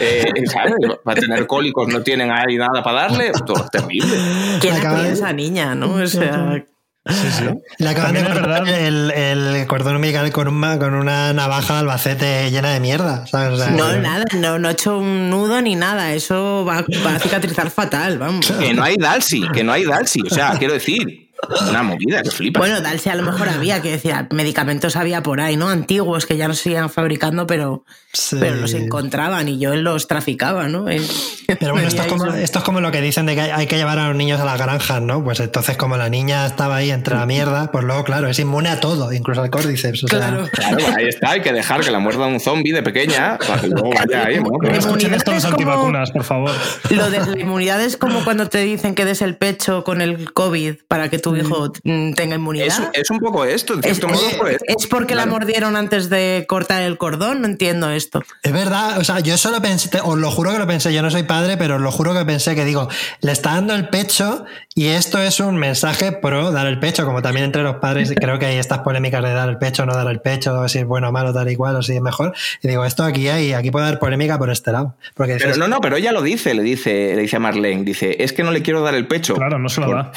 [0.00, 0.74] eh, ¿sabes?
[1.06, 3.32] Va a tener cólicos, no tienen ahí nada para darle.
[3.46, 4.14] Todo es terrible.
[4.60, 5.94] ¿Quién de- esa niña, no?
[5.94, 6.62] O sea,
[7.04, 7.44] Sí, sí.
[7.78, 11.80] Le acaban de cortar el, el cordón umbilical con, un ma- con una navaja de
[11.80, 13.26] albacete llena de mierda.
[13.26, 13.58] ¿sabes?
[13.58, 16.12] O sea, no, nada, no, no he hecho un nudo ni nada.
[16.14, 18.46] Eso va, va a cicatrizar fatal, vamos.
[18.52, 20.20] Que no hay Dalsi, que no hay Dalsi.
[20.22, 21.31] O sea, quiero decir,
[21.68, 22.60] una movida que flipa.
[22.60, 25.68] Bueno, Dalsi a lo mejor había, que decía, medicamentos había por ahí, ¿no?
[25.68, 28.36] Antiguos que ya no se seguían fabricando, pero, Sí.
[28.38, 30.84] pero los encontraban y yo los traficaba, ¿no?
[30.84, 33.76] Pero bueno, esto es, como, esto es como lo que dicen de que hay, que
[33.76, 35.24] llevar a los niños a las granjas, ¿no?
[35.24, 38.68] Pues entonces, como la niña estaba ahí entre la mierda, pues luego, claro, es inmune
[38.68, 40.04] a todo, incluso al córdiceps.
[40.04, 40.48] o sea, Claro.
[40.52, 43.68] Claro, ahí está, hay que dejar que la muerda un zombie de pequeña para que
[43.68, 44.36] luego vaya ahí.
[44.40, 44.68] ¿no?
[44.70, 46.50] Escuchen esto los es como- antivacunas, por favor.
[46.90, 50.32] Lo de la inmunidad es como cuando te dicen que des el pecho con el
[50.32, 52.90] COVID para que tu hijo mm, tenga inmunidad.
[52.92, 54.28] Es, es un poco esto, en Es, cierto modo.
[54.28, 58.22] es- pues, es porque la mordieron antes de cortar el cordón, no entiendo esto.
[58.42, 61.02] Es verdad, o sea, yo solo pensé, te- os lo juro que lo pensé, yo
[61.02, 62.88] no soy padre, pero os lo juro que pensé que digo,
[63.20, 64.44] le está dando el pecho
[64.74, 68.38] y esto es un mensaje pro dar el pecho, como también entre los padres creo
[68.38, 71.08] que hay estas polémicas de dar el pecho, no dar el pecho, si es bueno
[71.08, 72.34] o malo, tal y cual, o si es mejor.
[72.62, 74.94] Y digo, esto aquí hay, aquí puede haber polémica por este lado.
[75.14, 77.84] Porque Pero dices, no, no, pero ella lo dice, le dice, le dice a Marlene,
[77.84, 79.34] dice, es que no le quiero dar el pecho.
[79.34, 80.12] Claro, no se lo por, da.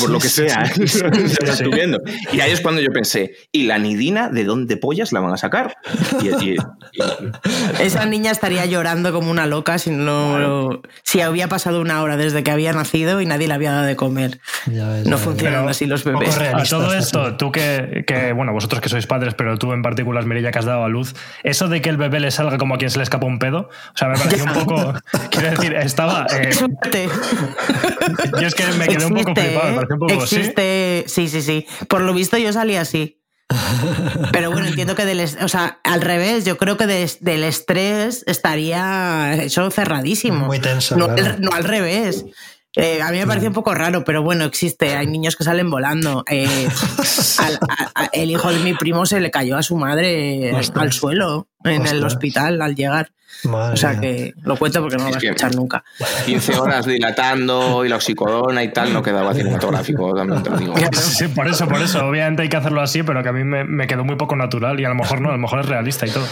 [0.00, 0.49] Por lo que sea.
[0.50, 0.86] ¿Eh?
[0.88, 1.34] Se lo sí.
[1.50, 2.00] estoy viendo.
[2.32, 5.36] Y ahí es cuando yo pensé, ¿y la nidina de dónde pollas la van a
[5.36, 5.74] sacar?
[6.22, 6.56] Y, y-
[6.92, 12.16] y- Esa niña estaría llorando como una loca si no si había pasado una hora
[12.16, 14.40] desde que había nacido y nadie le había dado de comer.
[14.66, 16.36] Ya ves, no ya funcionan así los bebés.
[16.38, 20.24] A todo esto, tú que, que, bueno, vosotros que sois padres, pero tú en particular,
[20.26, 21.14] Mirella, que has dado a luz,
[21.44, 23.68] eso de que el bebé le salga como a quien se le escapa un pedo,
[23.94, 24.94] o sea, me pareció un poco.
[25.30, 26.26] Quiero decir, estaba.
[26.32, 26.50] eh,
[28.40, 30.26] yo es que me quedé un poco Existe, flipado, me pareció un poco.
[30.26, 30.39] ¿sí?
[31.06, 31.66] Sí, sí, sí.
[31.88, 33.16] Por lo visto yo salí así.
[34.32, 38.22] Pero bueno, entiendo que del, o sea, al revés, yo creo que des- del estrés
[38.26, 40.46] estaría eso cerradísimo.
[40.46, 41.34] Muy tenso, No, claro.
[41.34, 42.24] al, no al revés.
[42.76, 44.94] Eh, a mí me pareció un poco raro, pero bueno, existe.
[44.96, 46.24] Hay niños que salen volando.
[46.30, 46.68] Eh,
[47.38, 50.82] al- a- a- el hijo de mi primo se le cayó a su madre Ostras.
[50.82, 53.10] al suelo en el hospital al llegar.
[53.44, 55.82] Madre O sea que lo cuento porque no lo vas a escuchar nunca.
[56.26, 60.74] 15 horas dilatando y la oxicodona y tal, no quedaba cinematográfico, también te lo digo.
[60.92, 62.06] Sí, por eso, por eso.
[62.06, 64.78] Obviamente hay que hacerlo así, pero que a mí me, me quedó muy poco natural
[64.78, 66.26] y a lo mejor no, a lo mejor es realista y todo.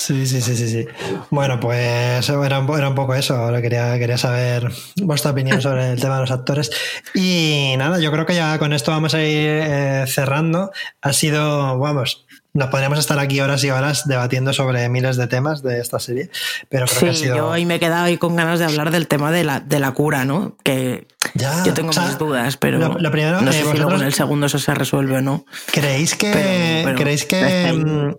[0.00, 0.86] Sí, sí, sí, sí, sí.
[1.30, 3.34] Bueno, pues era un, era un poco eso.
[3.34, 4.70] Ahora quería, quería saber
[5.02, 6.70] vuestra opinión sobre el tema de los actores.
[7.14, 10.70] Y nada, yo creo que ya con esto vamos a ir eh, cerrando.
[11.02, 15.64] Ha sido, vamos, nos podríamos estar aquí horas y horas debatiendo sobre miles de temas
[15.64, 16.30] de esta serie,
[16.68, 17.36] pero creo que ha Sí, sido...
[17.36, 19.80] yo ahí me he quedado ahí con ganas de hablar del tema de la, de
[19.80, 20.56] la cura, ¿no?
[20.62, 23.64] Que Ya, yo tengo o sea, mis dudas, pero lo- lo primero, no eh, sé
[23.70, 25.44] si luego en el segundo eso se resuelve o no.
[25.72, 28.14] ¿Creéis que, Pero- pero ¿creéis que,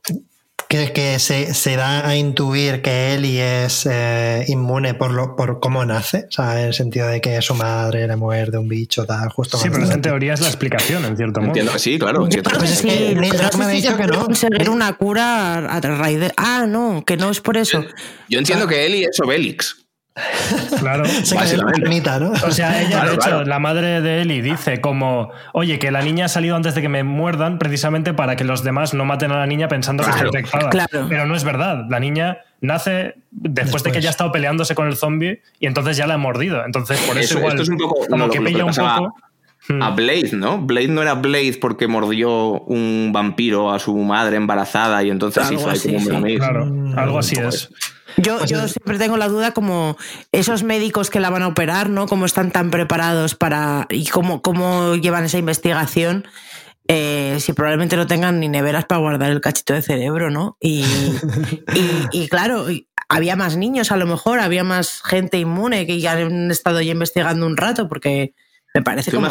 [0.70, 5.60] que, que se, se da a intuir que Ellie es eh, inmune por, lo, por
[5.60, 6.28] cómo nace?
[6.30, 9.58] O sea, en el sentido de que su madre le muerde un bicho, tal, justo
[9.58, 11.50] Sí, pero esa en teoría es la explicación, en cierto modo.
[11.50, 12.24] Entiendo que sí, claro.
[12.24, 14.04] en cierto Pues es sí, que Neil no sé Druckmann ha si dicho se que
[14.04, 14.26] puede no.
[14.26, 16.32] conseguir una cura a raíz de...
[16.38, 17.84] Ah, no, que no es por eso.
[18.30, 19.76] Yo entiendo que Eli es Obelix.
[20.80, 21.06] Claro.
[21.24, 22.32] Se la ¿no?
[22.32, 23.46] O sea, ella, Claro, de hecho, claro.
[23.46, 26.90] la madre de Eli dice como, oye, que la niña ha salido antes de que
[26.90, 30.28] me muerdan precisamente para que los demás no maten a la niña pensando que Claro,
[30.28, 30.70] está infectada.
[30.70, 31.06] claro.
[31.10, 31.86] Pero no es verdad.
[31.90, 35.96] La niña nace después, de que ya ha estado peleándose con el zombie y entonces
[35.98, 36.64] ya la ha mordido.
[36.66, 38.74] Entonces, por eso, Eso- igual, esto es un poco como lo- que que pilla un
[38.74, 39.16] poco...
[39.68, 39.84] Hmm.
[39.84, 40.58] A Blade, ¿no?
[40.60, 45.60] Blade no era Blade porque mordió un vampiro a su madre embarazada y entonces Algo
[45.60, 46.38] hizo ahí así, como un sí.
[46.38, 47.70] Claro, algo así es.
[48.22, 49.98] Yo, yo siempre tengo la duda como
[50.32, 52.08] esos médicos que la van a operar, ¿no?
[52.08, 53.88] Cómo están tan preparados para...
[53.90, 56.28] y cómo, cómo llevan esa investigación.
[56.88, 60.58] eh, si probablemente no tengan ni neveras para guardar el cachito de cerebro, ¿no?
[60.60, 60.84] Y,
[61.76, 62.66] y, y claro,
[63.08, 66.91] había más niños a lo mejor, había más gente inmune que ya han estado ya
[66.91, 68.34] investigando un rato, porque
[68.74, 69.28] me parece como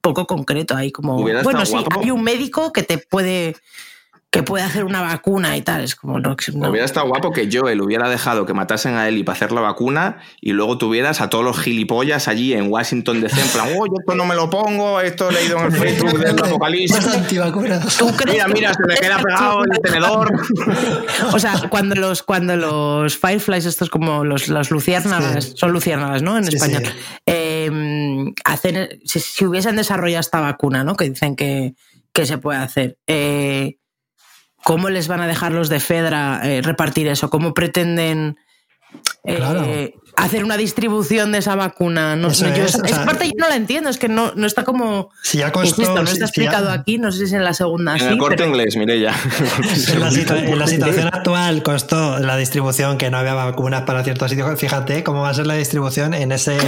[0.00, 3.54] poco concreto ahí, como, bueno, sí, hay un médico que te puede
[4.32, 5.84] que puede hacer una vacuna y tal.
[5.84, 6.34] Es como no.
[6.54, 10.22] Hubiera estado guapo que Joel hubiera dejado que matasen a Eli para hacer la vacuna
[10.40, 13.92] y luego tuvieras a todos los gilipollas allí en Washington DC en plan, oh, yo
[14.00, 17.06] esto no me lo pongo, esto he leído en el Facebook del apocalipsis.
[18.26, 20.32] Mira, mira, se me queda pegado el tenedor.
[21.34, 26.38] o sea, cuando los, cuando los Fireflies, estos como los, las luciérnagas, son luciérnagas, ¿no?
[26.38, 26.80] En España.
[27.26, 30.96] Em, hacen, si, hubiesen desarrollado esta vacuna, ¿no?
[30.96, 31.74] Que dicen que,
[32.14, 32.96] que se puede hacer.
[33.06, 33.76] Eh,
[34.64, 37.30] ¿cómo les van a dejar los de Fedra eh, repartir eso?
[37.30, 38.38] ¿Cómo pretenden
[39.24, 42.16] eh, hacer una distribución de esa vacuna.
[42.16, 45.10] No sé, yo, esa parte yo no la entiendo, es que no, no está como.
[45.22, 47.96] Si ya costó, no está explicado aquí, no sé si es en la segunda.
[47.96, 49.12] En el corte inglés, Mireya.
[49.92, 54.58] en, la, situación actual costó la distribución que no había vacunas para ciertos sitios.
[54.58, 56.58] Fíjate cómo va a ser la distribución en ese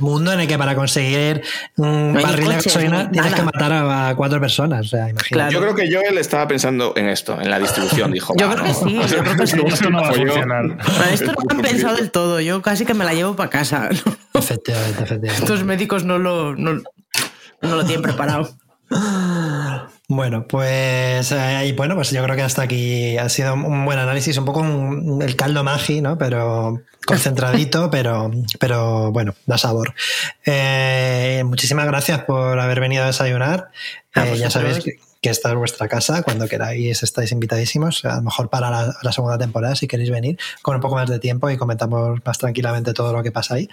[0.00, 1.42] mundo en el que para conseguir
[1.76, 4.86] un barril de gasolina tienes que matar a, cuatro personas.
[4.86, 5.08] O sea,
[5.50, 8.12] Yo creo que Joel estaba pensando en esto, en la distribución.
[8.12, 9.56] Dijo, yo creo que sí, yo creo que sí.
[9.66, 10.78] Esto no va a funcionar.
[11.12, 12.40] Esto no lo han pensado del todo.
[12.40, 13.88] Yo casi que me la llevo para casa.
[14.34, 15.44] Efectivamente, efectivamente.
[15.44, 16.80] Estos médicos no lo, no,
[17.60, 18.48] lo tienen preparado.
[20.08, 24.36] Bueno, pues eh, bueno, pues yo creo que hasta aquí ha sido un buen análisis,
[24.36, 24.62] un poco
[25.22, 26.18] el caldo magi, ¿no?
[26.18, 29.94] Pero concentradito, pero, pero bueno, da sabor.
[30.44, 33.70] Eh, muchísimas gracias por haber venido a desayunar.
[34.14, 38.22] Eh, ya sabéis que, que esta es vuestra casa, cuando queráis estáis invitadísimos, a lo
[38.22, 41.56] mejor para la, segunda temporada si queréis venir con un poco más de tiempo y
[41.56, 43.68] comentamos más tranquilamente todo lo que pasa ahí.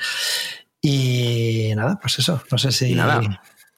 [0.79, 2.95] Y nada, pues eso, no sé si...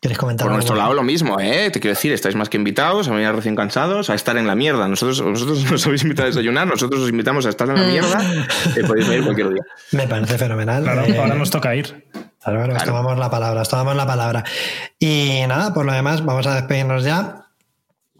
[0.02, 1.70] ¿Quieres comentar Por nuestro lado lo mismo, ¿eh?
[1.70, 4.56] Te quiero decir, estáis más que invitados, a venir recién cansados, a estar en la
[4.56, 4.88] mierda.
[4.88, 8.20] Nosotros, vosotros nos habéis invitado a desayunar, nosotros os invitamos a estar en la mierda,
[8.74, 9.62] que podéis venir cualquier día.
[9.92, 10.82] Me parece fenomenal.
[10.82, 12.10] Claro, eh, ahora nos toca ir.
[12.44, 14.44] Claro, claro, tomamos la palabra, tomamos la palabra.
[14.98, 17.51] Y nada, por lo demás, vamos a despedirnos ya.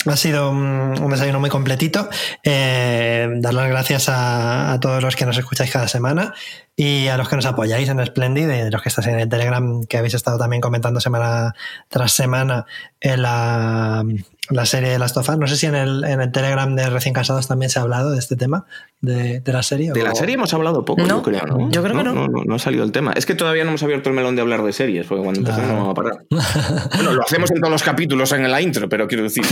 [0.06, 2.10] Ha sido un, desayuno muy completito.
[2.44, 6.34] Eh, dar las gracias a, todos los que nos escucháis cada semana
[6.76, 9.84] y a los que nos apoyáis en Splendid, de los que estáis en el Telegram,
[9.86, 11.54] que habéis estado también comentando semana
[11.90, 12.66] tras semana
[13.00, 14.04] en la,
[14.52, 15.38] la serie de las tofas.
[15.38, 18.12] No sé si en el, en el Telegram de recién casados también se ha hablado
[18.12, 18.66] de este tema,
[19.00, 19.92] de, de la serie.
[19.94, 21.72] De la serie hemos hablado poco, yo creo, ¿no?
[21.72, 22.28] Yo creo que no.
[22.28, 23.14] No, ha salido el tema.
[23.14, 25.68] Es que todavía no hemos abierto el melón de hablar de series, porque cuando empezamos
[25.68, 26.26] no vamos a parar.
[26.96, 29.44] bueno, lo hacemos en todos los capítulos en la intro, pero quiero decir.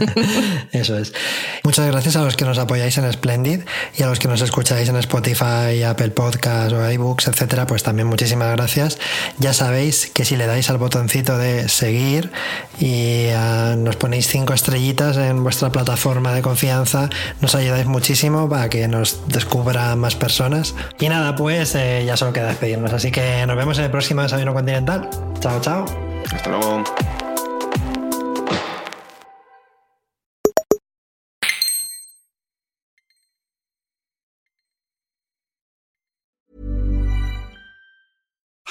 [0.72, 1.12] Eso es.
[1.64, 3.60] Muchas gracias a los que nos apoyáis en Splendid
[3.96, 8.08] y a los que nos escucháis en Spotify, Apple Podcasts o iBooks, etcétera, pues también
[8.08, 8.98] muchísimas gracias.
[9.38, 12.30] Ya sabéis que si le dais al botoncito de seguir
[12.80, 17.08] y ah, nos ponéis cinco estrellitas en vuestra plataforma de confianza,
[17.40, 20.74] nos ayudáis muchísimo para que nos descubra más personas.
[21.00, 22.92] Y nada, pues eh, ya solo queda despedirnos.
[22.92, 25.08] Así que nos vemos en el próximo Desayuno Continental.
[25.40, 25.84] Chao, chao.
[26.32, 26.84] Hasta luego.